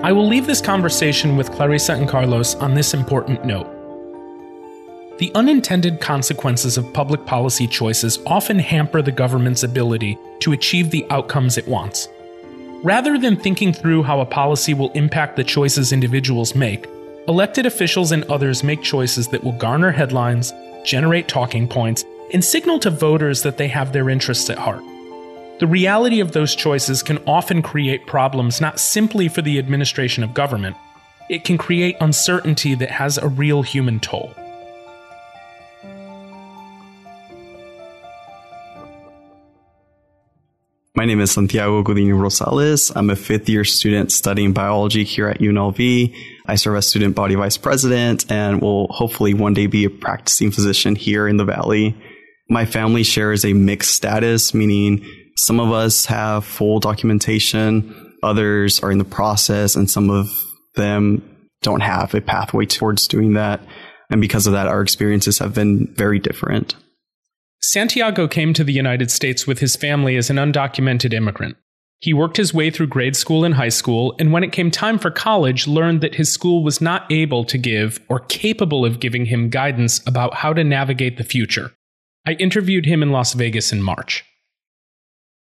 I 0.09 0.13
will 0.13 0.27
leave 0.27 0.47
this 0.47 0.63
conversation 0.63 1.37
with 1.37 1.53
Clarissa 1.53 1.93
and 1.93 2.09
Carlos 2.09 2.55
on 2.55 2.73
this 2.73 2.95
important 2.95 3.45
note. 3.45 3.69
The 5.19 5.31
unintended 5.35 6.01
consequences 6.01 6.79
of 6.79 6.91
public 6.95 7.27
policy 7.27 7.67
choices 7.67 8.19
often 8.25 8.59
hamper 8.59 9.03
the 9.03 9.13
government's 9.13 9.65
ability 9.65 10.19
to 10.41 10.55
achieve 10.55 10.91
the 10.91 11.05
outcomes 11.11 11.59
it 11.59 11.69
wants. 11.69 12.09
Rather 12.83 13.19
than 13.19 13.37
thinking 13.37 13.71
through 13.71 14.03
how 14.03 14.21
a 14.21 14.25
policy 14.25 14.73
will 14.73 14.93
impact 14.93 15.37
the 15.37 15.45
choices 15.45 15.93
individuals 15.93 16.55
make, 16.55 16.87
elected 17.29 17.67
officials 17.67 18.11
and 18.11 18.25
others 18.31 18.65
make 18.65 18.81
choices 18.81 19.29
that 19.29 19.45
will 19.45 19.53
garner 19.53 19.91
headlines, 19.91 20.55
generate 20.87 21.29
talking 21.29 21.69
points, 21.69 22.03
and 22.33 22.43
signal 22.43 22.79
to 22.79 22.89
voters 22.89 23.43
that 23.43 23.59
they 23.59 23.69
have 23.69 23.93
their 23.93 24.09
interests 24.09 24.49
at 24.49 24.57
heart. 24.57 24.83
The 25.59 25.67
reality 25.67 26.21
of 26.21 26.31
those 26.31 26.55
choices 26.55 27.03
can 27.03 27.19
often 27.27 27.63
create 27.63 28.07
problems 28.07 28.61
not 28.61 28.79
simply 28.79 29.27
for 29.27 29.43
the 29.43 29.59
administration 29.59 30.23
of 30.23 30.33
government, 30.33 30.77
it 31.29 31.43
can 31.43 31.59
create 31.59 31.97
uncertainty 32.01 32.77
that 32.77 32.93
has 32.93 33.19
a 33.19 33.27
real 33.27 33.63
human 33.63 33.99
toll. 33.99 34.33
My 40.95 41.05
name 41.05 41.21
is 41.21 41.33
Santiago 41.33 41.83
Godinho 41.83 42.15
Rosales. 42.15 42.93
I'm 42.95 43.11
a 43.11 43.17
fifth 43.17 43.49
year 43.49 43.65
student 43.65 44.13
studying 44.13 44.53
biology 44.53 45.03
here 45.03 45.29
at 45.29 45.41
UNLV. 45.41 46.17
I 46.47 46.55
serve 46.55 46.77
as 46.77 46.87
student 46.87 47.17
body 47.17 47.35
vice 47.35 47.57
president 47.57 48.31
and 48.31 48.63
will 48.63 48.87
hopefully 48.89 49.35
one 49.35 49.55
day 49.55 49.67
be 49.67 49.85
a 49.85 49.91
practicing 49.91 50.53
physician 50.53 50.95
here 50.95 51.27
in 51.27 51.37
the 51.37 51.45
Valley. 51.45 52.01
My 52.49 52.65
family 52.65 53.03
shares 53.03 53.45
a 53.45 53.53
mixed 53.53 53.91
status, 53.95 54.55
meaning 54.55 55.05
some 55.39 55.61
of 55.61 55.71
us 55.71 56.05
have 56.07 56.45
full 56.45 56.81
documentation, 56.81 58.13
others 58.25 58.81
are 58.81 58.91
in 58.91 58.99
the 58.99 59.05
process, 59.05 59.77
and 59.77 59.89
some 59.89 60.11
of 60.11 60.29
them 60.75 61.23
don't 61.63 61.81
have 61.81 62.13
a 62.13 62.21
pathway 62.21 62.67
towards 62.67 63.07
doing 63.07 63.35
that. 63.35 63.61
And 64.11 64.21
because 64.21 64.49
of 64.49 64.53
that, 64.53 64.67
our 64.67 64.83
experiences 64.83 65.39
have 65.39 65.55
been 65.55 65.95
very 65.95 66.19
different. 66.19 66.75
Santiago 67.61 68.27
came 68.27 68.53
to 68.53 68.65
the 68.65 68.73
United 68.73 69.13
States 69.13 69.47
with 69.47 69.61
his 69.61 69.77
family 69.77 70.17
as 70.17 70.29
an 70.29 70.37
undocumented 70.37 71.13
immigrant. 71.13 71.57
He 72.01 72.13
worked 72.13 72.37
his 72.37 72.53
way 72.53 72.71
through 72.71 72.89
grade 72.89 73.15
school 73.15 73.45
and 73.45 73.55
high 73.55 73.69
school, 73.69 74.17
and 74.19 74.33
when 74.33 74.43
it 74.43 74.53
came 74.53 74.73
time 74.73 74.99
for 74.99 75.11
college, 75.11 75.69
learned 75.69 76.01
that 76.01 76.17
his 76.17 76.33
school 76.33 76.65
was 76.65 76.81
not 76.81 77.11
able 77.13 77.45
to 77.45 77.59
give 77.59 78.01
or 78.09 78.21
capable 78.21 78.85
of 78.85 78.99
giving 78.99 79.27
him 79.27 79.51
guidance 79.51 80.01
about 80.05 80.35
how 80.35 80.53
to 80.53 80.65
navigate 80.65 81.17
the 81.17 81.25
future. 81.25 81.73
I 82.27 82.33
interviewed 82.33 82.87
him 82.87 83.05
in 83.05 83.13
Las 83.13 83.35
Vegas 83.35 83.73
in 83.73 83.83
March. 83.83 84.25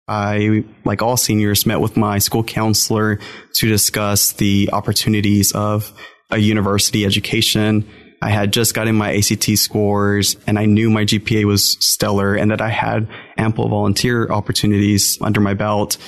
I, 0.08 0.64
like 0.84 1.02
all 1.02 1.16
seniors, 1.16 1.66
met 1.66 1.80
with 1.80 1.96
my 1.96 2.18
school 2.18 2.44
counselor 2.44 3.18
to 3.54 3.68
discuss 3.68 4.32
the 4.32 4.70
opportunities 4.72 5.52
of 5.52 5.92
a 6.30 6.38
university 6.38 7.04
education. 7.04 7.88
I 8.22 8.30
had 8.30 8.52
just 8.52 8.74
gotten 8.74 8.94
my 8.94 9.14
ACT 9.14 9.58
scores 9.58 10.36
and 10.46 10.58
I 10.58 10.64
knew 10.64 10.90
my 10.90 11.04
GPA 11.04 11.44
was 11.44 11.76
stellar 11.84 12.34
and 12.34 12.50
that 12.50 12.60
I 12.60 12.70
had 12.70 13.08
ample 13.36 13.68
volunteer 13.68 14.28
opportunities 14.30 15.18
under 15.20 15.40
my 15.40 15.54
belt. 15.54 15.98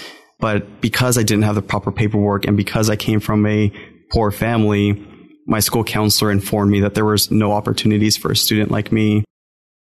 But 0.41 0.81
because 0.81 1.19
I 1.19 1.23
didn't 1.23 1.45
have 1.45 1.57
the 1.57 1.63
proper 1.63 1.93
paperwork 1.93 2.47
and 2.47 2.57
because 2.57 2.89
I 2.89 2.97
came 2.97 3.21
from 3.21 3.47
a 3.47 3.73
poor 4.13 4.31
family, 4.31 5.05
my 5.47 5.61
school 5.61 5.85
counselor 5.85 6.31
informed 6.31 6.71
me 6.71 6.81
that 6.81 6.95
there 6.95 7.05
was 7.05 7.31
no 7.31 7.53
opportunities 7.53 8.17
for 8.17 8.31
a 8.31 8.37
student 8.37 8.71
like 8.71 8.93
me. 8.93 9.25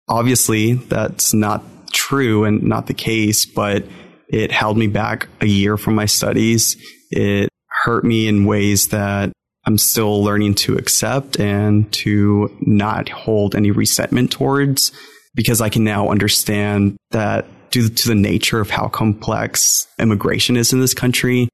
Obviously, 0.09 0.75
that's 0.75 1.35
not 1.35 1.63
true 1.93 2.45
and 2.45 2.63
not 2.63 2.87
the 2.87 2.95
case, 2.95 3.47
but 3.47 3.85
it 4.29 4.51
held 4.51 4.77
me 4.77 4.87
back 4.87 5.29
a 5.41 5.47
year 5.47 5.77
from 5.77 5.95
my 5.95 6.07
studies. 6.07 6.77
It 7.11 7.49
hurt 7.85 8.05
me 8.05 8.29
in 8.29 8.45
ways 8.45 8.89
that 8.89 9.33
I'm 9.67 9.79
still 9.79 10.23
learning 10.23 10.55
to 10.57 10.77
accept 10.77 11.39
and 11.41 11.91
to 11.93 12.55
not 12.61 13.09
hold 13.09 13.55
any 13.55 13.71
resentment 13.71 14.31
towards 14.31 14.93
because 15.35 15.61
I 15.61 15.69
can 15.69 15.85
now 15.85 16.11
understand 16.11 16.97
that 17.11 17.47
due 17.71 17.89
to 17.89 18.09
the 18.09 18.15
nature 18.15 18.61
of 18.61 18.71
how 18.71 18.89
complex 18.89 19.87
immigration 19.99 20.57
is 20.57 20.73
in 20.73 20.81
this 20.81 20.95
country, 20.95 21.49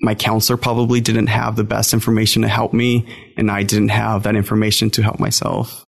my 0.00 0.14
counselor 0.14 0.56
probably 0.56 1.00
didn't 1.00 1.26
have 1.28 1.56
the 1.56 1.64
best 1.64 1.92
information 1.92 2.42
to 2.42 2.48
help 2.48 2.72
me, 2.72 3.06
and 3.36 3.50
I 3.50 3.62
didn't 3.62 3.88
have 3.88 4.22
that 4.24 4.36
information 4.36 4.90
to 4.90 5.02
help 5.02 5.18
myself. 5.18 5.84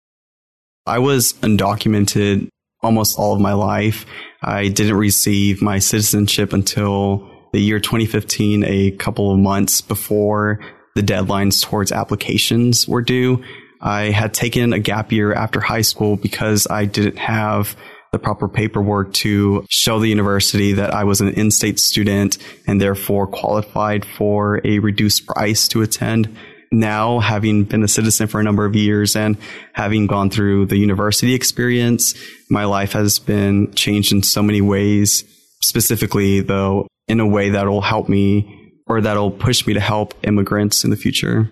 I 0.85 0.99
was 0.99 1.33
undocumented 1.33 2.49
almost 2.83 3.17
all 3.17 3.33
of 3.33 3.41
my 3.41 3.53
life. 3.53 4.05
I 4.41 4.67
didn't 4.67 4.95
receive 4.95 5.61
my 5.61 5.79
citizenship 5.79 6.53
until 6.53 7.29
the 7.53 7.61
year 7.61 7.79
2015, 7.79 8.63
a 8.65 8.91
couple 8.91 9.31
of 9.31 9.39
months 9.39 9.81
before 9.81 10.59
the 10.95 11.01
deadlines 11.01 11.63
towards 11.63 11.91
applications 11.91 12.87
were 12.87 13.01
due. 13.01 13.43
I 13.81 14.11
had 14.11 14.33
taken 14.33 14.73
a 14.73 14.79
gap 14.79 15.11
year 15.11 15.33
after 15.33 15.59
high 15.59 15.81
school 15.81 16.15
because 16.15 16.67
I 16.69 16.85
didn't 16.85 17.17
have 17.17 17.75
the 18.11 18.19
proper 18.19 18.47
paperwork 18.47 19.11
to 19.13 19.65
show 19.69 19.99
the 19.99 20.07
university 20.07 20.73
that 20.73 20.93
I 20.93 21.03
was 21.03 21.19
an 21.19 21.29
in-state 21.29 21.79
student 21.79 22.37
and 22.67 22.79
therefore 22.79 23.27
qualified 23.27 24.05
for 24.05 24.61
a 24.63 24.79
reduced 24.79 25.25
price 25.25 25.67
to 25.69 25.81
attend 25.81 26.35
now 26.73 27.19
having 27.19 27.63
been 27.63 27.83
a 27.83 27.87
citizen 27.87 28.27
for 28.27 28.39
a 28.39 28.43
number 28.43 28.65
of 28.65 28.75
years 28.75 29.15
and 29.15 29.37
having 29.73 30.07
gone 30.07 30.29
through 30.29 30.65
the 30.65 30.77
university 30.77 31.33
experience, 31.33 32.15
my 32.49 32.65
life 32.65 32.93
has 32.93 33.19
been 33.19 33.73
changed 33.73 34.11
in 34.11 34.23
so 34.23 34.41
many 34.43 34.59
ways, 34.59 35.23
specifically 35.61 36.41
though 36.41 36.87
in 37.07 37.19
a 37.19 37.27
way 37.27 37.49
that'll 37.49 37.81
help 37.81 38.09
me 38.09 38.71
or 38.87 39.01
that'll 39.01 39.31
push 39.31 39.65
me 39.65 39.73
to 39.73 39.79
help 39.79 40.13
immigrants 40.23 40.83
in 40.83 40.89
the 40.89 40.97
future. 40.97 41.51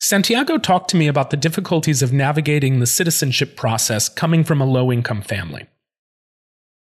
Santiago 0.00 0.58
talked 0.58 0.90
to 0.90 0.96
me 0.96 1.06
about 1.06 1.30
the 1.30 1.36
difficulties 1.36 2.02
of 2.02 2.12
navigating 2.12 2.80
the 2.80 2.86
citizenship 2.86 3.56
process 3.56 4.08
coming 4.08 4.44
from 4.44 4.60
a 4.60 4.66
low 4.66 4.92
income 4.92 5.22
family. 5.22 5.66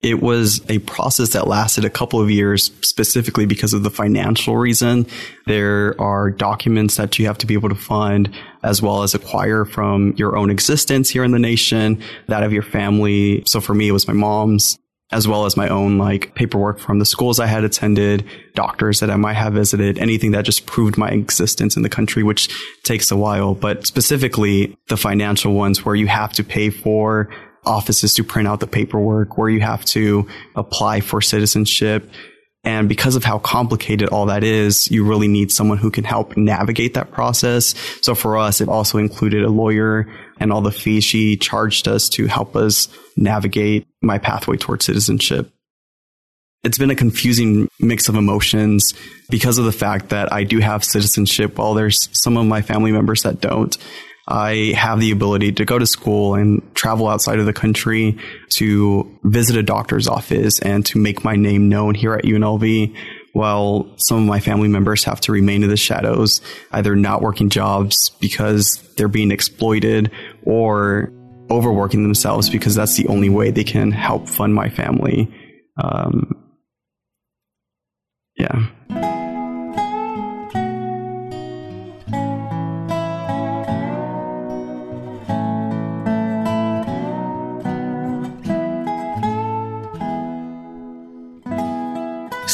It 0.01 0.21
was 0.21 0.61
a 0.69 0.79
process 0.79 1.33
that 1.33 1.45
lasted 1.47 1.83
a 1.83 1.89
couple 1.89 2.21
of 2.21 2.31
years 2.31 2.71
specifically 2.81 3.45
because 3.45 3.73
of 3.73 3.83
the 3.83 3.89
financial 3.89 4.55
reason. 4.55 5.05
There 5.45 5.99
are 5.99 6.31
documents 6.31 6.95
that 6.95 7.19
you 7.19 7.25
have 7.27 7.37
to 7.39 7.45
be 7.45 7.53
able 7.53 7.67
to 7.67 7.75
fund 7.75 8.33
as 8.63 8.81
well 8.81 9.03
as 9.03 9.13
acquire 9.13 9.65
from 9.65 10.13
your 10.15 10.37
own 10.37 10.49
existence 10.49 11.09
here 11.09 11.25
in 11.25 11.31
the 11.31 11.39
nation, 11.39 12.01
that 12.27 12.43
of 12.43 12.53
your 12.53 12.63
family. 12.63 13.43
So 13.45 13.59
for 13.59 13.73
me, 13.73 13.89
it 13.89 13.91
was 13.91 14.07
my 14.07 14.13
mom's. 14.13 14.77
as 15.11 15.27
well 15.27 15.45
as 15.45 15.57
my 15.57 15.67
own 15.69 15.97
like 15.97 16.35
paperwork 16.35 16.79
from 16.79 16.99
the 16.99 17.05
schools 17.05 17.39
I 17.39 17.47
had 17.47 17.63
attended, 17.63 18.25
doctors 18.53 18.99
that 18.99 19.09
I 19.09 19.15
might 19.15 19.33
have 19.33 19.53
visited, 19.53 19.97
anything 19.97 20.31
that 20.31 20.45
just 20.45 20.65
proved 20.65 20.97
my 20.97 21.09
existence 21.09 21.75
in 21.75 21.81
the 21.81 21.89
country, 21.89 22.21
which 22.21 22.49
takes 22.83 23.09
a 23.09 23.17
while. 23.17 23.55
But 23.55 23.87
specifically 23.87 24.77
the 24.87 24.97
financial 24.97 25.53
ones 25.53 25.83
where 25.83 25.95
you 25.95 26.07
have 26.07 26.33
to 26.33 26.43
pay 26.43 26.69
for 26.69 27.29
offices 27.65 28.13
to 28.15 28.23
print 28.23 28.47
out 28.47 28.59
the 28.59 28.67
paperwork, 28.67 29.37
where 29.37 29.49
you 29.49 29.61
have 29.61 29.85
to 29.85 30.27
apply 30.55 31.01
for 31.01 31.21
citizenship. 31.21 32.09
And 32.63 32.89
because 32.89 33.15
of 33.15 33.23
how 33.23 33.39
complicated 33.39 34.09
all 34.09 34.25
that 34.25 34.43
is, 34.43 34.91
you 34.91 35.05
really 35.05 35.29
need 35.29 35.51
someone 35.51 35.77
who 35.77 35.89
can 35.89 36.03
help 36.03 36.35
navigate 36.35 36.93
that 36.95 37.11
process. 37.11 37.73
So 38.01 38.15
for 38.15 38.37
us, 38.37 38.59
it 38.59 38.67
also 38.67 38.97
included 38.97 39.43
a 39.43 39.49
lawyer 39.49 40.07
and 40.39 40.51
all 40.51 40.61
the 40.61 40.71
fees 40.71 41.03
she 41.03 41.37
charged 41.37 41.87
us 41.87 42.09
to 42.09 42.27
help 42.27 42.55
us 42.55 42.89
navigate 43.15 43.87
my 44.01 44.17
pathway 44.17 44.57
towards 44.57 44.85
citizenship. 44.85 45.51
It's 46.63 46.77
been 46.77 46.91
a 46.91 46.95
confusing 46.95 47.69
mix 47.79 48.09
of 48.09 48.15
emotions 48.15 48.93
because 49.29 49.57
of 49.57 49.63
the 49.63 49.71
fact 49.71 50.09
that 50.09 50.33
I 50.33 50.43
do 50.43 50.59
have 50.59 50.83
citizenship 50.83 51.57
while 51.57 51.73
there's 51.73 52.09
some 52.11 52.35
of 52.35 52.45
my 52.45 52.61
family 52.61 52.91
members 52.91 53.23
that 53.23 53.39
don't. 53.39 53.77
I 54.29 54.73
have 54.77 54.99
the 54.99 55.09
ability 55.09 55.53
to 55.53 55.65
go 55.65 55.79
to 55.79 55.87
school 55.87 56.35
and 56.35 56.61
travel 56.75 57.07
outside 57.07 57.39
of 57.39 57.47
the 57.47 57.53
country 57.53 58.15
to 58.49 59.19
visit 59.23 59.57
a 59.57 59.63
doctor's 59.63 60.07
office 60.07 60.59
and 60.59 60.85
to 60.85 60.99
make 60.99 61.23
my 61.23 61.35
name 61.35 61.67
known 61.67 61.95
here 61.95 62.13
at 62.13 62.25
UNLV 62.25 62.95
while 63.33 63.91
some 63.97 64.19
of 64.19 64.23
my 64.25 64.39
family 64.39 64.67
members 64.67 65.03
have 65.03 65.19
to 65.21 65.31
remain 65.31 65.63
in 65.63 65.69
the 65.69 65.77
shadows, 65.77 66.41
either 66.71 66.95
not 66.95 67.23
working 67.23 67.49
jobs 67.49 68.09
because 68.21 68.77
they're 68.97 69.07
being 69.07 69.31
exploited 69.31 70.11
or 70.43 71.11
overworking 71.49 72.03
themselves 72.03 72.51
because 72.51 72.75
that's 72.75 72.97
the 72.97 73.07
only 73.07 73.29
way 73.29 73.49
they 73.49 73.63
can 73.63 73.91
help 73.91 74.29
fund 74.29 74.53
my 74.53 74.69
family. 74.69 75.33
Um, 75.83 76.35
yeah. 78.35 78.67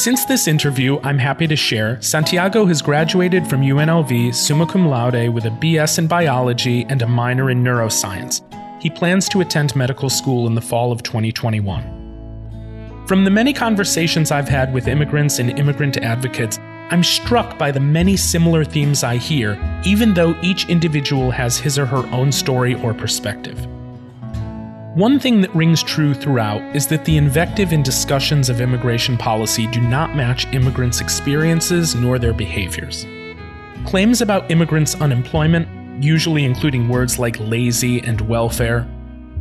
Since 0.06 0.26
this 0.26 0.48
interview, 0.48 1.00
I'm 1.02 1.18
happy 1.18 1.48
to 1.48 1.56
share 1.56 2.00
Santiago 2.00 2.68
has 2.68 2.84
graduated 2.84 3.48
from 3.48 3.62
UNLV 3.62 4.36
summa 4.36 4.68
cum 4.68 4.88
laude 4.88 5.34
with 5.34 5.46
a 5.46 5.50
BS 5.50 5.98
in 5.98 6.06
biology 6.06 6.86
and 6.90 7.02
a 7.02 7.08
minor 7.08 7.50
in 7.50 7.64
neuroscience. 7.64 8.44
He 8.80 8.92
plans 8.92 9.28
to 9.30 9.42
attend 9.42 9.76
medical 9.76 10.12
school 10.12 10.46
in 10.46 10.54
the 10.54 10.62
fall 10.62 10.92
of 10.92 11.02
2021. 11.02 13.04
From 13.08 13.24
the 13.24 13.32
many 13.32 13.52
conversations 13.52 14.30
I've 14.30 14.48
had 14.48 14.76
with 14.76 14.88
immigrants 14.88 15.40
and 15.40 15.58
immigrant 15.58 15.98
advocates, 15.98 16.60
I'm 16.92 17.04
struck 17.04 17.58
by 17.58 17.72
the 17.72 17.80
many 17.80 18.16
similar 18.16 18.64
themes 18.64 19.04
I 19.04 19.18
hear, 19.18 19.58
even 19.84 20.14
though 20.14 20.36
each 20.44 20.70
individual 20.70 21.32
has 21.32 21.58
his 21.58 21.80
or 21.80 21.88
her 21.88 22.06
own 22.14 22.32
story 22.32 22.76
or 22.76 22.94
perspective. 22.94 23.58
One 24.96 25.20
thing 25.20 25.42
that 25.42 25.54
rings 25.54 25.84
true 25.84 26.14
throughout 26.14 26.74
is 26.74 26.88
that 26.88 27.04
the 27.04 27.18
invective 27.18 27.74
in 27.74 27.84
discussions 27.84 28.48
of 28.48 28.62
immigration 28.62 29.18
policy 29.18 29.68
do 29.68 29.82
not 29.82 30.16
match 30.16 30.48
immigrants' 30.54 31.02
experiences 31.02 31.96
nor 31.96 32.18
their 32.18 32.32
behaviors. 32.32 33.06
Claims 33.86 34.22
about 34.22 34.50
immigrants' 34.50 34.96
unemployment, 35.02 35.68
usually 36.02 36.46
including 36.46 36.88
words 36.88 37.20
like 37.20 37.38
lazy 37.42 38.00
and 38.04 38.22
welfare, 38.22 38.88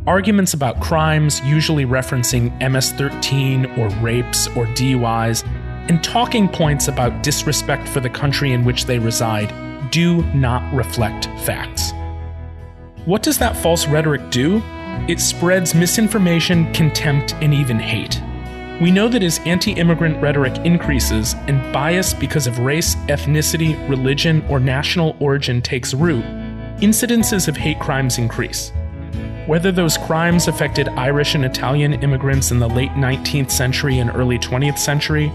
arguments 0.05 0.53
about 0.53 0.81
crimes, 0.81 1.39
usually 1.45 1.85
referencing 1.85 2.51
MS 2.59 2.91
13 2.91 3.65
or 3.79 3.87
rapes 4.01 4.47
or 4.57 4.65
DUIs, 4.65 5.47
and 5.87 6.03
talking 6.03 6.49
points 6.49 6.89
about 6.89 7.23
disrespect 7.23 7.87
for 7.87 8.01
the 8.01 8.09
country 8.09 8.51
in 8.51 8.65
which 8.65 8.87
they 8.87 8.99
reside 8.99 9.53
do 9.89 10.21
not 10.33 10.61
reflect 10.73 11.27
facts. 11.45 11.93
What 13.05 13.23
does 13.23 13.37
that 13.37 13.55
false 13.55 13.87
rhetoric 13.87 14.31
do? 14.31 14.61
It 15.07 15.19
spreads 15.19 15.75
misinformation, 15.75 16.71
contempt, 16.73 17.33
and 17.35 17.53
even 17.53 17.79
hate. 17.79 18.21
We 18.81 18.91
know 18.91 19.07
that 19.07 19.23
as 19.23 19.39
anti 19.45 19.71
immigrant 19.71 20.21
rhetoric 20.21 20.57
increases 20.65 21.33
and 21.47 21.61
bias 21.71 22.13
because 22.13 22.45
of 22.45 22.59
race, 22.59 22.95
ethnicity, 23.07 23.77
religion, 23.87 24.45
or 24.49 24.59
national 24.59 25.15
origin 25.19 25.61
takes 25.61 25.93
root, 25.93 26.25
incidences 26.81 27.47
of 27.47 27.55
hate 27.55 27.79
crimes 27.79 28.17
increase. 28.17 28.73
Whether 29.45 29.71
those 29.71 29.97
crimes 29.97 30.47
affected 30.47 30.89
Irish 30.89 31.35
and 31.35 31.45
Italian 31.45 31.93
immigrants 31.93 32.51
in 32.51 32.59
the 32.59 32.67
late 32.67 32.91
19th 32.91 33.51
century 33.51 33.99
and 33.99 34.09
early 34.13 34.39
20th 34.39 34.79
century, 34.79 35.31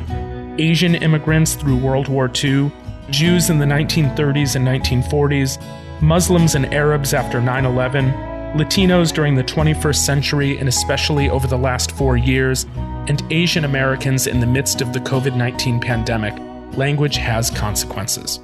Asian 0.59 0.97
immigrants 0.97 1.55
through 1.55 1.79
World 1.79 2.09
War 2.09 2.29
II, 2.29 2.71
Jews 3.09 3.49
in 3.49 3.59
the 3.59 3.65
1930s 3.65 4.57
and 4.57 4.67
1940s, 4.67 5.63
Muslims 6.03 6.57
and 6.57 6.75
Arabs 6.75 7.15
after 7.15 7.41
9 7.41 7.65
11, 7.65 8.30
Latinos 8.55 9.13
during 9.13 9.37
the 9.37 9.45
21st 9.45 9.95
century 9.95 10.59
and 10.59 10.69
especially 10.69 11.31
over 11.31 11.47
the 11.47 11.57
last 11.57 11.93
four 11.93 12.17
years, 12.17 12.67
and 13.07 13.23
Asian 13.31 13.65
Americans 13.65 14.27
in 14.27 14.41
the 14.41 14.47
midst 14.47 14.81
of 14.81 14.93
the 14.93 14.99
COVID 14.99 15.37
19 15.37 15.79
pandemic, 15.79 16.35
language 16.77 17.17
has 17.17 17.49
consequences. 17.49 18.41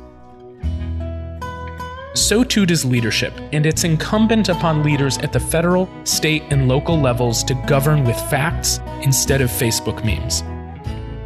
So 2.14 2.44
too 2.44 2.66
does 2.66 2.84
leadership, 2.84 3.34
and 3.52 3.66
it's 3.66 3.82
incumbent 3.82 4.48
upon 4.48 4.84
leaders 4.84 5.18
at 5.18 5.32
the 5.32 5.40
federal, 5.40 5.88
state, 6.04 6.44
and 6.50 6.68
local 6.68 6.96
levels 7.00 7.42
to 7.42 7.54
govern 7.66 8.04
with 8.04 8.16
facts 8.30 8.78
instead 9.02 9.40
of 9.40 9.50
Facebook 9.50 10.04
memes. 10.04 10.44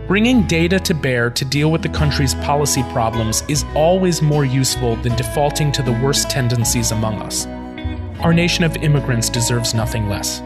Bringing 0.09 0.47
data 0.47 0.81
to 0.81 0.95
bear 0.95 1.29
to 1.29 1.45
deal 1.45 1.71
with 1.71 1.83
the 1.83 1.91
country's 1.91 2.35
policy 2.37 2.83
problems 2.93 3.45
is 3.47 3.67
always 3.75 4.23
more 4.23 4.47
useful 4.47 4.97
than 4.97 5.15
defaulting 5.17 5.71
to 5.73 5.83
the 5.83 5.93
worst 5.93 6.31
tendencies 6.31 6.93
among 6.93 7.17
us. 7.21 7.47
Our 8.23 8.35
nation 8.35 8.65
of 8.65 8.77
immigrants 8.77 9.29
deserves 9.31 9.73
nothing 9.73 10.09
less. 10.09 10.41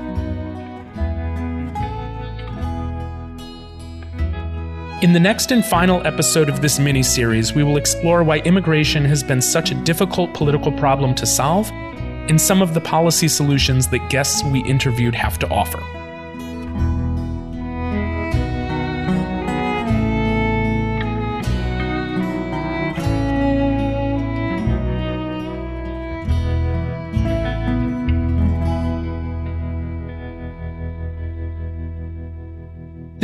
In 5.02 5.12
the 5.12 5.20
next 5.20 5.50
and 5.50 5.64
final 5.64 6.06
episode 6.06 6.48
of 6.48 6.62
this 6.62 6.78
mini 6.78 7.02
series, 7.02 7.52
we 7.52 7.62
will 7.62 7.76
explore 7.76 8.22
why 8.22 8.38
immigration 8.38 9.04
has 9.04 9.22
been 9.22 9.42
such 9.42 9.70
a 9.70 9.74
difficult 9.74 10.32
political 10.34 10.72
problem 10.72 11.14
to 11.16 11.26
solve 11.26 11.68
and 11.72 12.40
some 12.40 12.62
of 12.62 12.74
the 12.74 12.80
policy 12.80 13.28
solutions 13.28 13.88
that 13.88 14.08
guests 14.08 14.42
we 14.44 14.62
interviewed 14.64 15.14
have 15.14 15.38
to 15.40 15.48
offer. 15.48 15.82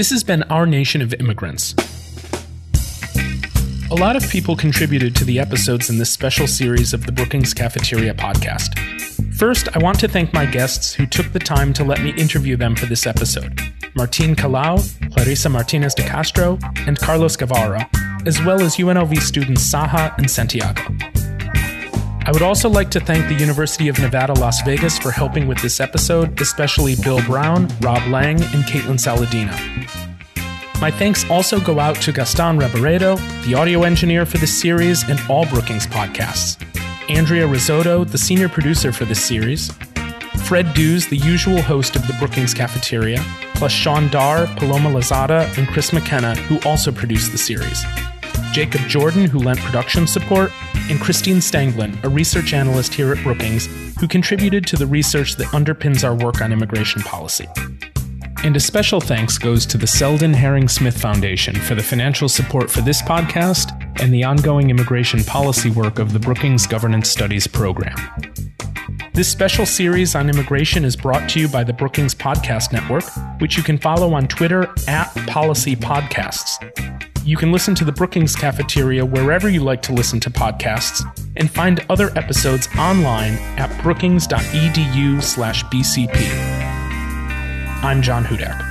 This 0.00 0.08
has 0.08 0.24
been 0.24 0.44
Our 0.44 0.64
Nation 0.64 1.02
of 1.02 1.12
Immigrants. 1.12 1.74
A 3.90 3.94
lot 3.94 4.16
of 4.16 4.26
people 4.30 4.56
contributed 4.56 5.14
to 5.16 5.26
the 5.26 5.38
episodes 5.38 5.90
in 5.90 5.98
this 5.98 6.08
special 6.08 6.46
series 6.46 6.94
of 6.94 7.04
the 7.04 7.12
Brookings 7.12 7.52
Cafeteria 7.52 8.14
podcast. 8.14 8.78
First, 9.36 9.68
I 9.76 9.78
want 9.78 10.00
to 10.00 10.08
thank 10.08 10.32
my 10.32 10.46
guests 10.46 10.94
who 10.94 11.04
took 11.04 11.30
the 11.34 11.38
time 11.38 11.74
to 11.74 11.84
let 11.84 12.00
me 12.00 12.14
interview 12.14 12.56
them 12.56 12.76
for 12.76 12.86
this 12.86 13.06
episode 13.06 13.60
Martine 13.94 14.34
Kalaw, 14.34 14.78
Clarissa 15.12 15.50
Martinez 15.50 15.92
de 15.92 16.02
Castro, 16.04 16.58
and 16.86 16.98
Carlos 16.98 17.36
Guevara, 17.36 17.86
as 18.24 18.42
well 18.42 18.62
as 18.62 18.76
UNLV 18.76 19.20
students 19.20 19.70
Saha 19.70 20.16
and 20.16 20.30
Santiago. 20.30 20.80
I 22.30 22.32
would 22.32 22.42
also 22.42 22.68
like 22.68 22.90
to 22.92 23.00
thank 23.00 23.26
the 23.28 23.34
University 23.34 23.88
of 23.88 23.98
Nevada, 23.98 24.34
Las 24.34 24.62
Vegas 24.62 24.98
for 24.98 25.10
helping 25.10 25.48
with 25.48 25.60
this 25.62 25.80
episode, 25.80 26.40
especially 26.40 26.94
Bill 26.94 27.20
Brown, 27.24 27.66
Rob 27.80 28.06
Lang, 28.08 28.40
and 28.40 28.62
Caitlin 28.64 29.00
Saladino. 29.00 29.50
My 30.80 30.90
thanks 30.90 31.28
also 31.28 31.60
go 31.60 31.78
out 31.78 31.96
to 31.96 32.12
Gaston 32.12 32.58
Reboredo, 32.58 33.18
the 33.44 33.54
audio 33.54 33.82
engineer 33.82 34.24
for 34.24 34.38
this 34.38 34.58
series 34.58 35.06
and 35.06 35.20
all 35.28 35.44
Brookings 35.44 35.86
podcasts, 35.86 36.56
Andrea 37.10 37.46
Risotto, 37.46 38.04
the 38.04 38.16
senior 38.16 38.48
producer 38.48 38.90
for 38.90 39.04
this 39.04 39.22
series, 39.22 39.70
Fred 40.46 40.72
Dews, 40.72 41.06
the 41.06 41.18
usual 41.18 41.60
host 41.60 41.96
of 41.96 42.06
the 42.06 42.14
Brookings 42.14 42.54
Cafeteria, 42.54 43.22
plus 43.56 43.72
Sean 43.72 44.08
Dar, 44.08 44.46
Paloma 44.56 44.88
Lazada, 44.88 45.54
and 45.58 45.68
Chris 45.68 45.92
McKenna, 45.92 46.34
who 46.34 46.58
also 46.66 46.90
produced 46.90 47.30
the 47.32 47.38
series. 47.38 47.84
Jacob 48.52 48.80
Jordan, 48.88 49.26
who 49.26 49.38
lent 49.38 49.60
production 49.60 50.06
support, 50.06 50.50
and 50.88 50.98
Christine 50.98 51.42
Stenglein, 51.42 52.02
a 52.04 52.08
research 52.08 52.54
analyst 52.54 52.94
here 52.94 53.12
at 53.12 53.22
Brookings, 53.22 53.66
who 53.98 54.08
contributed 54.08 54.66
to 54.68 54.76
the 54.76 54.86
research 54.86 55.36
that 55.36 55.48
underpins 55.48 56.04
our 56.04 56.14
work 56.14 56.40
on 56.40 56.54
immigration 56.54 57.02
policy. 57.02 57.46
And 58.42 58.56
a 58.56 58.60
special 58.60 59.02
thanks 59.02 59.36
goes 59.36 59.66
to 59.66 59.76
the 59.76 59.86
Selden 59.86 60.32
Herring 60.32 60.66
Smith 60.66 60.98
Foundation 60.98 61.54
for 61.54 61.74
the 61.74 61.82
financial 61.82 62.26
support 62.26 62.70
for 62.70 62.80
this 62.80 63.02
podcast 63.02 63.76
and 64.00 64.14
the 64.14 64.24
ongoing 64.24 64.70
immigration 64.70 65.22
policy 65.24 65.68
work 65.68 65.98
of 65.98 66.14
the 66.14 66.18
Brookings 66.18 66.66
Governance 66.66 67.10
Studies 67.10 67.46
program. 67.46 67.96
This 69.12 69.28
special 69.28 69.66
series 69.66 70.14
on 70.14 70.30
immigration 70.30 70.86
is 70.86 70.96
brought 70.96 71.28
to 71.30 71.40
you 71.40 71.48
by 71.48 71.64
the 71.64 71.74
Brookings 71.74 72.14
Podcast 72.14 72.72
Network, 72.72 73.04
which 73.42 73.58
you 73.58 73.62
can 73.62 73.76
follow 73.76 74.14
on 74.14 74.26
Twitter 74.26 74.72
at 74.88 75.12
Policy 75.26 75.76
Podcasts. 75.76 76.56
You 77.26 77.36
can 77.36 77.52
listen 77.52 77.74
to 77.74 77.84
the 77.84 77.92
Brookings 77.92 78.34
Cafeteria 78.34 79.04
wherever 79.04 79.50
you 79.50 79.62
like 79.62 79.82
to 79.82 79.92
listen 79.92 80.18
to 80.20 80.30
podcasts 80.30 81.04
and 81.36 81.50
find 81.50 81.84
other 81.90 82.10
episodes 82.16 82.68
online 82.78 83.34
at 83.58 83.82
brookings.edu 83.82 85.22
slash 85.22 85.62
bcp. 85.64 86.79
I'm 87.82 88.02
John 88.02 88.24
Hudak. 88.24 88.69